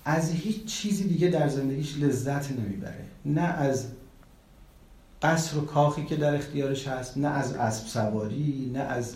از 0.05 0.30
هیچ 0.30 0.64
چیزی 0.64 1.09
دیگه 1.09 1.28
در 1.28 1.49
زندگیش 1.49 1.99
لذت 1.99 2.53
نمی‌بره. 2.53 3.05
نه 3.24 3.41
از 3.41 3.87
قصر 5.22 5.59
و 5.59 5.64
کاخی 5.64 6.05
که 6.05 6.16
در 6.16 6.35
اختیارش 6.35 6.89
هست 6.89 7.18
نه 7.18 7.28
از 7.28 7.53
اسب 7.53 7.87
سواری 7.87 8.70
نه 8.74 8.80
از 8.80 9.14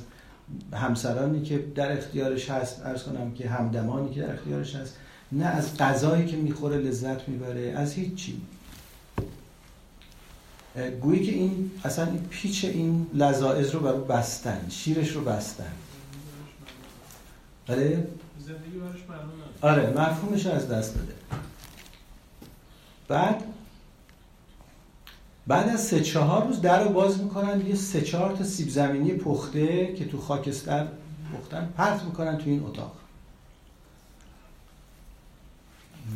همسرانی 0.72 1.42
که 1.42 1.64
در 1.74 1.98
اختیارش 1.98 2.50
هست 2.50 2.86
ارز 2.86 3.02
کنم 3.02 3.32
که 3.34 3.48
همدمانی 3.48 4.14
که 4.14 4.20
در 4.20 4.32
اختیارش 4.34 4.74
هست 4.74 4.96
نه 5.32 5.44
از 5.44 5.76
غذایی 5.76 6.26
که 6.26 6.36
می‌خوره 6.36 6.76
لذت 6.76 7.28
می‌بره 7.28 7.72
از 7.76 7.92
هیچی. 7.92 8.40
گویی 11.00 11.26
که 11.26 11.32
این 11.32 11.70
اصلا 11.84 12.06
این 12.06 12.26
پیچ 12.30 12.64
این 12.64 13.06
لذائز 13.14 13.70
رو 13.70 13.80
برای 13.80 14.00
بستن 14.00 14.66
شیرش 14.68 15.10
رو 15.10 15.20
بستن. 15.20 15.72
بله؟ 17.66 18.06
زندگی 18.40 18.78
آره 19.60 19.90
مفهومش 19.90 20.46
از 20.46 20.68
دست 20.68 20.94
داده 20.94 21.14
بعد 23.08 23.44
بعد 25.48 25.68
از 25.68 25.80
سه 25.80 26.00
چهار 26.00 26.46
روز 26.46 26.60
در 26.60 26.84
رو 26.84 26.90
باز 26.90 27.22
می‌کنن 27.22 27.66
یه 27.66 27.74
سه 27.74 28.00
چهار 28.00 28.36
تا 28.36 28.44
سیب 28.44 28.68
زمینی 28.68 29.12
پخته 29.12 29.94
که 29.94 30.04
تو 30.04 30.18
خاکستر 30.18 30.88
پختن 31.32 31.72
پرت 31.76 32.02
می‌کنن 32.02 32.38
تو 32.38 32.50
این 32.50 32.62
اتاق. 32.62 32.92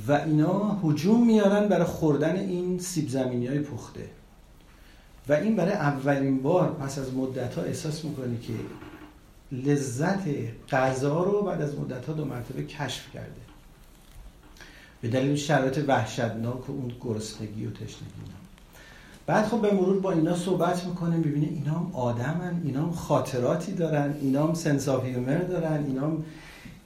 و 0.08 0.12
اینا 0.12 0.78
حجوم 0.82 1.26
میارن 1.26 1.68
برای 1.68 1.84
خوردن 1.84 2.36
این 2.36 2.78
سیب 2.78 3.08
زمینی 3.08 3.46
های 3.46 3.58
پخته. 3.58 4.08
و 5.28 5.32
این 5.32 5.56
برای 5.56 5.72
اولین 5.72 6.42
بار 6.42 6.72
پس 6.74 6.98
از 6.98 7.14
مدت 7.14 7.54
ها 7.54 7.62
احساس 7.62 8.04
می‌کنه 8.04 8.38
که 8.40 8.52
لذت 9.52 10.22
غذا 10.70 11.22
رو 11.22 11.42
بعد 11.42 11.62
از 11.62 11.78
مدت 11.78 12.06
ها 12.06 12.12
دو 12.12 12.24
مرتبه 12.24 12.64
کشف 12.64 13.12
کرده. 13.14 13.40
به 15.00 15.08
دلیل 15.08 15.36
شرایط 15.36 15.78
وحشتناک 15.86 16.70
و 16.70 16.72
اون 16.72 16.92
گرسنگی 17.00 17.66
و 17.66 17.70
تشنگی 17.70 18.41
بعد 19.26 19.46
خب 19.46 19.60
به 19.60 19.74
مرور 19.74 20.00
با 20.00 20.12
اینا 20.12 20.36
صحبت 20.36 20.86
می‌کنه 20.86 21.16
می‌بینه 21.16 21.46
اینا 21.46 21.72
هم 21.72 21.90
آدمن 21.92 22.60
اینا 22.64 22.82
هم 22.82 22.92
خاطراتی 22.92 23.72
دارن 23.72 24.14
اینا 24.20 24.46
هم 24.46 24.54
سنس 24.54 24.84
دارن 24.84 25.84
اینا 25.86 26.06
هم 26.06 26.24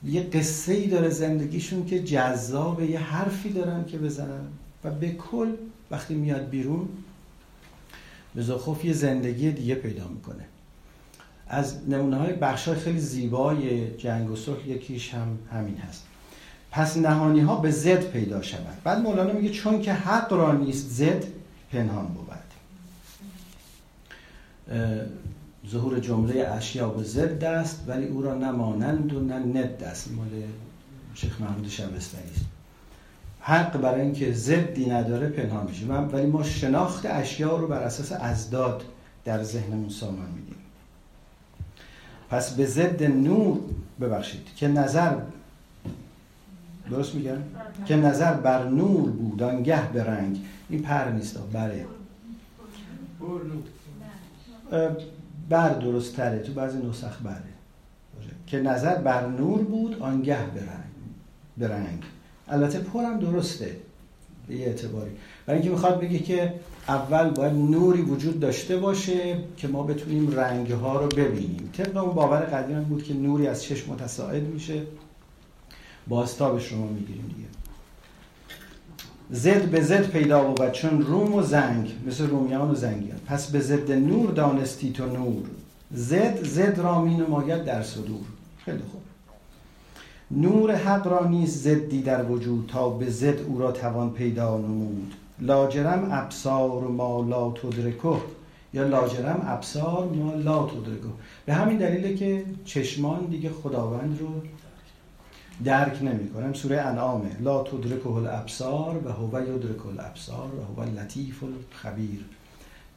یه 0.04 0.22
قصه 0.22 0.72
ای 0.72 0.86
داره 0.86 1.08
زندگیشون 1.08 1.86
که 1.86 2.02
جذاب 2.02 2.82
یه 2.82 2.98
حرفی 2.98 3.52
دارن 3.52 3.84
که 3.84 3.98
بزنن. 3.98 4.46
و 4.84 4.90
به 4.90 5.10
کل 5.10 5.52
وقتی 5.90 6.14
میاد 6.14 6.48
بیرون 6.48 6.88
به 8.34 8.42
زخوف 8.42 8.84
یه 8.84 8.92
زندگی 8.92 9.52
دیگه 9.52 9.74
پیدا 9.74 10.08
می‌کنه. 10.08 10.44
از 11.48 11.88
نمونه 11.88 12.16
های 12.16 12.32
بخش 12.32 12.68
خیلی 12.68 13.00
زیبای 13.00 13.90
جنگ 13.96 14.30
و 14.30 14.36
صلح 14.36 14.68
یکیش 14.68 15.14
هم 15.14 15.38
همین 15.52 15.76
هست. 15.76 16.06
پس 16.70 16.96
نهانی 16.96 17.40
ها 17.40 17.56
به 17.56 17.70
زد 17.70 18.10
پیدا 18.10 18.42
شود 18.42 18.82
بعد 18.84 18.98
مولانا 18.98 19.32
میگه 19.32 19.50
چون 19.50 19.80
که 19.80 19.92
حق 19.92 20.32
را 20.32 20.52
نیست 20.52 20.88
زد 20.88 21.24
پنهان 21.72 22.06
بود. 22.06 22.25
ظهور 25.70 26.00
جمله 26.00 26.48
اشیا 26.48 26.88
به 26.88 27.02
ضد 27.02 27.44
است 27.44 27.84
ولی 27.86 28.06
او 28.06 28.22
را 28.22 28.34
نه 28.34 28.48
و 28.48 28.76
نه 28.76 29.38
ند 29.38 29.82
است 29.82 30.10
مال 30.12 30.28
شیخ 31.14 31.40
محمود 31.40 31.68
شبستری 31.68 32.30
است. 32.34 32.44
حق 33.40 33.80
برای 33.80 34.00
اینکه 34.00 34.32
ضدی 34.32 34.86
نداره 34.90 35.28
پنهان 35.28 35.66
میشه. 35.66 35.86
ولی 35.86 36.26
ما 36.26 36.42
شناخت 36.42 37.06
اشیا 37.06 37.56
رو 37.56 37.66
بر 37.66 37.82
اساس 37.82 38.12
ازداد 38.12 38.84
در 39.24 39.42
ذهنمون 39.42 39.88
سامان 39.88 40.28
میدیم. 40.36 40.56
پس 42.30 42.50
به 42.50 42.66
ضد 42.66 43.02
نور 43.02 43.58
ببخشید. 44.00 44.46
که 44.56 44.68
نظر 44.68 45.14
درست 46.90 47.14
میگم؟ 47.14 47.38
که 47.86 47.96
نظر 47.96 48.34
بر 48.34 48.68
نور 48.68 49.10
بود 49.10 49.42
آنگه 49.42 49.92
به 49.92 50.04
رنگ. 50.04 50.38
این 50.68 50.82
پر 50.82 51.10
نیست. 51.10 51.38
بره 51.52 51.86
بر 55.48 55.68
درست 55.68 56.16
تره 56.16 56.38
تو 56.38 56.52
بعضی 56.52 56.78
نسخ 56.78 57.22
بره. 57.22 57.42
که 58.46 58.60
نظر 58.60 58.94
بر 58.94 59.26
نور 59.26 59.62
بود 59.62 59.96
آنگه 60.00 60.38
به 61.58 61.68
رنگ 61.68 62.02
البته 62.48 62.78
پرم 62.78 63.18
درسته 63.18 63.76
به 64.48 64.56
یه 64.56 64.66
اعتباری. 64.66 65.10
برای 65.46 65.60
اینکه 65.60 65.74
می‌خواد 65.74 66.00
بگه 66.00 66.18
که 66.18 66.54
اول 66.88 67.30
باید 67.30 67.52
نوری 67.52 68.02
وجود 68.02 68.40
داشته 68.40 68.76
باشه 68.76 69.38
که 69.56 69.68
ما 69.68 69.82
بتونیم 69.82 70.30
رنگ 70.30 70.70
ها 70.70 71.00
رو 71.00 71.08
ببینیم. 71.08 71.70
طبق 71.72 71.96
اون 71.96 72.14
باور 72.14 72.40
قدیم 72.40 72.82
بود 72.82 73.02
که 73.02 73.14
نوری 73.14 73.46
از 73.46 73.62
چشم 73.62 73.92
متساعد 73.92 74.42
میشه. 74.42 74.82
بازتابش 76.08 76.72
رو 76.72 76.78
ما 76.78 76.86
می‌گیریم 76.86 77.34
دیگه. 77.36 77.48
زد 79.30 79.70
به 79.70 79.80
زد 79.80 80.10
پیدا 80.10 80.44
بود 80.44 80.72
چون 80.72 81.02
روم 81.02 81.34
و 81.34 81.42
زنگ 81.42 81.92
مثل 82.06 82.26
رومیان 82.26 82.70
و 82.70 82.74
زنگیان 82.74 83.18
پس 83.26 83.50
به 83.50 83.60
زد 83.60 83.92
نور 83.92 84.30
دانستی 84.30 84.92
تو 84.92 85.06
نور. 85.06 85.42
زد 85.90 86.44
زد 86.44 86.78
را 86.78 87.00
می 87.02 87.14
نماید 87.14 87.64
در 87.64 87.82
صدور. 87.82 88.24
خیلی 88.64 88.82
خوب. 88.92 89.00
نور 90.30 90.74
حق 90.74 91.06
را 91.06 91.26
نیز 91.26 91.62
زدی 91.62 92.02
در 92.02 92.24
وجود 92.24 92.70
تا 92.72 92.88
به 92.88 93.10
زد 93.10 93.40
او 93.40 93.58
را 93.58 93.72
توان 93.72 94.10
پیدا 94.10 94.58
نمود. 94.58 95.14
لاجرم 95.40 96.08
ابصار 96.12 96.82
ما 96.82 97.26
لا 97.28 97.50
تدرکه. 97.50 98.16
یا 98.74 98.88
لاجرم 98.88 99.44
ابصار 99.46 100.08
ما 100.08 100.34
لا 100.34 100.66
تدرکه. 100.66 101.08
به 101.46 101.54
همین 101.54 101.78
دلیله 101.78 102.14
که 102.14 102.44
چشمان 102.64 103.24
دیگه 103.24 103.50
خداوند 103.50 104.18
رو 104.20 104.28
درک 105.64 106.02
نمی‌کنم. 106.02 106.52
سوره 106.52 106.80
انعامه 106.80 107.30
لا 107.40 107.62
تدرکه 107.62 108.06
الابصار 108.06 109.00
و 109.04 109.12
هو 109.12 109.42
یدرک 109.42 109.86
الابصار 109.86 110.48
و 110.54 110.80
هو 110.82 111.00
لطیف 111.00 111.42
الخبیر. 111.44 112.24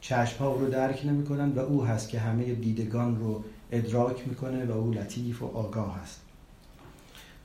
چشم 0.00 0.38
ها 0.38 0.54
رو 0.54 0.70
درک 0.70 1.06
نمی‌کنن 1.06 1.52
و 1.52 1.58
او 1.58 1.84
هست 1.84 2.08
که 2.08 2.20
همه 2.20 2.44
دیدگان 2.54 3.20
رو 3.20 3.44
ادراک 3.72 4.28
می‌کنه 4.28 4.64
و 4.64 4.72
او 4.72 4.92
لطیف 4.92 5.42
و 5.42 5.46
آگاه 5.46 6.00
هست 6.02 6.20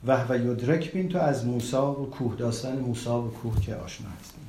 و 0.08 0.26
و 0.30 0.52
یدرک 0.52 0.92
بین 0.92 1.10
تو 1.10 1.20
از 1.20 1.46
موسا 1.46 1.92
و 1.92 2.10
کوه. 2.10 2.36
داستان 2.36 2.80
موسا 2.80 3.22
و 3.22 3.32
کوه 3.32 3.62
که 3.62 3.76
آشنا 3.76 4.08
هستیم. 4.20 4.40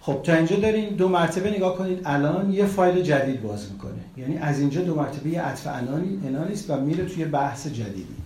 خب 0.00 0.20
تا 0.22 0.32
اینجا 0.34 0.56
داریم. 0.56 0.96
دو 0.96 1.08
مرتبه 1.08 1.50
نگاه 1.50 1.78
کنید. 1.78 2.00
الان 2.04 2.52
یه 2.52 2.66
فایل 2.66 3.02
جدید 3.02 3.42
باز 3.42 3.72
می‌کنه. 3.72 4.00
یعنی 4.16 4.38
از 4.38 4.60
اینجا 4.60 4.82
دو 4.82 4.94
مرتبه 4.94 5.30
یه 5.30 5.42
عطف 5.42 5.66
انانی 5.66 6.52
است 6.52 6.70
و 6.70 6.80
میره 6.80 7.04
توی 7.04 7.24
بحث 7.24 7.66
جدیدی. 7.66 8.16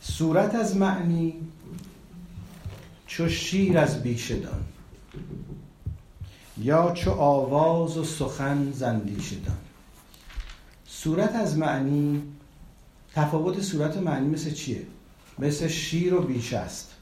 صورت 0.00 0.54
از 0.54 0.76
معنی 0.76 1.34
چو 3.06 3.28
شیر 3.28 3.78
از 3.78 4.02
بیشه 4.02 4.36
دان 4.36 4.64
یا 6.58 6.92
چو 6.92 7.10
آواز 7.10 7.98
و 7.98 8.04
سخن 8.04 8.72
زندیشه 8.72 9.36
دان. 9.36 9.56
صورت 10.86 11.34
از 11.34 11.58
معنی 11.58 12.22
تفاوت 13.14 13.62
صورت 13.62 13.96
و 13.96 14.00
معنی 14.00 14.28
مثل 14.28 14.50
چیه؟ 14.50 14.82
مثل 15.38 15.68
شیر 15.68 16.14
و 16.14 16.22
بیشه 16.22 16.56
است. 16.56 16.94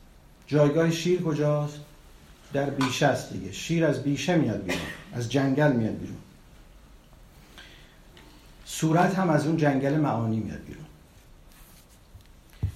جایگاه 0.46 0.90
شیر 0.90 1.22
کجاست؟ 1.22 1.80
در 2.52 2.70
بیشه 2.70 3.06
است 3.06 3.32
دیگه. 3.32 3.52
شیر 3.52 3.84
از 3.84 4.02
بیشه 4.02 4.36
میاد 4.36 4.62
بیرون 4.64 4.80
از 5.12 5.32
جنگل 5.32 5.72
میاد 5.72 5.98
بیرون. 5.98 6.16
صورت 8.64 9.14
هم 9.14 9.30
از 9.30 9.46
اون 9.46 9.56
جنگل 9.56 9.96
معانی 9.96 10.40
میاد 10.40 10.64
بیرون. 10.64 10.77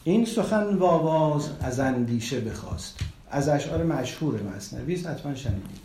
این 0.05 0.25
سخن 0.25 0.65
و 0.65 0.85
آواز 0.85 1.51
از 1.61 1.81
اندیشه 1.81 2.41
بخواست. 2.41 2.99
از 3.31 3.49
اشعار 3.49 3.85
مشهور 3.85 4.43
مصنوی 4.43 4.97
حتما 4.97 5.35
شنیدید 5.35 5.81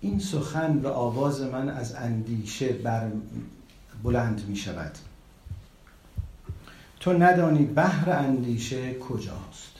این 0.00 0.18
سخن 0.18 0.78
و 0.78 0.88
آواز 0.88 1.40
من 1.40 1.68
از 1.68 1.94
اندیشه 1.94 2.68
بر 2.68 3.10
بلند 4.02 4.44
می 4.48 4.56
شود. 4.56 4.92
تو 7.00 7.12
ندانی 7.12 7.64
بحر 7.64 8.10
اندیشه 8.10 8.94
کجاست. 8.94 9.72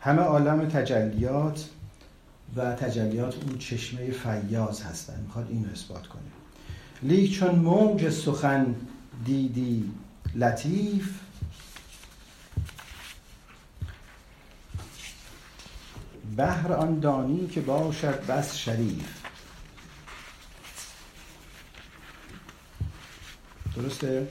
همه 0.00 0.22
عالم 0.22 0.68
تجلیات 0.68 1.68
و 2.56 2.74
تجلیات 2.74 3.34
اون 3.44 3.58
چشمه 3.58 4.10
فیاض 4.10 4.82
هستن. 4.82 5.20
می‌خواد 5.26 5.46
این 5.50 5.64
رو 5.64 5.70
اثبات 5.70 6.06
کنه. 6.06 6.22
لیک 7.02 7.32
چون 7.32 7.54
موج 7.54 8.10
سخن 8.10 8.74
دیدی 9.24 9.90
لطیف 10.34 11.10
بهر 16.38 16.72
آن 16.72 17.00
دانی 17.00 17.46
که 17.46 17.60
باشد 17.60 18.26
بس 18.26 18.56
شریف. 18.56 19.22
درسته؟ 23.76 24.28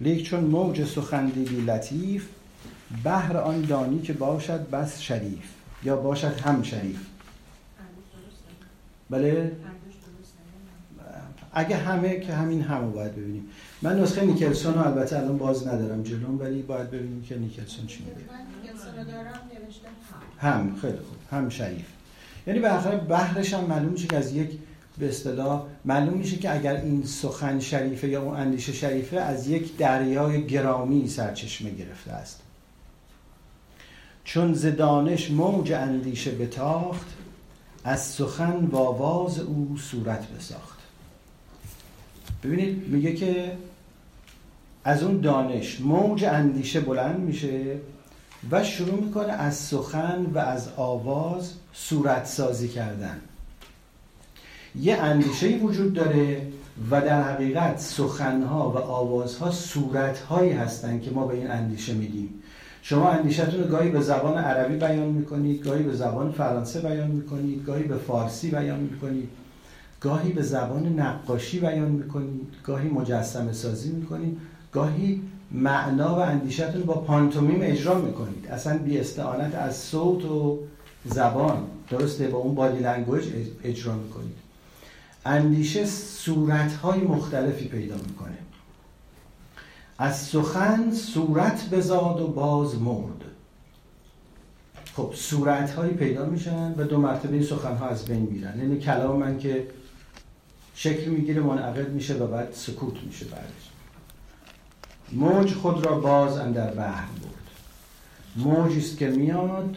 لیک 0.00 0.24
چون 0.24 0.44
موج 0.44 0.84
سخندیدی 0.84 1.60
لطیف 1.60 2.28
بهر 3.04 3.36
آن 3.36 3.60
دانی 3.60 4.02
که 4.02 4.12
باشد 4.12 4.70
بس 4.70 5.00
شریف. 5.00 5.48
یا 5.82 5.96
باشد 5.96 6.40
هم 6.40 6.62
شریف. 6.62 7.00
بله؟ 9.10 9.56
اگه 11.52 11.76
همه 11.76 12.20
که 12.20 12.34
همین 12.34 12.62
همو 12.62 12.90
باید 12.90 13.12
ببینیم. 13.12 13.50
من 13.82 14.00
نسخه 14.00 14.24
نیکلسون 14.24 14.74
رو 14.74 14.86
البته 14.86 15.18
الان 15.18 15.38
باز 15.38 15.66
ندارم 15.68 16.02
جلوم 16.02 16.40
ولی 16.40 16.62
باید 16.62 16.90
ببینیم 16.90 17.22
که 17.22 17.38
نیکلسون 17.38 17.86
چی 17.86 18.04
میگه. 18.04 18.16
هم. 20.38 20.76
خیلی 20.80 20.96
خوب. 20.96 21.16
هم 21.30 21.48
شریف. 21.48 21.86
یعنی 22.46 22.60
به 22.60 22.96
بحرش 22.96 23.54
هم 23.54 23.64
معلوم 23.64 23.92
میشه 23.92 24.06
که 24.06 24.16
از 24.16 24.32
یک 24.32 24.50
به 24.98 25.08
اصطلاح 25.08 25.62
معلوم 25.84 26.18
میشه 26.18 26.36
که 26.36 26.54
اگر 26.54 26.76
این 26.76 27.04
سخن 27.04 27.60
شریفه 27.60 28.08
یا 28.08 28.22
اون 28.22 28.36
اندیشه 28.36 28.72
شریفه 28.72 29.16
از 29.16 29.48
یک 29.48 29.76
دریای 29.76 30.46
گرامی 30.46 31.08
سرچشمه 31.08 31.70
گرفته 31.70 32.12
است. 32.12 32.40
چون 34.24 34.54
زدانش 34.54 35.30
موج 35.30 35.72
اندیشه 35.72 36.30
بتاخت 36.30 37.06
از 37.84 38.00
سخن 38.06 38.68
و 38.72 38.76
آواز 38.76 39.38
او 39.40 39.76
صورت 39.78 40.28
بساخت. 40.28 40.78
ببینید 42.44 42.88
میگه 42.88 43.14
که 43.14 43.52
از 44.84 45.02
اون 45.02 45.20
دانش 45.20 45.80
موج 45.80 46.24
اندیشه 46.24 46.80
بلند 46.80 47.20
میشه 47.20 47.76
و 48.50 48.64
شروع 48.64 49.04
می‌کنه 49.04 49.32
از 49.32 49.54
سخن 49.54 50.26
و 50.34 50.38
از 50.38 50.68
آواز 50.76 51.52
صورت 51.72 52.26
سازی 52.26 52.68
کردن. 52.68 53.20
یه 54.80 54.96
اندیشه 54.96 55.56
وجود 55.56 55.94
داره 55.94 56.46
و 56.90 57.00
در 57.00 57.22
حقیقت 57.22 57.78
سخنها 57.78 58.70
و 58.70 58.78
آوازها 58.78 59.50
صورتهایی 59.50 60.52
هستند 60.52 61.02
که 61.02 61.10
ما 61.10 61.26
به 61.26 61.34
این 61.34 61.50
اندیشه 61.50 61.94
میدیم 61.94 62.28
شما 62.82 63.10
اندیشتون 63.10 63.60
رو 63.62 63.68
گاهی 63.68 63.90
به 63.90 64.00
زبان 64.00 64.38
عربی 64.38 64.76
بیان 64.76 65.08
می‌کنید 65.08 65.62
گاهی 65.62 65.82
به 65.82 65.94
زبان 65.94 66.32
فرانسه 66.32 66.80
بیان 66.80 67.10
می‌کنید 67.10 67.64
گاهی 67.64 67.82
به 67.82 67.96
فارسی 67.96 68.50
بیان 68.50 68.80
می‌کنید. 68.80 69.28
گاهی 70.00 70.32
به 70.32 70.42
زبان 70.42 70.86
نقاشی 71.00 71.60
بیان 71.60 71.88
می‌کنید 71.88 72.46
گاهی 72.64 72.88
مجسمه 72.88 73.52
سازی 73.52 73.90
می‌کنید. 73.90 74.38
گاهی 74.72 75.22
معنا 75.50 76.14
و 76.14 76.18
اندیشتون 76.18 76.82
با 76.82 76.94
پانتومیم 76.94 77.58
اجرا 77.62 77.98
می‌کنید. 77.98 78.46
اصلا 78.46 78.78
بی 78.78 78.98
استعانت 78.98 79.54
از 79.54 79.76
صوت 79.76 80.24
و 80.24 80.58
زبان 81.04 81.62
درسته 81.90 82.26
با 82.26 82.38
اون 82.38 82.54
body 82.54 82.78
language 82.78 83.24
اجرا 83.64 83.94
می‌کنید. 83.94 84.36
اندیشه 85.26 85.86
صورتهای 85.86 87.00
مختلفی 87.00 87.68
پیدا 87.68 87.94
می‌کنه. 87.94 88.38
از 89.98 90.20
سخن 90.20 90.92
صورت 90.92 91.70
بزاد 91.70 92.20
و 92.20 92.26
باز 92.26 92.80
مرد. 92.80 93.22
خب 94.94 95.12
صورتهایی 95.16 95.92
پیدا 95.92 96.26
میشن 96.26 96.74
و 96.76 96.84
دو 96.84 97.00
مرتبه 97.00 97.34
این 97.34 97.42
سخنها 97.42 97.88
از 97.88 98.04
بین 98.04 98.28
میرن. 98.30 98.58
یعنی 98.58 98.78
کلام 98.78 99.16
من 99.16 99.38
که 99.38 99.66
شکل 100.74 101.10
می‌گیره 101.10 101.40
منعقد 101.40 101.90
میشه 101.90 102.14
و 102.14 102.26
بعد 102.26 102.52
سکوت 102.52 102.94
میشه 103.06 103.24
بعدش. 103.24 103.71
موج 105.12 105.54
خود 105.54 105.86
را 105.86 106.00
باز 106.00 106.36
اندر 106.36 106.70
بحر 106.70 107.06
برد. 107.06 107.32
موجی 108.36 108.78
است 108.78 108.98
که 108.98 109.08
میاد 109.08 109.76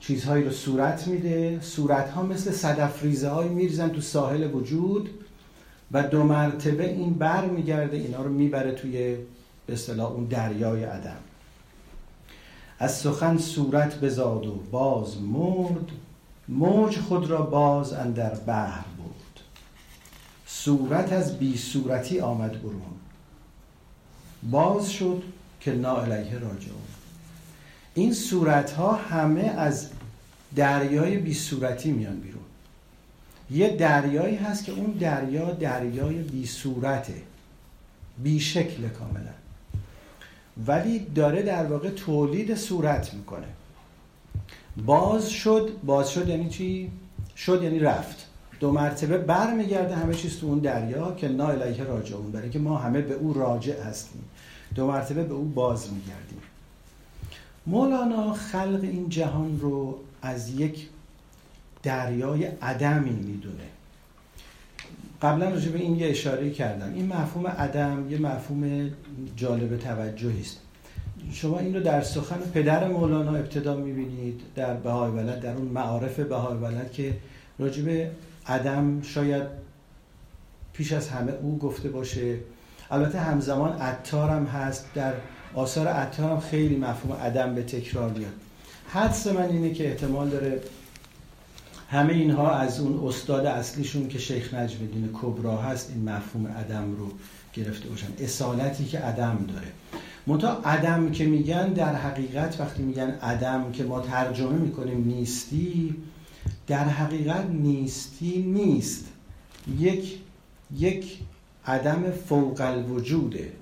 چیزهایی 0.00 0.44
رو 0.44 0.50
صورت 0.50 1.06
میده. 1.08 1.60
صورت 1.60 2.10
ها 2.10 2.22
مثل 2.22 2.50
صدف 2.50 3.02
ریزه 3.02 3.28
های 3.28 3.48
میریزن 3.48 3.88
تو 3.88 4.00
ساحل 4.00 4.54
وجود 4.54 5.10
و 5.92 6.02
دو 6.02 6.22
مرتبه 6.22 6.90
این 6.90 7.14
بر 7.14 7.46
میگرده 7.46 7.96
اینا 7.96 8.22
رو 8.22 8.32
می‌بره 8.32 8.72
توی 8.72 9.16
به 9.66 9.72
اصطلاح 9.72 10.12
اون 10.12 10.24
دریای 10.24 10.84
عدم. 10.84 11.16
از 12.78 12.96
سخن 12.96 13.38
صورت 13.38 14.00
بزاد 14.00 14.46
و 14.46 14.54
باز 14.70 15.20
مرد 15.20 15.90
موج 16.48 16.98
خود 16.98 17.30
را 17.30 17.42
باز 17.42 17.92
اندر 17.92 18.34
بحر 18.34 18.84
برد. 18.98 19.40
صورت 20.46 21.12
از 21.12 21.38
بی 21.38 21.56
صورتی 21.56 22.20
آمد 22.20 22.62
برون. 22.62 23.01
باز 24.42 24.90
شد 24.90 25.22
که 25.60 25.72
نا 25.72 25.96
الیه 25.96 26.38
راجعون. 26.38 26.82
این 27.94 28.14
صورت 28.14 28.70
ها 28.70 28.92
همه 28.92 29.42
از 29.42 29.88
دریای 30.56 31.18
بی 31.18 31.34
صورتی 31.34 31.92
میان 31.92 32.20
بیرون. 32.20 32.42
یه 33.50 33.76
دریایی 33.76 34.36
هست 34.36 34.64
که 34.64 34.72
اون 34.72 34.90
دریا 34.90 35.50
دریای 35.50 36.14
بی 36.14 36.46
صورته. 36.46 37.22
بی 38.18 38.40
شکل 38.40 38.88
کاملا. 38.88 39.32
ولی 40.66 40.98
داره 40.98 41.42
در 41.42 41.66
واقع 41.66 41.90
تولید 41.90 42.54
صورت 42.54 43.14
می‌کنه. 43.14 43.46
باز 44.86 45.30
شد 45.30 45.70
باز 45.84 46.10
شد 46.10 46.28
یعنی 46.28 46.48
چی؟ 46.48 46.90
شد 47.36 47.62
یعنی 47.62 47.78
رفت. 47.78 48.31
دو 48.62 48.72
مرتبه 48.72 49.18
برمیگرده 49.18 49.96
همه 49.96 50.14
چیز 50.14 50.38
تو 50.38 50.46
اون 50.46 50.58
دریا 50.58 51.12
که 51.12 51.28
نا 51.28 51.48
الیه 51.48 51.84
راجعون 51.84 52.32
برای 52.32 52.50
که 52.50 52.58
ما 52.58 52.76
همه 52.76 53.00
به 53.00 53.14
او 53.14 53.32
راجع 53.32 53.82
هستیم. 53.82 54.24
دو 54.74 54.86
مرتبه 54.86 55.24
به 55.24 55.34
او 55.34 55.44
باز 55.44 55.92
میگردیم. 55.92 56.42
مولانا 57.66 58.32
خلق 58.32 58.80
این 58.82 59.08
جهان 59.08 59.60
رو 59.60 59.98
از 60.22 60.60
یک 60.60 60.88
دریای 61.82 62.44
عدمی 62.44 63.10
می‌دونه. 63.10 63.64
قبلا 65.22 65.48
راجع 65.50 65.70
به 65.70 65.78
این 65.78 65.96
یه 65.96 66.08
اشاره 66.08 66.50
کردم. 66.50 66.94
این 66.94 67.06
مفهوم 67.06 67.46
عدم 67.46 68.06
یه 68.10 68.18
مفهوم 68.18 68.90
جالب 69.36 69.76
توجهی 69.76 70.40
است. 70.40 70.58
شما 71.32 71.58
این 71.58 71.74
رو 71.74 71.82
در 71.82 72.02
سخن 72.02 72.38
پدر 72.54 72.88
مولانا 72.88 73.34
ابتدا 73.34 73.76
می‌بینید 73.76 74.40
در 74.54 74.74
بهای 74.74 75.10
ولد 75.10 75.40
در 75.40 75.54
اون 75.54 75.66
معارف 75.66 76.20
بهای 76.20 76.56
ولد 76.56 76.92
که 76.92 77.16
راجع 77.58 77.82
عدم 78.46 79.02
شاید 79.02 79.42
پیش 80.72 80.92
از 80.92 81.08
همه 81.08 81.32
او 81.32 81.58
گفته 81.58 81.88
باشه. 81.88 82.38
البته 82.90 83.20
همزمان 83.20 83.72
عطار 83.72 84.30
هم 84.30 84.44
هست. 84.44 84.86
در 84.94 85.12
آثار 85.54 85.88
عطار 85.88 86.30
هم 86.30 86.40
خیلی 86.40 86.76
مفهوم 86.76 87.16
عدم 87.16 87.54
به 87.54 87.62
تکرار 87.62 88.10
میاد. 88.10 88.32
حدس 88.88 89.26
من 89.26 89.48
اینه 89.48 89.72
که 89.74 89.88
احتمال 89.88 90.28
داره 90.28 90.60
همه 91.90 92.12
اینها 92.12 92.50
از 92.56 92.80
اون 92.80 93.08
استاد 93.08 93.46
اصلیشون 93.46 94.08
که 94.08 94.18
شیخ 94.18 94.54
نجم 94.54 94.78
الدین 94.80 95.10
کبرا 95.12 95.56
هست 95.56 95.90
این 95.90 96.08
مفهوم 96.08 96.46
عدم 96.46 96.96
رو 96.96 97.10
گرفته 97.54 97.88
باشن. 97.88 98.08
اصالتی 98.18 98.84
که 98.84 98.98
عدم 98.98 99.46
داره. 99.48 99.66
منتها 100.26 100.60
عدم 100.64 101.10
که 101.10 101.24
میگن 101.24 101.72
در 101.72 101.94
حقیقت 101.94 102.60
وقتی 102.60 102.82
میگن 102.82 103.10
عدم 103.10 103.72
که 103.72 103.84
ما 103.84 104.00
ترجمه 104.00 104.58
می‌کنیم 104.58 105.04
نیستی 105.04 105.96
در 106.66 106.84
حقیقت 106.84 107.44
نیستی 107.44 108.42
نیست. 108.42 109.04
یک 109.78 110.18
یک 110.78 111.18
عدم 111.66 112.10
فوق 112.10 112.60
الوجوده 112.60 113.52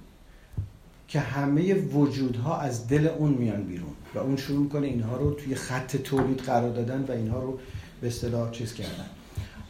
که 1.09 1.20
همه 1.20 1.74
وجودها 1.74 2.61
از 2.61 2.88
دل 2.88 3.07
اون 3.07 3.32
میان 3.32 3.62
بیرون 3.62 3.92
و 4.14 4.18
اون 4.18 4.36
شروع 4.36 4.68
کنه 4.68 4.86
اینها 4.86 5.16
رو 5.16 5.34
توی 5.34 5.55
خط 5.55 5.96
تولید 5.96 6.38
قرار 6.38 6.70
دادن 6.70 7.05
و 7.09 7.12
اینها 7.12 7.40
رو 7.40 7.59
به 8.01 8.07
اصطلاح 8.07 8.51
چیز 8.51 8.74
کردن. 8.74 9.07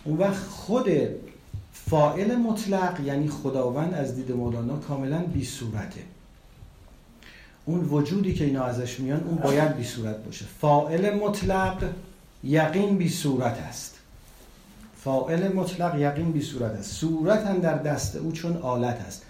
اون 0.05 0.19
وقت 0.19 0.47
خود 0.47 0.91
فائل 1.73 2.37
مطلق 2.37 3.01
یعنی 3.05 3.29
خداوند 3.29 3.95
از 3.95 4.17
دید 4.17 4.33
مولانا 4.33 4.77
کاملا 4.77 5.19
بی 5.19 5.45
صورته. 5.45 6.01
اون 7.65 7.81
وجودی 7.81 8.35
که 8.35 8.45
اینا 8.45 8.65
ازش 8.65 9.01
میان 9.01 9.21
اون 9.21 9.37
باید 9.37 9.77
بی 9.77 9.85
صورت 9.85 10.25
باشه. 10.25 10.45
فائل 10.61 11.15
مطلق 11.15 11.85
یقین 12.45 12.99
بی 12.99 13.09
صورت 13.09 13.59
است. 13.59 13.99
فائل 15.05 15.53
مطلق 15.53 15.99
یقین 15.99 16.33
بی 16.33 16.43
صورت 16.43 16.73
است. 16.73 16.93
صورت 16.93 17.47
هم 17.47 17.59
در 17.59 17.79
دست 17.79 18.17
او 18.17 18.33
چون 18.33 18.57
آلت 18.57 19.01
است. 19.01 19.23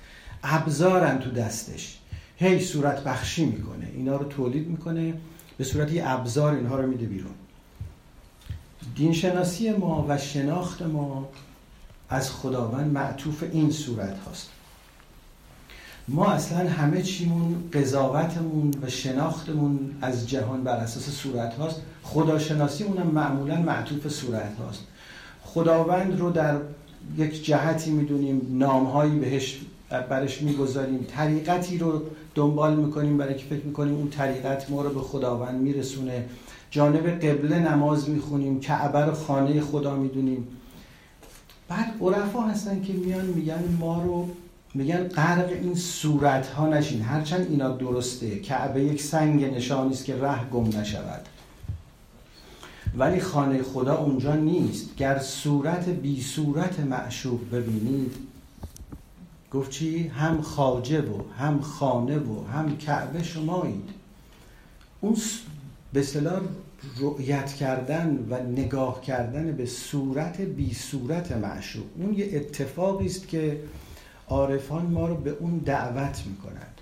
ابزارن 0.45 1.19
تو 1.19 1.31
دستش. 1.31 1.99
هی 2.37 2.61
صورت 2.61 3.05
بخشی 3.05 3.45
می‌کنه. 3.45 3.89
اینا 3.95 4.17
رو 4.17 4.29
تولید 4.29 4.69
می‌کنه. 4.69 5.15
به 5.59 5.65
صورت 5.65 5.93
یه 5.93 6.09
ابزار 6.09 6.55
اینها 6.55 6.77
رو 6.77 6.87
میده 6.87 7.07
بیرون. 7.07 7.35
دینشناسی 8.97 9.71
ما 9.71 10.07
و 10.09 10.19
شناخت 10.19 10.83
ما 10.83 11.29
از 12.09 12.31
خداوند 12.31 12.93
معطوف 12.93 13.43
این 13.53 13.71
صورت 13.71 14.19
هاست. 14.19 14.51
ما 16.13 16.27
اصلا 16.27 16.69
همه 16.69 17.03
چیمون 17.03 17.55
قضاوتمون 17.73 18.75
و 18.83 18.89
شناختمون 18.89 19.91
از 20.03 20.29
جهان 20.29 20.65
بر 20.65 20.77
اساس 20.77 21.09
صورت 21.09 21.55
هاست. 21.55 21.81
خداشناسی 22.03 22.85
اونم 22.85 23.07
معمولا 23.07 23.57
معطوف 23.57 24.09
صورت 24.09 24.57
هاست. 24.59 24.85
خداوند 25.43 26.21
رو 26.21 26.31
در 26.31 26.57
یک 27.19 27.45
جهتی 27.45 27.91
می‌دونیم 27.91 28.47
نامهایی 28.51 29.19
بهش 29.19 29.61
برش 30.11 30.43
می‌گذاریم 30.43 31.07
طریقتی 31.17 31.79
رو 31.79 32.03
دنبال 32.35 32.77
می‌کنیم 32.77 33.17
برای 33.17 33.35
که 33.35 33.45
فکر 33.45 33.65
می‌کنیم 33.65 33.95
اون 33.95 34.09
طریقت 34.09 34.71
ما 34.71 34.83
رو 34.83 34.91
به 34.91 35.01
خداوند 35.01 35.61
میرسونه. 35.61 36.25
جانب 36.71 37.07
قبله 37.07 37.59
نماز 37.59 38.11
می‌خونیم 38.11 38.61
کعبه 38.61 39.13
خانه 39.13 39.61
خدا 39.61 39.97
می‌دونیم. 39.97 40.49
بعد 41.69 41.95
عرفا 42.01 42.41
هستن 42.41 42.83
که 42.83 42.93
میان 42.93 43.27
میگن 43.27 43.65
ما 43.81 44.03
رو 44.03 44.29
میگن 44.75 45.09
غرق 45.09 45.49
این 45.49 45.75
صورت 45.75 46.47
ها 46.47 46.67
نشین. 46.67 47.03
هرچند 47.03 47.47
اینا 47.51 47.69
درسته. 47.69 48.39
کعبه 48.39 48.85
یک 48.85 49.03
سنگ 49.03 49.45
نشانی 49.45 49.93
است 49.93 50.05
که 50.05 50.17
ره 50.21 50.45
گم 50.45 50.79
نشود. 50.79 51.27
ولی 52.97 53.21
خانه 53.21 53.63
خدا 53.63 53.97
اونجا 53.97 54.35
نیست. 54.35 54.97
گر 54.97 55.19
صورت 55.19 55.89
بی 55.89 56.23
صورت 56.23 56.81
معشوق 56.81 57.41
ببینید 57.53 58.15
گفت 59.53 59.71
چی؟ 59.71 60.09
هم 60.09 60.43
خاجه 60.43 61.01
و 61.01 61.23
هم 61.39 61.61
خانه 61.61 62.19
و 62.19 62.47
هم 62.47 62.77
کعبه 62.77 63.23
شمایید. 63.23 63.89
اون 65.01 65.17
به 65.93 66.01
اصطلاح 66.01 66.41
رؤیت 66.99 67.53
کردن 67.53 68.27
و 68.31 68.43
نگاه 68.43 69.01
کردن 69.01 69.53
به 69.53 69.67
صورت 69.67 70.41
بی 70.41 70.75
صورت 70.75 71.33
معشوق. 71.33 71.85
اون 71.99 72.15
یه 72.15 72.31
اتفاقی 72.33 73.07
است 73.07 73.29
که 73.29 73.61
عارفان 74.31 74.87
ما 74.87 75.07
رو 75.07 75.15
به 75.15 75.31
اون 75.31 75.59
دعوت 75.59 76.23
می‌کنند 76.27 76.81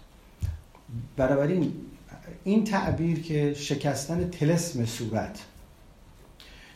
بنابراین 1.17 1.73
این 2.45 2.65
تعبیر 2.65 3.23
که 3.23 3.55
شکستن 3.55 4.31
تلسم 4.31 4.85
صورت 4.85 5.39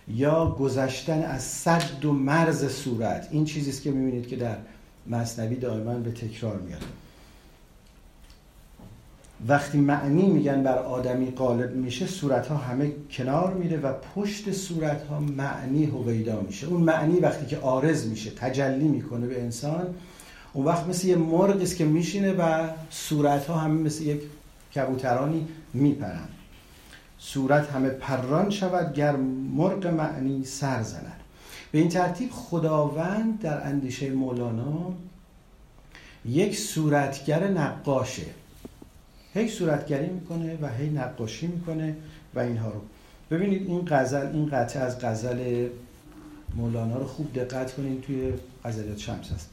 یا 0.08 0.46
گذشتن 0.46 1.22
از 1.22 1.42
صد 1.42 2.04
و 2.04 2.12
مرز 2.12 2.68
صورت 2.72 3.28
این 3.30 3.44
چیزی 3.44 3.70
است 3.70 3.82
که 3.82 3.90
می‌بینید 3.90 4.28
که 4.28 4.36
در 4.36 4.56
مصنوی 5.06 5.56
دائما 5.56 5.94
به 5.94 6.10
تکرار 6.10 6.56
میاد. 6.56 6.82
وقتی 9.48 9.78
معنی 9.78 10.26
میگن 10.26 10.62
بر 10.62 10.78
آدمی 10.78 11.30
غالب 11.30 11.76
میشه 11.76 12.06
صورت 12.06 12.46
ها 12.46 12.56
همه 12.56 12.92
کنار 13.10 13.54
میره 13.54 13.76
و 13.76 13.92
پشت 14.14 14.52
صورت 14.52 15.06
ها 15.06 15.20
معنی 15.20 15.84
هویدا 15.84 16.40
میشه. 16.40 16.66
اون 16.66 16.80
معنی 16.80 17.20
وقتی 17.20 17.46
که 17.46 17.58
آرز 17.58 18.06
میشه 18.06 18.30
تجلی 18.30 18.88
می‌کنه 18.88 19.26
به 19.26 19.42
انسان 19.42 19.94
اون 20.52 20.66
وقت 20.66 20.86
مثل 20.86 21.08
یه 21.08 21.16
مرغ 21.16 21.62
است 21.62 21.76
که 21.76 21.84
میشینه 21.84 22.32
و 22.32 22.68
صورت 22.90 23.46
ها 23.46 23.58
همه 23.58 23.80
مثل 23.80 24.02
یک 24.02 24.20
کبوترانی 24.74 25.48
میپرن. 25.74 26.28
صورت 27.18 27.70
همه 27.70 27.88
پران 27.88 28.50
شود 28.50 28.94
گر 28.94 29.16
مرغ 29.56 29.86
معنی 29.86 30.44
سر 30.44 30.82
زند. 30.82 31.20
به 31.72 31.78
این 31.78 31.88
ترتیب 31.88 32.30
خداوند 32.30 33.40
در 33.40 33.66
اندیشه 33.66 34.10
مولانا 34.10 34.92
یک 36.24 36.58
صورتگر 36.58 37.48
نقاشه. 37.48 38.26
هی 39.34 39.48
صورتگری 39.48 40.06
می‌کنه 40.06 40.58
و 40.62 40.68
هی 40.68 40.90
نقاشی 40.90 41.46
می‌کنه 41.46 41.96
و 42.34 42.40
اینها 42.40 42.70
رو. 42.70 42.80
ببینید 43.30 43.66
این 43.66 43.84
غزل 43.88 44.26
این 44.26 44.46
قطعه 44.46 44.82
از 44.82 45.00
غزل 45.00 45.68
مولانا 46.56 46.96
رو 46.96 47.06
خوب 47.06 47.32
دقت 47.32 47.74
کنید 47.74 48.00
توی 48.00 48.32
غزلیات 48.64 48.98
شمس 48.98 49.32
هست. 49.32 49.48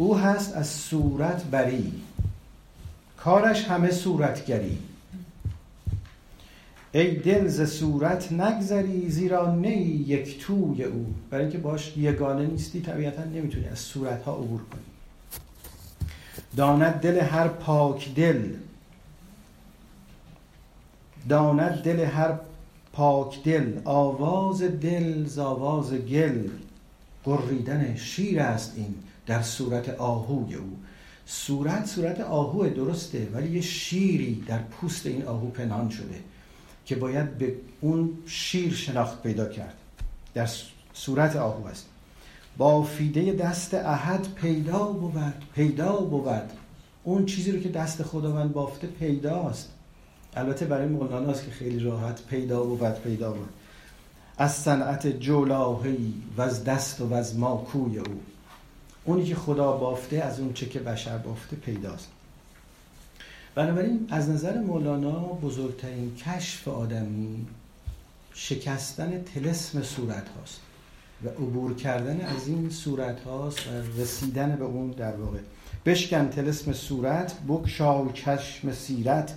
او 0.00 0.18
هست 0.18 0.56
از 0.56 0.68
صورت 0.68 1.44
بری. 1.44 1.92
کارش 3.16 3.64
همه 3.64 3.90
صورتگری. 3.90 4.78
ای 6.92 7.16
دل 7.16 7.48
ز 7.48 7.70
صورت 7.78 8.32
نگذری 8.32 9.10
زیرا 9.10 9.54
نی 9.54 9.74
یک 10.06 10.40
توی 10.40 10.84
او. 10.84 11.14
برای 11.30 11.44
اینکه 11.44 11.58
باش 11.58 11.96
یگانه 11.96 12.46
نیستی 12.46 12.80
طبیعتا 12.80 13.24
نمی‌تونی 13.24 13.68
از 13.68 13.78
صورت 13.78 14.22
ها 14.22 14.34
عبور 14.34 14.60
کنی. 14.60 14.80
داند 16.56 16.94
دل 16.94 17.20
هر 17.20 17.48
پاک 17.48 18.14
دل. 18.14 18.54
داند 21.28 21.82
دل 21.82 22.00
هر 22.00 22.38
پاک 22.92 23.42
دل. 23.42 23.80
آواز 23.84 24.62
دل 24.62 25.24
ز 25.26 25.38
آواز 25.38 25.92
گل. 25.92 26.48
گریدن 27.24 27.96
شیر 27.96 28.40
است 28.40 28.72
این. 28.76 28.94
در 29.30 29.42
صورت 29.42 29.88
آهوی 29.88 30.54
او. 30.54 30.78
صورت 31.26 31.86
صورت 31.86 32.20
آهو 32.20 32.68
درسته 32.68 33.28
ولی 33.32 33.48
یه 33.48 33.60
شیری 33.60 34.44
در 34.46 34.58
پوست 34.58 35.06
این 35.06 35.24
آهو 35.24 35.46
پنهان 35.46 35.90
شده 35.90 36.20
که 36.84 36.94
باید 36.94 37.38
به 37.38 37.54
اون 37.80 38.10
شیر 38.26 38.74
شناخت 38.74 39.22
پیدا 39.22 39.48
کرد. 39.48 39.74
در 40.34 40.48
صورت 40.94 41.36
آهو 41.36 41.66
است. 41.66 41.86
با 42.56 42.82
فیده 42.82 43.32
دست 43.32 43.74
احد 43.74 44.34
پیدا 44.34 44.84
بود 44.84 45.34
پیدا 45.54 45.96
بود. 45.96 46.50
اون 47.04 47.26
چیزی 47.26 47.52
رو 47.52 47.60
که 47.60 47.68
دست 47.68 48.02
خداوند 48.02 48.52
بافته 48.52 48.86
پیداست. 48.86 49.68
البته 50.36 50.66
برای 50.66 50.88
مولانا 50.88 51.30
است 51.30 51.44
که 51.44 51.50
خیلی 51.50 51.78
راحت 51.78 52.22
پیدا 52.26 52.62
بود 52.62 52.94
پیدا 52.94 53.32
بود. 53.32 53.48
از 54.38 54.52
صنعت 54.52 55.06
جولاهی 55.06 56.14
و 56.36 56.42
از 56.42 56.64
دست 56.64 57.00
و 57.00 57.14
از 57.14 57.38
ماکوی 57.38 57.98
او. 57.98 58.20
اونی 59.10 59.24
که 59.24 59.34
خدا 59.34 59.72
بافته 59.72 60.16
از 60.16 60.40
اون 60.40 60.52
چه 60.52 60.66
که 60.66 60.78
بشر 60.78 61.18
بافته 61.18 61.56
پیداست. 61.56 62.08
بنابراین 63.54 64.06
از 64.10 64.30
نظر 64.30 64.58
مولانا 64.58 65.20
بزرگترین 65.20 66.14
کشف 66.16 66.68
آدمی 66.68 67.46
شکستن 68.34 69.22
تلسم 69.22 69.82
صورت 69.82 70.28
هاست 70.38 70.60
و 71.24 71.28
عبور 71.28 71.74
کردن 71.74 72.20
از 72.20 72.48
این 72.48 72.70
صورت 72.70 73.20
هاست 73.20 73.58
و 73.58 74.00
رسیدن 74.00 74.56
به 74.56 74.64
اون 74.64 74.90
در 74.90 75.16
واقع. 75.16 75.38
بشکن 75.86 76.28
تلسم 76.28 76.72
صورت 76.72 77.34
بکشای 77.48 78.08
کشم 78.08 78.72
سیرت 78.72 79.34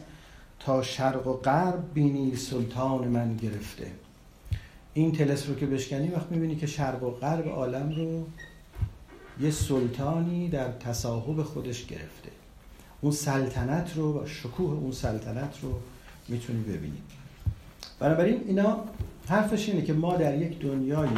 تا 0.59 0.83
شرق 0.83 1.27
و 1.27 1.33
غرب 1.33 1.93
بینی 1.93 2.35
سلطان 2.35 3.07
من 3.07 3.37
گرفته. 3.37 3.91
این 4.93 5.11
تلس 5.11 5.47
رو 5.49 5.55
که 5.55 5.65
بشکنی 5.65 6.07
وقت 6.07 6.31
می‌بینی 6.31 6.55
که 6.55 6.67
شرق 6.67 7.03
و 7.03 7.09
غرب 7.09 7.47
عالم 7.47 7.95
رو 7.95 8.25
یه 9.41 9.51
سلطانی 9.51 10.49
در 10.49 10.71
تصاحب 10.71 11.43
خودش 11.43 11.85
گرفته. 11.85 12.29
اون 13.01 13.11
سلطنت 13.11 13.91
رو 13.95 14.19
و 14.19 14.27
شکوه 14.27 14.73
اون 14.73 14.91
سلطنت 14.91 15.59
رو 15.61 15.79
می‌تونی 16.27 16.63
ببینی. 16.63 17.01
بنابراین 17.99 18.41
اینا 18.47 18.77
حرفش 19.27 19.69
اینه 19.69 19.81
که 19.81 19.93
ما 19.93 20.17
در 20.17 20.37
یک 20.37 20.59
دنیای 20.59 21.09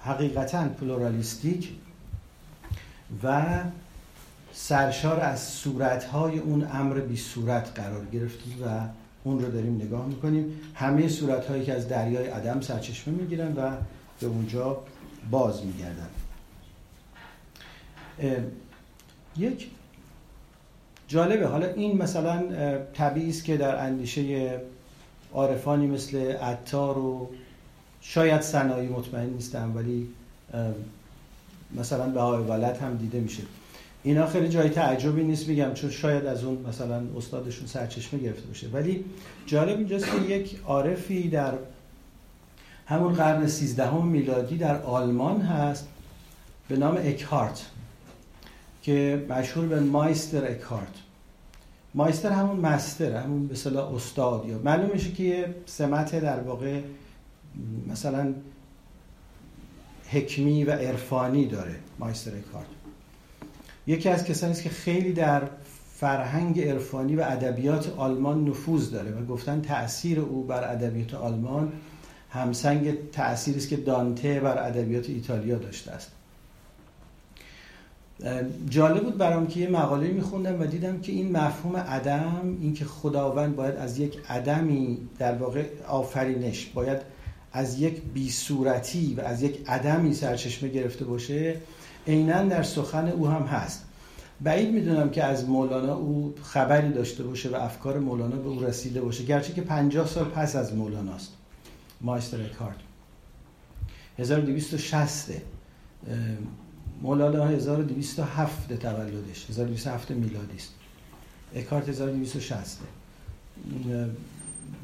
حقیقتا 0.00 0.68
پلورالیستیک 0.68 1.72
و 3.22 3.44
سرشار 4.52 5.20
از 5.20 5.42
صورتهای 5.42 6.38
اون 6.38 6.68
امر 6.72 7.00
بی 7.00 7.16
صورت 7.16 7.72
قرار 7.74 8.06
گرفتیم 8.12 8.64
و 8.64 8.80
اون 9.24 9.40
رو 9.40 9.50
داریم 9.50 9.74
نگاه 9.74 10.06
می‌کنیم. 10.06 10.60
همه 10.74 11.08
صورتهایی 11.08 11.64
که 11.64 11.72
از 11.72 11.88
دریای 11.88 12.26
عدم 12.26 12.60
سرچشمه 12.60 13.14
می‌گیرن 13.14 13.52
و 13.52 13.70
به 14.20 14.26
اونجا 14.26 14.78
باز 15.30 15.64
میگردن. 15.64 16.08
یک 19.36 19.70
جالبه. 21.08 21.46
حالا 21.46 21.66
این 21.66 22.02
مثلا 22.02 22.42
طبیعی 22.94 23.30
است 23.30 23.44
که 23.44 23.56
در 23.56 23.84
اندیشه 23.84 24.60
عارفانی 25.34 25.86
مثل 25.86 26.32
عطار 26.32 26.98
و 26.98 27.30
شاید 28.00 28.40
صنایع 28.40 28.90
مطمئن 28.90 29.30
نیستم 29.30 29.76
ولی 29.76 30.08
مثلا 31.74 32.08
به 32.08 32.20
ولد 32.20 32.76
هم 32.76 32.96
دیده 32.96 33.20
میشه. 33.20 33.42
اینا 34.02 34.26
خیلی 34.26 34.48
جای 34.48 34.68
تعجبی 34.68 35.24
نیست 35.24 35.48
میگم 35.48 35.74
چون 35.74 35.90
شاید 35.90 36.26
از 36.26 36.44
اون 36.44 36.66
مثلا 36.68 37.02
استادشون 37.16 37.66
سرچشمه 37.66 38.20
گرفته 38.20 38.46
باشه. 38.46 38.68
ولی 38.68 39.04
جالب 39.46 39.78
اینجاست 39.78 40.06
که 40.06 40.34
یک 40.34 40.60
عارفی 40.66 41.28
در 41.28 41.52
همون 42.86 43.12
قرن 43.12 43.46
سیزدهم 43.46 44.06
میلادی 44.06 44.56
در 44.56 44.82
آلمان 44.82 45.40
هست 45.40 45.88
به 46.68 46.76
نام 46.76 46.96
اکهارت. 46.96 47.66
که 48.86 49.26
مشهور 49.28 49.66
به 49.66 49.80
مایستر 49.80 50.50
اکهارت. 50.50 50.94
مایستر 51.94 52.30
همون 52.30 52.56
مستر 52.56 53.16
همون 53.16 53.46
به 53.46 53.54
صلاح 53.54 53.94
استاد 53.94 54.44
یا 54.48 54.58
معلوم 54.58 54.90
میشه 54.92 55.12
که 55.12 55.22
یه 55.22 55.54
سمت 55.66 56.20
در 56.20 56.40
واقع 56.40 56.80
مثلا 57.88 58.34
حکمی 60.08 60.64
و 60.64 60.70
عرفانی 60.70 61.46
داره 61.46 61.74
مایستر 61.98 62.30
اکهارت. 62.36 62.66
یکی 63.86 64.08
از 64.08 64.24
کسانی 64.24 64.52
است 64.52 64.62
که 64.62 64.70
خیلی 64.70 65.12
در 65.12 65.42
فرهنگ 65.94 66.60
عرفانی 66.60 67.16
و 67.16 67.20
ادبیات 67.20 67.94
آلمان 67.96 68.44
نفوذ 68.48 68.90
داره 68.90 69.10
و 69.10 69.24
گفتن 69.26 69.62
تاثیر 69.62 70.20
او 70.20 70.44
بر 70.44 70.72
ادبیات 70.72 71.14
آلمان 71.14 71.72
همسنگ 72.30 73.10
تأثیری 73.10 73.58
است 73.58 73.68
که 73.68 73.76
دانته 73.76 74.40
بر 74.40 74.66
ادبیات 74.68 75.10
ایتالیا 75.10 75.58
داشته 75.58 75.90
است. 75.92 76.12
جالب 78.68 79.04
بود 79.04 79.18
برام 79.18 79.46
که 79.46 79.60
یه 79.60 79.68
مقاله 79.68 80.08
میخوندم 80.08 80.60
و 80.60 80.66
دیدم 80.66 81.00
که 81.00 81.12
این 81.12 81.36
مفهوم 81.36 81.76
عدم 81.76 82.56
اینکه 82.60 82.84
خداوند 82.84 83.56
باید 83.56 83.76
از 83.76 83.98
یک 83.98 84.18
عدمی 84.28 84.98
در 85.18 85.34
واقع 85.34 85.64
آفرینش 85.88 86.66
باید 86.66 86.98
از 87.52 87.80
یک 87.80 88.02
بیصورتی 88.14 89.14
و 89.14 89.20
از 89.20 89.42
یک 89.42 89.58
عدمی 89.68 90.14
سرچشمه 90.14 90.68
گرفته 90.68 91.04
باشه 91.04 91.56
عینا 92.06 92.42
در 92.42 92.62
سخن 92.62 93.08
او 93.08 93.28
هم 93.28 93.42
هست. 93.42 93.84
بعید 94.40 94.70
می‌دونم 94.70 95.10
که 95.10 95.24
از 95.24 95.48
مولانا 95.48 95.96
او 95.96 96.34
خبری 96.42 96.92
داشته 96.92 97.22
باشه 97.22 97.48
و 97.48 97.54
افکار 97.54 97.98
مولانا 97.98 98.36
به 98.36 98.48
او 98.48 98.64
رسیده 98.64 99.00
باشه. 99.00 99.24
گرچه 99.24 99.52
که 99.52 99.62
50 99.62 100.06
سال 100.06 100.24
پس 100.24 100.56
از 100.56 100.74
مولاناست. 100.74 101.32
مایستر 102.00 102.40
اکارت 102.42 102.76
1260 104.18 105.30
مولانا 107.02 107.44
1207 107.44 108.72
تولدش 108.72 109.50
1207 109.50 110.10
میلادی 110.10 110.56
است. 110.56 110.74
اکارت 111.54 111.88
1260 111.88 112.78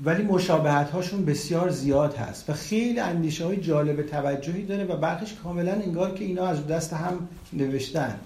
ولی 0.05 0.23
مشابهت 0.23 0.91
هاشون 0.91 1.25
بسیار 1.25 1.71
زیاد 1.71 2.15
هست 2.15 2.51
و 2.51 2.53
خیلی 2.53 3.01
اندیشه 3.01 3.45
های 3.45 3.57
جالب 3.57 4.03
توجهی 4.03 4.63
داره 4.63 4.85
و 4.85 4.97
برخش 4.97 5.35
کاملا 5.35 5.73
انگار 5.73 6.15
که 6.15 6.25
اینا 6.25 6.47
از 6.47 6.67
دست 6.67 6.93
هم 6.93 7.29
نوشتن. 7.53 8.19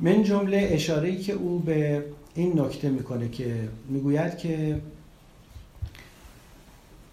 من 0.00 0.22
جمله 0.22 0.68
اشاره 0.70 1.16
که 1.16 1.32
او 1.32 1.58
به 1.58 2.04
این 2.34 2.60
نکته 2.60 2.88
می‌کنه 2.88 3.28
که 3.28 3.68
می‌گوید 3.88 4.38
که 4.38 4.80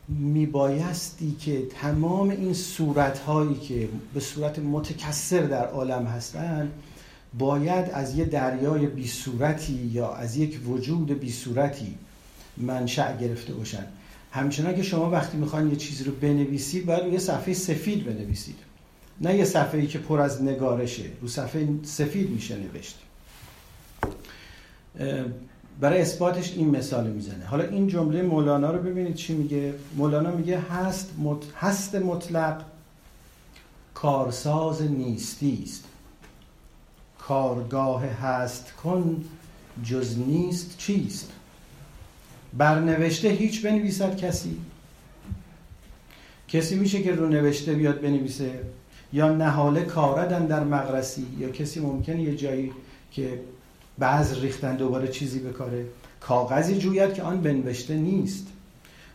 میبایستی 0.07 1.35
که 1.39 1.65
تمام 1.81 2.29
این 2.29 2.53
صورت 2.53 3.19
هایی 3.19 3.55
که 3.55 3.89
به 4.13 4.19
صورت 4.19 4.59
متکسر 4.59 5.41
در 5.41 5.67
عالم 5.67 6.05
هستند 6.05 6.71
باید 7.39 7.89
از 7.91 8.15
یه 8.15 8.25
دریای 8.25 8.85
بی 8.85 9.07
صورتی 9.07 9.73
یا 9.73 10.13
از 10.13 10.37
یک 10.37 10.59
وجود 10.67 11.19
بی 11.19 11.31
صورتی 11.31 11.95
منشأ 12.57 13.17
گرفته 13.17 13.53
باشن. 13.53 13.85
همچنان 14.31 14.75
که 14.75 14.83
شما 14.83 15.09
وقتی 15.09 15.37
می‌خوان 15.37 15.69
یه 15.69 15.75
چیزی 15.75 16.03
رو 16.03 16.11
بنویسید 16.11 16.85
باید 16.85 17.13
یه 17.13 17.19
صفحه 17.19 17.53
سفید 17.53 18.05
بنویسید. 18.05 18.55
نه 19.21 19.35
یه 19.35 19.45
صفحه 19.45 19.79
ای 19.81 19.87
که 19.87 19.99
پر 19.99 20.19
از 20.19 20.43
نگارشه 20.43 21.03
رو 21.21 21.27
صفحه 21.27 21.67
سفید 21.83 22.29
میشه 22.29 22.55
نوشت. 22.57 22.99
برای 25.79 26.01
اثباتش 26.01 26.53
این 26.53 26.69
مثال 26.69 27.07
می‌زنه. 27.07 27.45
حالا 27.45 27.63
این 27.63 27.87
جمله 27.87 28.21
مولانا 28.21 28.71
رو 28.71 28.79
ببینید 28.81 29.15
چی 29.15 29.33
میگه. 29.33 29.73
مولانا 29.95 30.31
میگه 30.31 30.59
هست 30.59 31.13
مت... 31.17 31.37
هست 31.57 31.95
مطلق 31.95 32.61
کارساز 33.93 34.81
نیستی 34.81 35.61
است. 35.63 35.83
کارگاه 37.19 38.05
هست 38.05 38.73
کن 38.83 39.25
جز 39.83 40.17
نیست 40.17 40.77
چیست؟ 40.77 41.31
برنوشته 42.57 43.29
هیچ 43.29 43.65
بنویسد 43.65 44.17
کسی. 44.17 44.57
کسی 46.47 46.75
میشه 46.75 47.03
که 47.03 47.11
رو 47.11 47.29
نوشته 47.29 47.73
بیاد 47.73 48.01
بنویسه؟ 48.01 48.59
یا 49.13 49.29
نهاله 49.29 49.83
کاردن 49.83 50.45
در 50.45 50.63
مغرسی؟ 50.63 51.27
یا 51.39 51.49
کسی 51.49 51.79
ممکنه 51.79 52.21
یه 52.23 52.35
جایی 52.35 52.71
که 53.11 53.39
بعض 53.99 54.39
ریختن 54.39 54.75
دوباره 54.75 55.07
چیزی 55.07 55.39
بکاره 55.39 55.85
کاغذی 56.19 56.77
جوید 56.77 57.13
که 57.13 57.23
آن 57.23 57.41
بنوشته 57.41 57.95
نیست. 57.95 58.47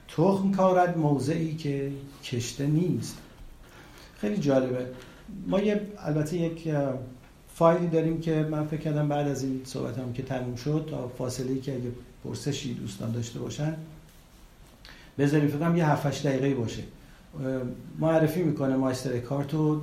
تخم 0.09 0.53
کارد 0.53 0.99
موضعی 0.99 1.57
که 1.57 1.93
کشته 2.25 2.67
نیست. 2.67 3.17
خیلی 4.19 4.37
جالبه. 4.37 4.87
ما 5.47 5.61
یه 5.61 5.81
البته 5.99 6.37
یک 6.37 6.69
فایلی 7.55 7.87
داریم 7.87 8.21
که 8.21 8.49
من 8.51 8.67
فکر 8.67 8.81
کردم 8.81 9.09
بعد 9.09 9.29
از 9.29 9.43
این 9.43 9.61
صحبت 9.65 9.99
هم 9.99 10.13
که 10.13 10.23
تموم 10.23 10.57
شد 10.57 10.87
تا 10.91 11.09
فاصله 11.09 11.61
که 11.61 11.73
اگه 11.73 11.93
پرسشی 12.25 12.75
دوستان 12.75 13.13
داشته 13.13 13.39
باشن 13.39 13.77
بذاریم 15.19 15.49
فکرم 15.49 15.77
یه 15.77 15.91
7 15.91 16.27
دقیقه 16.27 16.55
باشه. 16.55 16.83
معرفی 17.99 18.43
می‌کنه 18.43 18.77
مایستر 18.77 19.19
کارتو 19.19 19.83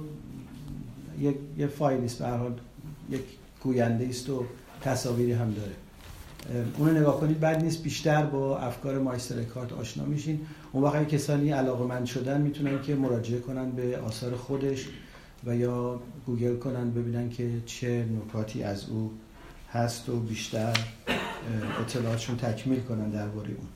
یه, 1.21 1.35
یه 1.57 1.67
فایلی 1.67 2.05
است 2.05 2.23
به 2.23 2.27
یک 3.09 3.21
گوینده 3.63 4.07
است 4.07 4.29
و 4.29 4.45
تصاویری 4.81 5.31
هم 5.31 5.51
داره. 5.51 5.71
اونو 6.77 6.99
نگاه 6.99 7.19
کنید 7.19 7.39
بعد 7.39 7.63
نیست 7.63 7.83
بیشتر 7.83 8.25
با 8.25 8.59
افکار 8.59 8.99
مایستر 8.99 9.43
کارت 9.43 9.73
آشنا 9.73 10.05
میشین. 10.05 10.45
اون 10.71 10.83
وقت 10.83 11.07
کسانی 11.07 11.51
علاقه 11.51 11.85
مند 11.85 12.05
شدن 12.05 12.41
می‌تونن 12.41 12.81
که 12.81 12.95
مراجعه 12.95 13.39
کنن 13.39 13.71
به 13.71 13.97
آثار 13.97 14.35
خودش 14.35 14.85
و 15.45 15.55
یا 15.55 15.99
گوگل 16.25 16.57
کنن 16.57 16.91
ببینن 16.91 17.29
که 17.29 17.51
چه 17.65 18.05
نکاتی 18.05 18.63
از 18.63 18.89
او 18.89 19.11
هست 19.73 20.09
و 20.09 20.19
بیشتر 20.19 20.77
اطلاعاتشون 21.81 22.37
تکمیل 22.37 22.79
کنن 22.79 23.09
درباره 23.09 23.49
اون. 23.49 23.67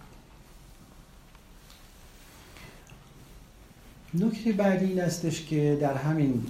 نکته 4.27 4.51
بعدی 4.51 4.85
این 4.85 5.01
استش 5.01 5.45
که 5.45 5.77
در 5.81 5.97
همین 5.97 6.43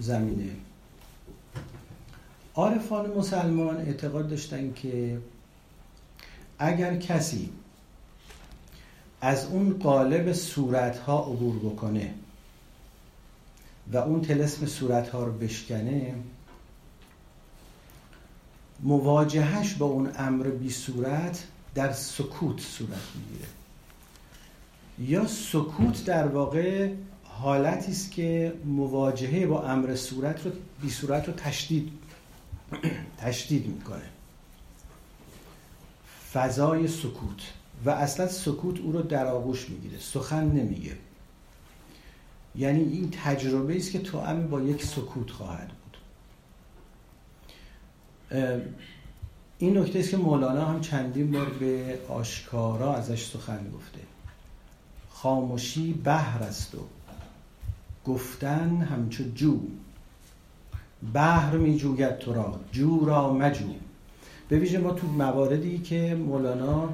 زمینه 0.00 0.50
عارفان 2.54 3.10
مسلمان 3.10 3.76
اعتقاد 3.76 4.28
داشتن 4.28 4.72
که 4.72 5.18
اگر 6.58 6.96
کسی 6.96 7.50
از 9.20 9.46
اون 9.46 9.78
قالب 9.78 10.32
صورت 10.32 10.98
ها 10.98 11.18
عبور 11.18 11.58
بکنه 11.58 12.14
و 13.92 13.96
اون 13.96 14.20
تلسم 14.20 14.66
صورت 14.66 15.08
ها 15.08 15.24
رو 15.24 15.32
بشکنه 15.32 16.14
مواجهش 18.82 19.74
با 19.74 19.86
اون 19.86 20.10
امر 20.18 20.46
بی 20.46 20.70
صورت 20.70 21.46
در 21.74 21.92
سکوت 21.92 22.60
صورت 22.60 23.00
می‌گیره. 23.14 23.48
یا 24.98 25.26
سکوت 25.26 26.04
در 26.04 26.26
واقع 26.26 26.92
حالتی 27.24 27.92
است 27.92 28.10
که 28.10 28.52
مواجهه 28.64 29.46
با 29.46 29.62
امر 29.62 29.96
صورت 29.96 30.46
رو 30.46 30.52
بی 30.82 30.90
صورت 30.90 31.28
رو 31.28 31.34
تشدید 31.34 31.92
تشدید 33.18 33.66
می‌کنه. 33.66 34.08
فضای 36.32 36.88
سکوت. 36.88 37.52
و 37.84 37.90
اصلا 37.90 38.28
سکوت 38.28 38.80
او 38.80 38.92
رو 38.92 39.02
در 39.02 39.26
آغوش 39.26 39.70
می‌گیره. 39.70 39.98
سخن 39.98 40.44
نمیگه. 40.44 40.96
یعنی 42.54 42.82
این 42.82 43.10
تجربه 43.10 43.76
است 43.76 43.90
که 43.90 43.98
تو 43.98 44.20
با 44.50 44.60
یک 44.60 44.84
سکوت 44.84 45.30
خواهد 45.30 45.68
بود. 45.68 45.96
این 49.58 49.78
نکته 49.78 49.98
است 49.98 50.10
که 50.10 50.16
مولانا 50.16 50.64
هم 50.64 50.80
چندین 50.80 51.30
بار 51.30 51.48
به 51.48 51.98
آشکارا 52.08 52.94
ازش 52.94 53.26
سخن 53.26 53.70
گفته. 53.74 54.00
خاموشی 55.10 55.92
بحر 55.92 56.42
است 56.42 56.74
و 56.74 56.78
گفتن 58.06 58.76
همچو 58.76 59.24
جو. 59.34 59.58
بحر 61.14 61.56
می 61.56 61.76
جوید 61.76 62.18
تو 62.18 62.34
را 62.34 62.60
جو 62.72 63.04
را 63.04 63.32
مجو 63.32 63.74
به 64.48 64.58
ویژه 64.58 64.78
ما 64.78 64.92
تو 64.92 65.06
مواردی 65.06 65.78
که 65.78 66.14
مولانا 66.14 66.88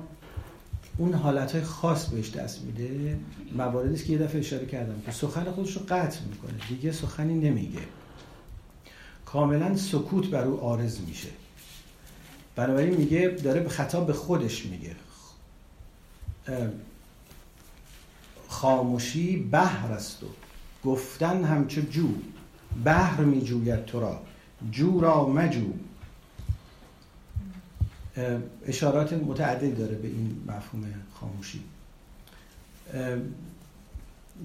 اون 0.98 1.14
حالت 1.14 1.62
خاص 1.62 2.06
بهش 2.06 2.30
دست 2.30 2.62
میده 2.62 3.18
مواردی 3.56 4.04
که 4.04 4.12
یه 4.12 4.18
دفعه 4.18 4.40
اشاره 4.40 4.66
کردم 4.66 5.02
که 5.06 5.12
سخن 5.12 5.50
خودش 5.50 5.76
رو 5.76 5.82
قطع 5.88 6.20
می‌کنه 6.30 6.68
دیگه 6.68 6.92
سخنی 6.92 7.34
نمیگه. 7.34 7.80
کاملا 9.24 9.76
سکوت 9.76 10.26
بر 10.26 10.44
او 10.44 10.60
آرز 10.60 11.00
میشه. 11.00 11.28
بنابراین 12.56 12.96
میگه 12.96 13.28
داره 13.28 13.60
به 13.60 13.68
خطاب 13.68 14.06
به 14.06 14.12
خودش 14.12 14.66
میگه. 14.66 14.96
خاموشی 18.48 19.36
بحر 19.36 19.92
است 19.92 20.22
و 20.22 20.26
گفتن 20.84 21.44
همچو 21.44 21.80
جو. 21.80 22.08
بحر 22.84 23.20
میجوید 23.20 23.84
تو 23.84 24.00
را. 24.00 24.20
جو 24.70 25.00
را 25.00 25.28
مجو. 25.28 25.66
اشارات 28.66 29.12
متعدد 29.12 29.78
داره 29.78 29.94
به 29.94 30.08
این 30.08 30.42
مفهوم 30.46 30.84
خاموشی. 31.14 31.60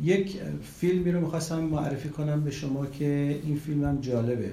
یک 0.02 0.40
فیلمی 0.80 1.12
رو 1.12 1.22
می‌خواستم 1.22 1.60
معرفی 1.60 2.10
کنم 2.10 2.44
به 2.44 2.52
شما 2.52 2.86
که 2.86 3.42
این 3.44 3.60
فیلم 3.60 3.84
هم 3.84 4.02
جالبه. 4.02 4.52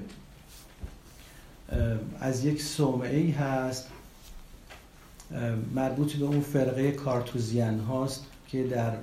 از 2.21 2.45
یک 2.45 2.63
صومعه 2.63 3.17
ای 3.17 3.31
هست 3.31 3.89
مربوط 5.75 6.13
به 6.13 6.25
اون 6.25 6.41
فرقه 6.41 6.93
کارتوزیان 6.93 7.81
هاست 7.81 8.25
که 8.49 8.65
در 8.65 8.97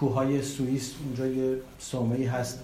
کوههای 0.00 0.42
سوئیس 0.42 0.92
اونجا 1.04 1.26
یه 1.26 1.56
صومعه 1.78 2.30
هست 2.30 2.58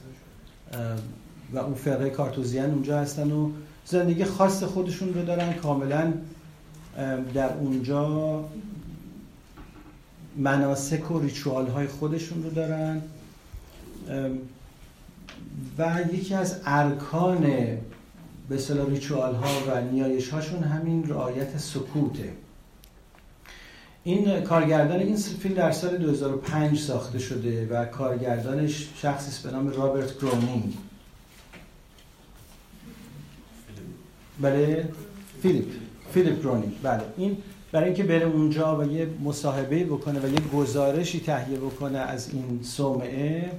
و 1.53 1.59
اون 1.59 1.75
فرقه 1.75 2.11
کارتوزیان 2.11 2.71
اونجا 2.71 2.99
هستن 2.99 3.33
و 3.33 3.51
زندگی 3.87 4.25
خاص 4.25 4.63
خودشون 4.63 5.15
رو 5.15 5.25
دارن. 5.25 5.53
کاملا 5.53 6.13
در 7.35 7.53
اونجا 7.53 8.45
مناسک 10.37 11.11
و 11.11 11.21
ریچوال 11.21 11.67
های 11.67 11.87
خودشون 11.87 12.43
رو 12.43 12.51
دارن. 12.51 13.03
و 15.79 16.01
یکی 16.13 16.35
از 16.35 16.61
ارکان 16.67 17.47
به 18.49 18.59
اصطلاح 18.59 18.91
ritual 18.91 19.35
ها 19.35 19.49
و 19.69 19.81
نیایش 19.81 20.29
هاشون 20.29 20.63
همین 20.63 21.09
رعایت 21.09 21.59
سکوته. 21.59 22.33
این 24.05 24.41
کارگردان 24.41 24.99
این 24.99 25.17
فیلم 25.17 25.55
در 25.55 25.73
سال 25.73 25.97
2005 25.97 26.79
ساخته 26.79 27.19
شده 27.19 27.67
و 27.71 27.85
کارگردانش 27.85 28.89
شخصی 28.97 29.49
به 29.49 29.55
نام 29.55 29.69
رابرت 29.69 30.19
گرونینگ 30.19 30.75
بله 34.41 34.89
فیلیپ 35.43 35.67
فیلیپ 36.13 36.43
گرونینگ 36.43 36.73
بله 36.83 37.03
این 37.17 37.37
برای 37.73 37.87
اینکه 37.87 38.03
بره 38.03 38.27
اونجا 38.27 38.79
و 38.79 38.93
یه 38.93 39.09
مصاحبه 39.25 39.85
بکنه 39.85 40.21
و 40.21 40.29
یه 40.29 40.41
گزارشی 40.55 41.21
تهیه 41.21 41.59
بکنه 41.59 41.99
از 41.99 42.31
این 42.35 42.61
صومعه 42.63 43.51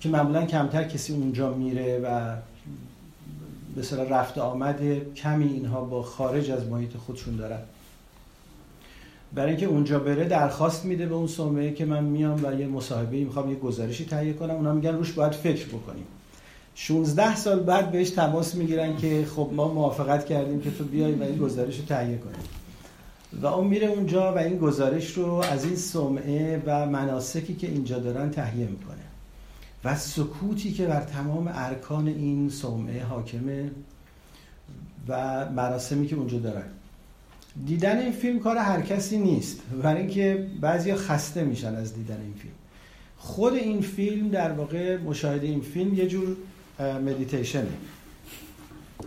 که 0.00 0.08
معمولا 0.08 0.46
کمتر 0.46 0.84
کسی 0.84 1.12
اونجا 1.12 1.54
میره 1.54 1.98
و 1.98 2.36
به 3.76 4.04
رفت 4.10 4.38
آمد 4.38 4.80
کمی 5.14 5.48
اینها 5.48 5.84
با 5.84 6.02
خارج 6.02 6.50
از 6.50 6.66
محیط 6.66 6.96
خودشون 6.96 7.36
دارن. 7.36 7.60
برای 9.34 9.50
اینکه 9.50 9.66
اونجا 9.66 9.98
بره 9.98 10.24
درخواست 10.24 10.84
میده 10.84 11.06
به 11.06 11.14
اون 11.14 11.26
صومعه 11.26 11.72
که 11.72 11.84
من 11.84 12.04
میام 12.04 12.44
و 12.44 12.60
یه 12.60 12.66
مصاحبه 12.66 13.16
می‌خوام 13.16 13.50
یه 13.50 13.56
گزارشی 13.56 14.04
تهیه 14.04 14.32
کنم. 14.32 14.54
اونا 14.54 14.72
میگن 14.72 14.94
روش 14.94 15.12
باید 15.12 15.32
فکر 15.32 15.66
بکنیم. 15.66 16.04
16 16.74 17.36
سال 17.36 17.60
بعد 17.60 17.92
بهش 17.92 18.10
تماس 18.10 18.54
می‌گیرن 18.54 18.96
که 18.96 19.26
خب 19.36 19.50
ما 19.52 19.74
موافقت 19.74 20.26
کردیم 20.26 20.60
که 20.60 20.70
تو 20.70 20.84
بیای 20.84 21.12
و 21.12 21.22
این 21.22 21.38
گزارش 21.38 21.78
رو 21.78 21.84
تهیه 21.84 22.18
کنیم 22.18 22.40
و 23.42 23.46
اون 23.46 23.66
میره 23.66 23.86
اونجا 23.86 24.34
و 24.34 24.38
این 24.38 24.58
گزارش 24.58 25.12
رو 25.12 25.24
از 25.24 25.64
این 25.64 25.76
سمعه 25.76 26.62
و 26.66 26.86
مناسکی 26.86 27.54
که 27.54 27.66
اینجا 27.66 27.98
دارن 27.98 28.30
تهیه 28.30 28.66
می‌کنه. 28.66 28.96
و 29.84 29.96
سکوتی 29.96 30.72
که 30.72 30.86
بر 30.86 31.00
تمام 31.00 31.50
ارکان 31.54 32.06
این 32.06 32.48
سمعه 32.48 33.04
حاکمه 33.04 33.70
و 35.08 35.46
مراسمی 35.50 36.06
که 36.06 36.16
اونجا 36.16 36.38
دارن. 36.38 36.66
دیدن 37.66 37.98
این 37.98 38.12
فیلم 38.12 38.38
کار 38.38 38.56
هر 38.56 38.80
کسی 38.80 39.18
نیست. 39.18 39.60
برای 39.82 40.00
اینکه 40.00 40.46
بعضیا 40.60 40.96
خسته 40.96 41.44
میشن 41.44 41.74
از 41.74 41.94
دیدن 41.94 42.20
این 42.20 42.34
فیلم. 42.34 42.54
خود 43.16 43.54
این 43.54 43.80
فیلم 43.80 44.28
در 44.28 44.52
واقع 44.52 44.96
مشاهده 44.96 45.46
این 45.46 45.60
فیلم 45.60 45.94
یه 45.94 46.06
جور 46.08 46.36
مدیتیشنه 47.04 47.68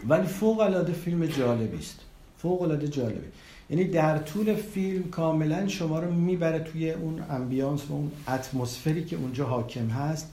ولی 0.07 0.27
فوق 0.27 0.59
العاده 0.59 0.93
فیلم 0.93 1.25
جالبی 1.25 1.77
است. 1.77 1.99
فوق 2.37 2.61
العاده 2.61 2.87
جالبه 2.87 3.27
یعنی 3.69 3.83
در 3.83 4.17
طول 4.17 4.55
فیلم 4.55 5.03
کاملا 5.03 5.67
شما 5.67 5.99
رو 5.99 6.13
می‌بره 6.13 6.59
توی 6.59 6.91
اون 6.91 7.23
امبیانس 7.29 7.81
و 7.89 7.93
اون 7.93 8.11
اتمسفری 8.27 9.05
که 9.05 9.15
اونجا 9.15 9.45
حاکم 9.45 9.87
هست 9.87 10.29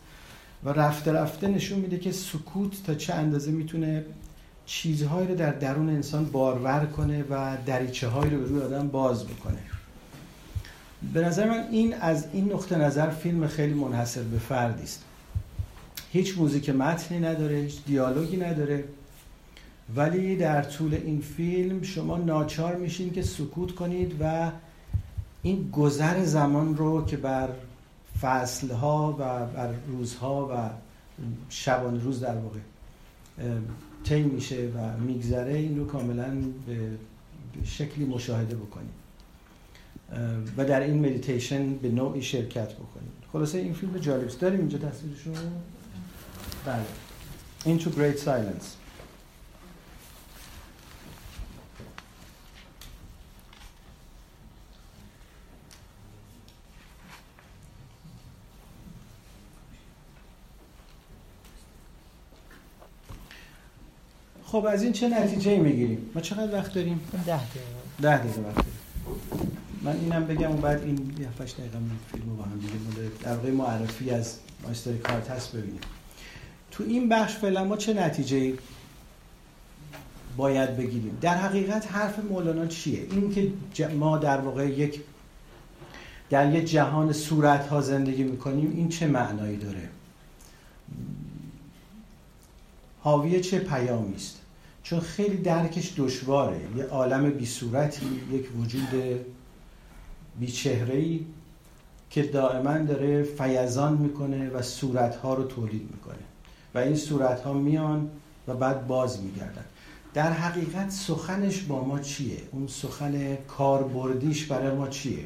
و 0.65 0.69
رفته 0.69 1.13
رفته 1.13 1.49
نشون 1.49 1.79
میده 1.79 1.99
که 1.99 2.13
سکوت 2.13 2.83
تا 2.87 2.95
چه 2.95 3.15
اندازه 3.15 3.51
می‌تونه 3.51 4.05
چیزهایی 4.71 5.29
رو 5.29 5.35
در 5.35 5.53
درون 5.53 5.89
انسان 5.89 6.25
بارور 6.25 6.87
کنه 6.87 7.25
و 7.31 7.57
دریچه 7.66 8.09
هایی 8.09 8.31
رو 8.31 8.39
به 8.39 8.47
روی 8.47 8.62
آدم 8.62 8.89
باز 8.89 9.27
بکنه. 9.27 9.59
به 11.12 11.21
نظر 11.21 11.49
من 11.49 11.68
این 11.71 11.95
از 11.95 12.27
این 12.33 12.53
نقطه 12.53 12.79
نظر 12.79 13.11
فیلم 13.11 13.47
خیلی 13.47 13.75
منحصر 13.75 14.23
به 14.23 14.39
فردی 14.39 14.83
است. 14.83 15.05
هیچ 16.12 16.39
موزیک 16.39 16.71
متنی 16.71 17.21
نداره 17.21 17.57
هیچ 17.57 17.85
دیالوگی 17.87 18.37
نداره. 18.37 18.85
ولی 19.97 20.37
در 20.37 20.62
طول 20.62 20.95
این 20.95 21.21
فیلم 21.21 21.83
شما 21.83 22.16
ناچار 22.18 22.77
میشین 22.77 23.12
که 23.12 23.23
سکوت 23.23 23.75
کنید 23.75 24.16
و 24.21 24.51
این 25.43 25.71
گذر 25.71 26.25
زمان 26.25 26.77
رو 26.77 27.05
که 27.05 27.16
بر 27.16 27.49
فصلها 28.21 29.16
و 29.18 29.47
بر 29.57 29.75
روزها 29.89 30.49
و 30.53 30.71
شبان 31.49 32.01
روز 32.01 32.21
در 32.21 32.37
واقع 32.37 32.59
طی 34.05 34.22
میشه 34.22 34.68
و 34.68 34.96
میگذره 35.01 35.55
این 35.55 35.78
رو 35.78 35.86
کاملا 35.86 36.30
به 36.66 36.76
شکلی 37.64 38.05
مشاهده 38.05 38.57
بکنید 38.57 39.01
و 40.57 40.64
در 40.64 40.80
این 40.80 41.07
مدیتیشن 41.07 41.74
به 41.74 41.88
نوعی 41.88 42.22
شرکت 42.22 42.74
بکنید 42.74 43.11
خلاصه 43.32 43.59
این 43.59 43.72
فیلم 43.72 43.98
جالب 43.98 44.28
داریم 44.28 44.61
اینجا 44.61 44.78
تصویرشون 44.78 45.34
بله. 46.66 46.84
Into 47.66 47.90
Great 47.90 48.18
Silence. 48.18 48.80
خب 64.53 64.64
از 64.64 64.82
این 64.82 64.92
چه 64.92 65.09
نتیجه 65.09 65.59
می‌گیریم؟ 65.59 66.11
ما 66.14 66.20
چقدر 66.20 66.55
وقت 66.55 66.74
داریم؟ 66.74 67.01
ده 67.12 67.36
دقیقه. 67.36 67.40
ده 68.01 68.18
دقیقه 68.18 68.40
وقت 68.40 68.57
داریم. 68.57 68.72
من 69.82 69.96
اینم 70.01 70.26
بگم 70.26 70.53
و 70.53 70.57
بعد 70.57 70.82
این 70.82 71.14
یه 71.20 71.28
هفتش 71.28 71.53
دقیقه 71.53 71.78
من 71.78 71.90
فیلم 72.12 72.30
رو 72.30 72.36
با 72.36 72.42
هم 72.42 72.59
دیگه 72.59 72.72
در 73.22 73.36
واقع 73.36 73.51
معرفی 73.51 74.11
از 74.11 74.36
ماستر 74.62 74.96
کارت 74.96 75.30
هست 75.30 75.57
ببینیم. 75.57 75.80
تو 76.70 76.84
این 76.84 77.09
بخش 77.09 77.34
فعلا 77.34 77.64
ما 77.64 77.76
چه 77.76 77.94
نتیجه 77.94 78.53
باید 80.36 80.76
بگیریم؟ 80.76 81.18
در 81.20 81.34
حقیقت 81.34 81.92
حرف 81.92 82.18
مولانا 82.18 82.66
چیه؟ 82.66 83.07
این 83.11 83.53
که 83.74 83.86
ما 83.88 84.18
در 84.18 84.40
واقع 84.40 84.68
یک 84.68 85.01
در 86.30 86.55
یک 86.55 86.64
جهان 86.64 87.12
صورت 87.12 87.66
ها 87.66 87.80
زندگی 87.80 88.22
می‌کنیم 88.22 88.72
این 88.76 88.88
چه 88.88 89.07
معنایی 89.07 89.57
داره؟ 89.57 89.88
حاوی 93.01 93.40
چه 93.40 93.59
پیامی 93.59 94.14
است؟ 94.14 94.39
چون 94.83 95.01
خیلی 95.01 95.37
درکش 95.37 95.93
دشواره 95.97 96.61
یه 96.76 96.85
عالم 96.85 97.31
بی 97.31 97.47
صورتی 97.47 98.07
یک 98.33 98.57
وجود 98.57 98.89
بی 100.41 100.47
چهره 100.47 101.18
که 102.11 102.22
دائما 102.22 102.78
داره 102.78 103.22
فیضان 103.22 103.97
می‌کنه 103.97 104.51
و 104.51 104.62
صورتها 104.62 105.35
رو 105.35 105.45
تولید 105.45 105.89
می‌کنه 105.93 106.24
و 106.74 106.78
این 106.78 106.97
صورتها 106.97 107.53
میان 107.53 108.11
و 108.49 108.55
بعد 108.55 108.87
باز 108.87 109.22
میگردن 109.22 109.64
در 110.14 110.33
حقیقت 110.33 110.91
سخنش 110.91 111.62
با 111.62 111.85
ما 111.85 111.99
چیه؟ 111.99 112.39
اون 112.53 112.66
سخن 112.66 113.37
کاربردیش 113.37 114.47
برای 114.47 114.76
ما 114.76 114.89
چیه؟ 114.89 115.24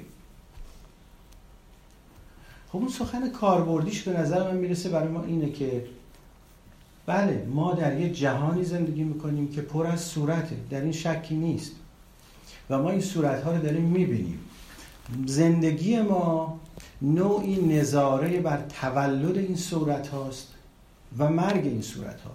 خب 2.68 2.76
اون 2.76 2.88
سخن 2.88 3.30
کاربردیش 3.30 4.02
به 4.02 4.20
نظر 4.20 4.52
من 4.52 4.56
می‌رسه 4.56 4.88
برای 4.88 5.08
ما 5.08 5.24
اینه 5.24 5.50
که 5.50 5.84
بله 7.06 7.46
ما 7.54 7.72
در 7.72 8.00
یه 8.00 8.10
جهانی 8.10 8.64
زندگی 8.64 9.04
می‌کنیم 9.04 9.48
که 9.48 9.62
پر 9.62 9.86
از 9.86 10.00
صورته 10.00 10.56
در 10.70 10.80
این 10.80 10.92
شکی 10.92 11.34
نیست. 11.34 11.72
و 12.70 12.78
ما 12.78 12.90
این 12.90 13.00
صورت 13.00 13.42
ها 13.42 13.52
رو 13.52 13.62
داریم 13.62 13.82
می‌بینیم. 13.82 14.38
زندگی 15.26 16.02
ما 16.02 16.60
نوعی 17.02 17.66
نظاره 17.66 18.40
بر 18.40 18.62
تولد 18.80 19.38
این 19.38 19.56
صورت 19.56 20.08
هاست 20.08 20.48
و 21.18 21.30
مرگ 21.30 21.66
این 21.66 21.82
صورت 21.82 22.20
ها 22.20 22.30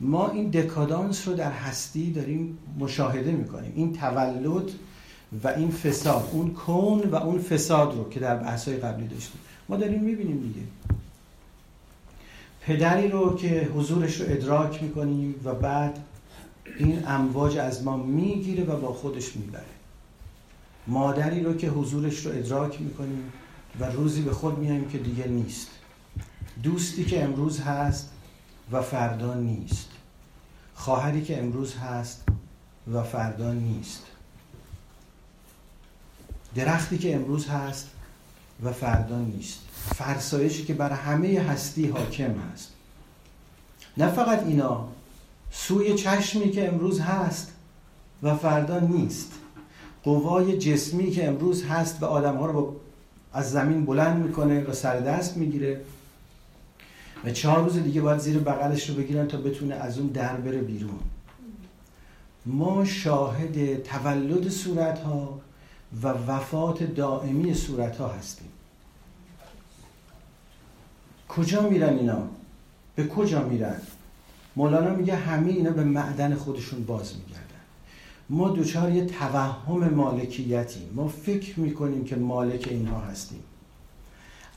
ما 0.00 0.30
این 0.30 0.50
دکادانس 0.50 1.28
رو 1.28 1.34
در 1.34 1.52
هستی 1.52 2.12
داریم 2.12 2.58
مشاهده 2.78 3.32
می‌کنیم. 3.32 3.72
این 3.76 3.92
تولد 3.92 4.70
و 5.44 5.48
این 5.48 5.70
فساد 5.70 6.28
اون 6.32 6.50
کون 6.50 7.00
و 7.00 7.14
اون 7.14 7.38
فساد 7.38 7.94
رو 7.94 8.08
که 8.08 8.20
در 8.20 8.36
بحثای 8.36 8.76
قبلی 8.76 9.08
داشتیم. 9.08 9.40
ما 9.68 9.76
داریم 9.76 10.02
می‌بینیم 10.02 10.40
دیگه. 10.40 10.66
پدری 12.60 13.08
رو 13.08 13.36
که 13.36 13.70
حضورش 13.74 14.20
رو 14.20 14.26
ادراک 14.28 14.82
می‌کنیم 14.82 15.34
و 15.44 15.54
بعد 15.54 15.98
این 16.78 17.06
امواج 17.06 17.56
از 17.56 17.84
ما 17.84 17.96
می‌گیره 17.96 18.64
و 18.64 18.80
با 18.80 18.92
خودش 18.92 19.36
می‌بره. 19.36 19.64
مادری 20.86 21.42
رو 21.42 21.56
که 21.56 21.68
حضورش 21.68 22.26
رو 22.26 22.32
ادراک 22.32 22.80
می‌کنیم 22.80 23.32
و 23.80 23.84
روزی 23.84 24.22
به 24.22 24.32
خود 24.32 24.58
میاییم 24.58 24.88
که 24.88 24.98
دیگه 24.98 25.26
نیست. 25.26 25.68
دوستی 26.62 27.04
که 27.04 27.24
امروز 27.24 27.60
هست 27.60 28.10
و 28.72 28.82
فردا 28.82 29.34
نیست. 29.34 29.88
خواهری 30.74 31.22
که 31.22 31.38
امروز 31.38 31.76
هست 31.76 32.24
و 32.92 33.02
فردا 33.02 33.52
نیست. 33.52 34.02
درختی 36.54 36.98
که 36.98 37.14
امروز 37.14 37.48
هست 37.48 37.90
و 38.64 38.72
فردا 38.72 39.18
نیست. 39.18 39.58
فرسایشی 39.94 40.64
که 40.64 40.74
بر 40.74 40.92
همه 40.92 41.40
هستی 41.40 41.86
حاکم 41.86 42.34
هست. 42.52 42.72
نه 43.96 44.10
فقط 44.10 44.46
اینا 44.46 44.88
سوی 45.50 45.94
چشمی 45.94 46.50
که 46.50 46.68
امروز 46.68 47.00
هست 47.00 47.52
و 48.22 48.36
فردا 48.36 48.80
نیست. 48.80 49.32
قوای 50.02 50.58
جسمی 50.58 51.10
که 51.10 51.28
امروز 51.28 51.64
هست 51.64 52.02
و 52.02 52.06
آدم 52.06 52.36
ها 52.36 52.46
رو 52.46 52.76
از 53.32 53.50
زمین 53.50 53.84
بلند 53.84 54.24
می‌کنه 54.26 54.64
و 54.64 54.72
سر 54.72 55.00
دست 55.00 55.36
می‌گیره. 55.36 55.80
و 57.24 57.30
چهار 57.30 57.64
روز 57.64 57.76
دیگه 57.76 58.00
باید 58.00 58.20
زیر 58.20 58.38
بغلش 58.38 58.90
رو 58.90 58.96
بگیرن 58.96 59.28
تا 59.28 59.38
بتونه 59.38 59.74
از 59.74 59.98
اون 59.98 60.06
در 60.06 60.36
بره 60.36 60.58
بیرون. 60.58 61.00
ما 62.46 62.84
شاهد 62.84 63.82
تولد 63.82 64.48
صورت 64.48 64.98
ها 64.98 65.40
و 66.02 66.08
وفات 66.08 66.82
دائمی 66.82 67.54
صورت 67.54 67.96
ها 67.96 68.08
هستیم. 68.08 68.49
کجا 71.36 71.68
میرن 71.68 71.98
اینا؟ 71.98 72.22
به 72.96 73.06
کجا 73.06 73.48
میرن؟ 73.48 73.76
مولانا 74.56 74.94
میگه 74.94 75.16
همه 75.16 75.52
اینا 75.52 75.70
به 75.70 75.84
معدن 75.84 76.34
خودشون 76.34 76.84
باز 76.84 77.12
میگردن. 77.16 77.40
ما 78.30 78.48
دوچار 78.48 78.90
یه 78.90 79.04
توهم 79.04 79.88
مالکیتی 79.88 80.80
ما 80.94 81.08
فکر 81.08 81.60
می‌کنیم 81.60 82.04
که 82.04 82.16
مالک 82.16 82.68
اینها 82.70 83.00
هستیم. 83.00 83.40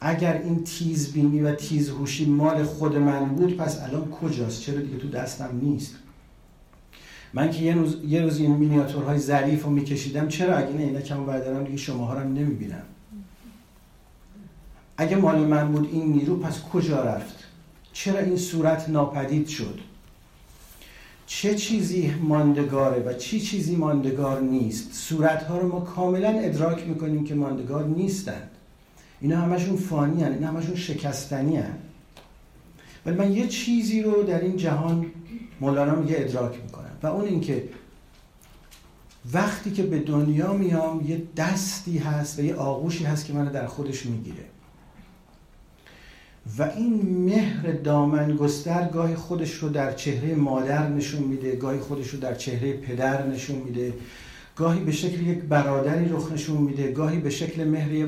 اگر 0.02 0.42
این 0.42 0.64
تیز 0.64 1.14
بینی 1.14 1.42
و 1.42 1.56
تیز 1.56 1.90
هوشی 1.90 2.26
مال 2.26 2.64
خود 2.64 2.96
من 2.96 3.26
بود 3.26 3.58
پس 3.58 3.82
الان 3.82 4.12
کجاست؟ 4.12 4.62
چرا 4.62 4.82
دیگه 4.82 4.98
تو 4.98 5.10
دستم 5.10 5.50
نیست؟ 5.62 5.96
من 7.34 7.52
که 7.52 7.62
یه 7.62 7.74
روز, 7.74 7.98
یه 8.08 8.22
روز 8.22 8.38
این 8.38 8.52
مینیاتورهای 8.52 9.20
ظریف 9.20 9.64
رو 9.64 9.70
میکشیدم 9.70 10.28
چرا؟ 10.28 10.58
اگه 10.58 10.74
نه 10.74 11.02
کم 11.02 11.26
بردارم 11.26 11.64
دیگه 11.64 11.78
شماها 11.78 12.14
رو 12.14 12.30
نمی‌بینم 12.30 12.84
اگه 14.98 15.16
مال 15.16 15.40
من 15.40 15.72
بود 15.72 15.90
این 15.92 16.12
نیرو 16.12 16.38
پس 16.38 16.62
کجا 16.62 17.04
رفت 17.04 17.36
چرا 17.94 18.20
این 18.20 18.38
صورت 18.38 18.90
ناپدید 18.90 19.48
شد 19.48 19.80
چه 21.26 21.56
چیزی 21.56 22.14
ماندگاره 22.22 23.04
و 23.04 23.14
چی 23.14 23.42
چیزی 23.42 23.76
ماندگار 23.76 24.42
نیست 24.42 24.94
صورتها 24.94 25.58
رو 25.58 25.68
ما 25.68 25.80
کاملا 25.80 26.30
ادراک 26.30 26.88
می‌کنیم 26.88 27.24
که 27.24 27.36
ماندگار 27.36 27.86
نیستند 27.86 28.50
اینا 29.22 29.38
همشون 29.38 29.78
فانی 29.78 30.24
هن. 30.24 30.32
اینا 30.32 30.48
همشون 30.48 30.76
شکستنی 30.76 31.58
هن. 31.58 31.78
ولی 33.06 33.16
من 33.16 33.34
یه 33.34 33.48
چیزی 33.48 34.02
رو 34.02 34.24
در 34.24 34.42
این 34.42 34.58
جهان 34.58 35.06
مولانا 35.62 35.96
میگه 35.96 36.16
ادراک 36.18 36.64
می‌کنم 36.64 36.92
و 37.04 37.08
اون 37.08 37.26
اینکه 37.26 37.70
وقتی 39.34 39.72
که 39.72 39.84
به 39.84 40.00
دنیا 40.00 40.54
میام 40.54 41.06
یه 41.08 41.24
دستی 41.38 41.98
هست 41.98 42.40
و 42.40 42.42
یه 42.42 42.56
آغوشی 42.56 43.04
هست 43.04 43.26
که 43.26 43.34
منو 43.34 43.52
در 43.52 43.68
خودش 43.68 44.06
می‌گیره 44.06 44.44
و 46.58 46.64
این 46.78 47.02
مهر 47.26 47.72
دامن 47.72 48.36
گستر 48.36 48.88
گاهی 48.88 49.16
خودش 49.16 49.54
رو 49.54 49.70
در 49.70 49.94
چهره 49.94 50.36
مادر 50.36 50.90
نشون 50.90 51.24
میده 51.24 51.56
گاهی 51.56 51.80
خودش 51.80 52.10
رو 52.10 52.20
در 52.20 52.36
چهره 52.36 52.74
پدر 52.74 53.28
نشون 53.28 53.56
میده. 53.56 53.94
گاهی 54.56 54.80
به 54.80 54.92
شکل 54.92 55.28
یک 55.28 55.40
برادری 55.40 56.10
رخ 56.10 56.32
نشون 56.32 56.58
میده 56.58 56.92
گاهی 56.92 57.20
به 57.20 57.30
شکل 57.30 57.64
مهر 57.64 58.08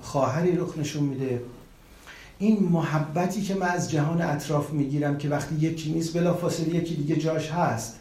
خواهری 0.00 0.56
رخ 0.56 0.78
نشون 0.78 1.02
میده. 1.02 1.40
این 2.38 2.68
محبتی 2.70 3.42
که 3.42 3.54
من 3.54 3.68
از 3.68 3.90
جهان 3.90 4.22
اطراف 4.22 4.72
می‌گیرم 4.72 5.18
که 5.18 5.28
وقتی 5.28 5.54
یکی 5.54 5.92
نیست 5.92 6.14
بلافاصله 6.14 6.74
یکی 6.74 6.94
دیگه 6.94 7.16
جاش 7.16 7.50
هست. 7.50 7.98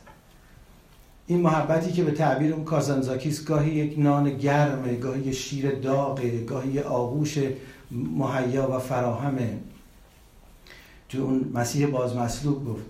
این 1.27 1.41
محبتی 1.41 1.91
که 1.91 2.03
به 2.03 2.11
تعبیر 2.11 2.53
اون 2.53 2.63
کازانزاکیس 2.63 3.45
گاهی 3.45 3.71
یک 3.71 3.99
نان 3.99 4.37
گرمه 4.37 4.95
گاهی 4.95 5.33
شیر 5.33 5.71
داغه 5.71 6.43
گاهی 6.43 6.79
آغوش 6.79 7.37
مهیا 7.91 8.71
و 8.71 8.79
فراهمه 8.79 9.57
تو 11.09 11.21
اون 11.21 11.51
مسیح 11.53 11.87
بازمسلوب 11.87 12.67
گفت. 12.67 12.85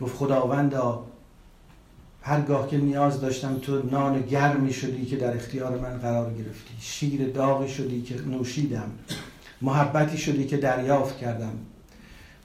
گفت 0.00 0.16
خداوندا 0.16 1.04
هرگاه 2.22 2.68
که 2.68 2.78
نیاز 2.78 3.20
داشتم 3.20 3.58
تو 3.58 3.82
نان 3.82 4.20
گرمی 4.20 4.72
شدی 4.72 5.06
که 5.06 5.16
در 5.16 5.36
اختیار 5.36 5.78
من 5.78 5.98
قرار 5.98 6.34
گرفتی. 6.34 6.74
شیر 6.80 7.28
داغی 7.28 7.68
شدی 7.68 8.02
که 8.02 8.20
نوشیدم. 8.20 8.90
محبتی 9.62 10.18
شدی 10.18 10.46
که 10.46 10.56
دریافت 10.56 11.18
کردم. 11.18 11.58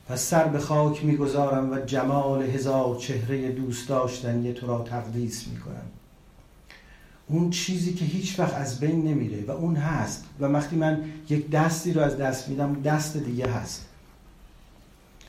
پس 0.08 0.22
سر 0.22 0.44
به 0.44 0.60
خاک 0.60 1.06
می‌گذارم 1.06 1.72
و 1.72 1.80
جمال 1.80 2.42
هزار 2.42 2.96
چهره 2.96 3.52
دوست 3.52 3.90
داشتنی 3.90 4.54
تو 4.54 4.68
را 4.68 4.84
تقدیس 4.84 5.48
می‌کنم. 5.48 5.86
اون 7.30 7.50
چیزی 7.50 7.94
که 7.94 8.06
هیچ 8.06 8.40
وقت 8.40 8.54
از 8.54 8.80
بین 8.80 9.04
نمیره 9.04 9.46
و 9.46 9.52
اون 9.52 9.76
هست. 9.76 10.26
و 10.40 10.46
وقتی 10.46 10.76
من 10.76 11.04
یک 11.30 11.50
دستی 11.50 11.94
رو 11.94 12.02
از 12.02 12.18
دست 12.18 12.48
میدم 12.48 12.82
دست 12.82 13.18
دیگه 13.18 13.48
هست. 13.48 13.86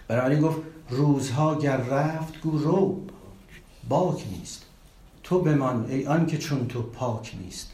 بنابراین 0.09 0.41
گفت 0.41 0.59
روزها 0.91 1.59
گر 1.59 1.77
رفت 1.77 2.41
گو 2.41 2.59
رو 2.59 3.01
باک 3.89 4.25
نیست. 4.39 4.63
تو 5.23 5.41
بمان 5.41 5.87
ای 5.89 6.07
آن 6.07 6.27
که 6.27 6.39
چون 6.39 6.69
تو 6.69 6.83
پاک 6.83 7.35
نیست. 7.45 7.73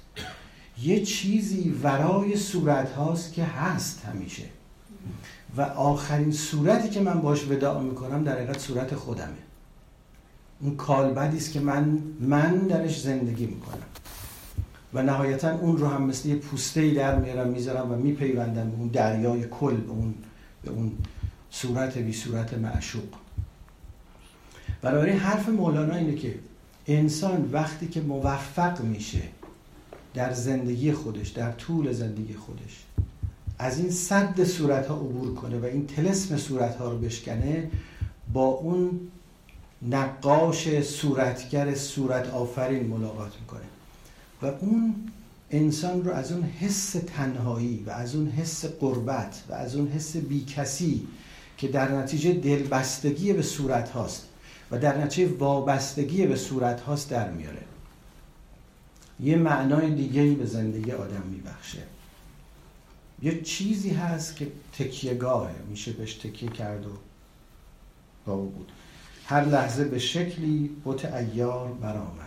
یه 0.83 1.05
چیزی 1.05 1.71
ورای 1.83 2.37
صورت 2.37 2.93
هاست 2.93 3.33
که 3.33 3.45
هست 3.45 4.05
همیشه. 4.05 4.45
و 5.57 5.61
آخرین 5.63 6.33
صورتی 6.33 6.89
که 6.89 7.01
من 7.01 7.21
باش 7.21 7.49
وداع 7.49 7.83
می‌کنم 7.83 8.25
در 8.25 8.37
حقیقت 8.37 8.59
صورت 8.59 8.95
خودمه. 8.95 9.37
اون 10.61 10.77
کالبدی 10.77 11.37
است 11.37 11.53
که 11.53 11.61
من 11.61 11.99
من 12.21 12.55
درش 12.57 13.01
زندگی 13.01 13.47
می‌کنم. 13.47 13.87
و 14.97 15.03
نهایتا 15.03 15.59
اون 15.59 15.77
رو 15.77 15.87
هم 15.87 16.03
مثل 16.03 16.29
یه 16.29 16.37
پوسته 16.37 16.81
ای 16.81 16.95
در 16.95 17.19
میارم 17.19 17.49
می‌ذارم 17.49 17.93
و 17.93 17.97
میپیوندم 17.97 18.71
به 18.71 18.77
اون 18.77 18.89
دریای 18.89 19.45
کل 19.51 19.77
به 19.77 19.91
اون 19.91 20.15
به 20.65 20.71
اون 20.71 20.93
صورت 21.51 21.99
بی 21.99 22.13
صورت 22.13 22.55
معشوق. 22.55 23.15
بنابراین 24.83 25.19
حرف 25.19 25.49
مولانا 25.49 25.95
اینه 25.95 26.15
که 26.15 26.35
انسان 26.87 27.51
وقتی 27.53 27.89
که 27.89 28.01
موفق 28.01 28.81
میشه 28.81 29.23
در 30.15 30.33
زندگی 30.33 30.93
خودش 30.93 31.29
در 31.29 31.53
طول 31.53 31.93
زندگی 31.93 32.35
خودش 32.35 32.85
از 33.59 33.79
این 33.79 33.91
صد 33.91 34.45
صورت 34.45 34.87
ها 34.87 34.95
عبور 34.95 35.35
کنه 35.35 35.59
و 35.59 35.65
این 35.65 35.87
تلسم 35.87 36.37
صورت 36.37 36.77
ها 36.77 36.91
رو 36.91 36.99
بشکنه 36.99 37.71
با 38.33 38.47
اون 38.47 39.01
نقاش 39.83 40.81
صورتگر 40.83 41.75
صورت 41.75 42.29
آفرین 42.29 42.87
ملاقات 42.87 43.33
می‌کنه. 43.41 43.76
و 44.43 44.47
اون 44.47 44.95
انسان 45.51 46.05
رو 46.05 46.13
از 46.13 46.33
اون 46.33 46.43
حس 46.43 46.97
تنهایی 47.07 47.83
و 47.87 47.91
از 47.91 48.15
اون 48.15 48.29
حس 48.29 48.65
قربت 48.65 49.43
و 49.49 49.53
از 49.53 49.77
اون 49.77 49.89
حس 49.89 50.17
بیکسی 50.17 51.07
که 51.59 51.69
در 51.69 51.93
نتیجه 51.93 52.33
دلبستگی 52.33 53.33
به 53.33 53.43
صورت 53.43 53.91
هاست 53.91 54.29
و 54.71 54.79
در 54.79 55.05
نتیجه 55.05 55.35
وابستگی 55.35 56.27
به 56.27 56.37
صورت 56.37 56.81
هاست 56.81 57.11
در 57.11 57.31
میاره. 57.31 57.63
یه 59.21 59.37
معنای 59.37 59.95
دیگه 59.95 60.35
به 60.35 60.47
زندگی 60.47 60.93
آدم 60.93 61.23
میبخشه. 61.31 61.83
یه 63.23 63.43
چیزی 63.43 63.91
هست 63.91 64.37
که 64.37 64.53
تکیهگاهه. 64.79 65.55
میشه 65.69 65.93
بهش 65.93 66.15
تکیه 66.15 66.49
کرد 66.49 66.87
و 66.87 66.91
با 68.27 68.37
بود. 68.37 68.73
هر 69.27 69.45
لحظه 69.45 69.85
به 69.85 69.99
شکلی 69.99 70.71
بوت 70.85 71.05
ایار 71.05 71.73
برآمد. 71.73 72.26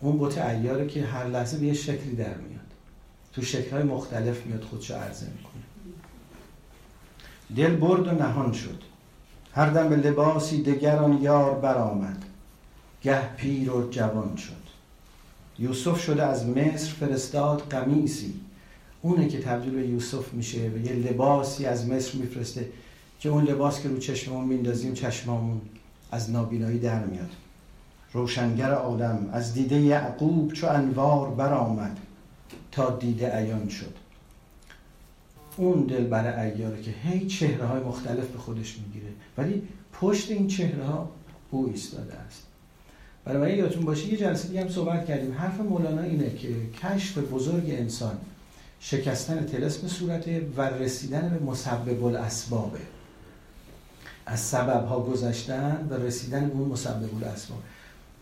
اون 0.00 0.16
بوت 0.16 0.38
ایاره 0.38 0.86
که 0.86 1.04
هر 1.04 1.26
لحظه 1.26 1.58
به 1.58 1.66
یه 1.66 1.74
شکلی 1.74 2.16
در 2.16 2.24
میاد. 2.24 2.60
تو 3.32 3.42
شکلهای 3.42 3.82
مختلف 3.82 4.46
میاد 4.46 4.62
خودشو 4.62 4.94
عرضه 4.94 5.26
می‌کنه. 5.26 5.62
دل 7.56 7.76
برد 7.76 8.06
و 8.06 8.10
نهان 8.10 8.52
شد. 8.52 8.82
هر 9.52 9.70
دم 9.70 9.88
به 9.88 9.96
لباسی 9.96 10.62
دگران 10.62 11.22
یار 11.22 11.54
برآمد. 11.54 12.24
گه 13.02 13.28
پیر 13.28 13.70
و 13.70 13.90
جوان 13.90 14.36
شد. 14.36 14.52
یوسف 15.58 16.00
شده 16.00 16.22
از 16.22 16.46
مصر 16.46 16.88
فرستاد 16.88 17.60
قمیسی 17.70 18.34
اونه 19.02 19.28
که 19.28 19.40
تبدیل 19.40 19.74
به 19.74 19.86
یوسف 19.86 20.32
میشه 20.32 20.70
و 20.74 20.78
یه 20.78 20.92
لباسی 20.92 21.66
از 21.66 21.88
مصر 21.88 22.18
میفرسته 22.18 22.68
که 23.20 23.28
اون 23.28 23.44
لباس 23.44 23.82
که 23.82 23.88
رو 23.88 23.98
چشممون 23.98 24.44
میندازیم 24.44 24.94
چشممون 24.94 25.60
از 26.12 26.30
نابینایی 26.30 26.78
در 26.78 27.04
میاد. 27.04 27.30
روشنگر 28.12 28.72
آدم 28.72 29.30
از 29.32 29.54
دیده 29.54 29.80
یعقوب 29.80 30.52
چو 30.52 30.66
انوار 30.66 31.30
برآمد 31.30 31.98
تا 32.72 32.96
دیده 32.96 33.36
عیان 33.36 33.68
شد. 33.68 33.94
اون 35.56 35.82
دل 35.82 36.04
برای 36.04 36.50
ایاره 36.50 36.82
که 36.82 36.90
هی 36.90 37.26
چهره 37.26 37.66
های 37.66 37.80
مختلف 37.80 38.26
به 38.26 38.38
خودش 38.38 38.78
می‌گیره 38.78 39.12
ولی 39.38 39.62
پشت 39.92 40.30
این 40.30 40.46
چهره 40.46 40.84
ها 40.84 41.08
او 41.50 41.66
ایستاده 41.66 42.14
است. 42.14 42.42
برای 43.24 43.56
یادتون 43.56 43.84
باشه 43.84 44.06
یه 44.06 44.16
جلسه 44.16 44.48
دیگه 44.48 44.60
هم 44.60 44.68
صحبت 44.68 45.06
کردیم. 45.06 45.32
حرف 45.32 45.60
مولانا 45.60 46.02
اینه 46.02 46.34
که 46.34 46.48
کشف 46.82 47.18
بزرگ 47.18 47.64
انسان 47.70 48.18
شکستن 48.80 49.46
تلسم 49.46 49.88
صورته 49.88 50.46
و 50.56 50.60
رسیدن 50.60 51.28
به 51.28 51.44
مسبب 51.44 52.04
الاسبابه 52.04 52.80
از 54.26 54.40
سبب 54.40 54.84
ها 54.84 55.00
گذشتن 55.00 55.86
و 55.90 55.94
رسیدن 55.94 56.48
به 56.48 56.54
اون 56.54 56.68
مسبب 56.68 57.16
الاسباب. 57.22 57.58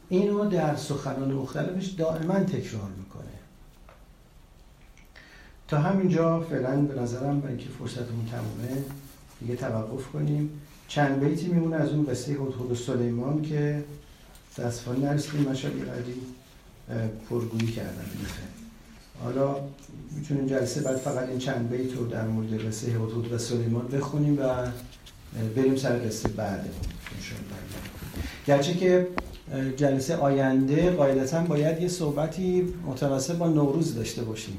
اینو 0.09 0.49
در 0.49 0.77
سخنان 0.77 1.33
مختلفش 1.33 1.87
دائما 1.87 2.35
تکرار 2.35 2.91
می‌کنه. 2.99 3.25
تا 5.69 5.79
همینجا 5.79 6.41
فعلا 6.41 6.77
به 6.77 7.01
نظرم 7.01 7.41
برای 7.41 7.55
اینکه 7.55 7.71
فرصتمون 7.79 8.27
تمومه 8.31 8.85
دیگه 9.41 9.57
توقف 9.57 10.07
کنیم. 10.13 10.51
چند 10.89 11.21
بیتی 11.21 11.47
میمونه 11.47 11.77
از 11.77 11.89
اون 11.89 12.07
قصه 12.07 12.33
هدهد 12.33 12.77
سلیمان 12.87 13.43
که 13.43 13.85
دستفال 14.59 14.97
نرسیدیم. 14.97 15.41
من 15.41 15.55
شاید 15.55 15.75
پرگویی 17.31 17.73
کردم 17.73 18.05
حالا 19.23 19.57
می‌تونیم 20.17 20.47
جلسه 20.47 20.81
بعد 20.81 20.97
فقط 20.97 21.29
این 21.29 21.39
چند 21.39 21.71
بیت 21.71 21.95
رو 21.97 22.07
در 22.07 22.27
مورد 22.27 22.67
قصه 22.67 22.87
هدهد 22.87 23.33
و 23.33 23.39
سلیمان 23.39 23.89
بخونیم 23.89 24.39
و 24.39 24.67
بریم 25.57 25.77
سر 25.77 25.99
قصه 25.99 26.29
بعد. 26.29 26.69
گرچه 28.47 28.75
که 28.75 29.09
جلسه 29.77 30.17
آینده 30.17 30.91
قاعدتا 30.91 31.41
باید 31.41 31.83
یه 31.83 31.89
صحبتی 31.89 32.75
متوسط 32.87 33.35
با 33.35 33.49
نوروز 33.49 33.95
داشته 33.95 34.23
باشیم. 34.23 34.55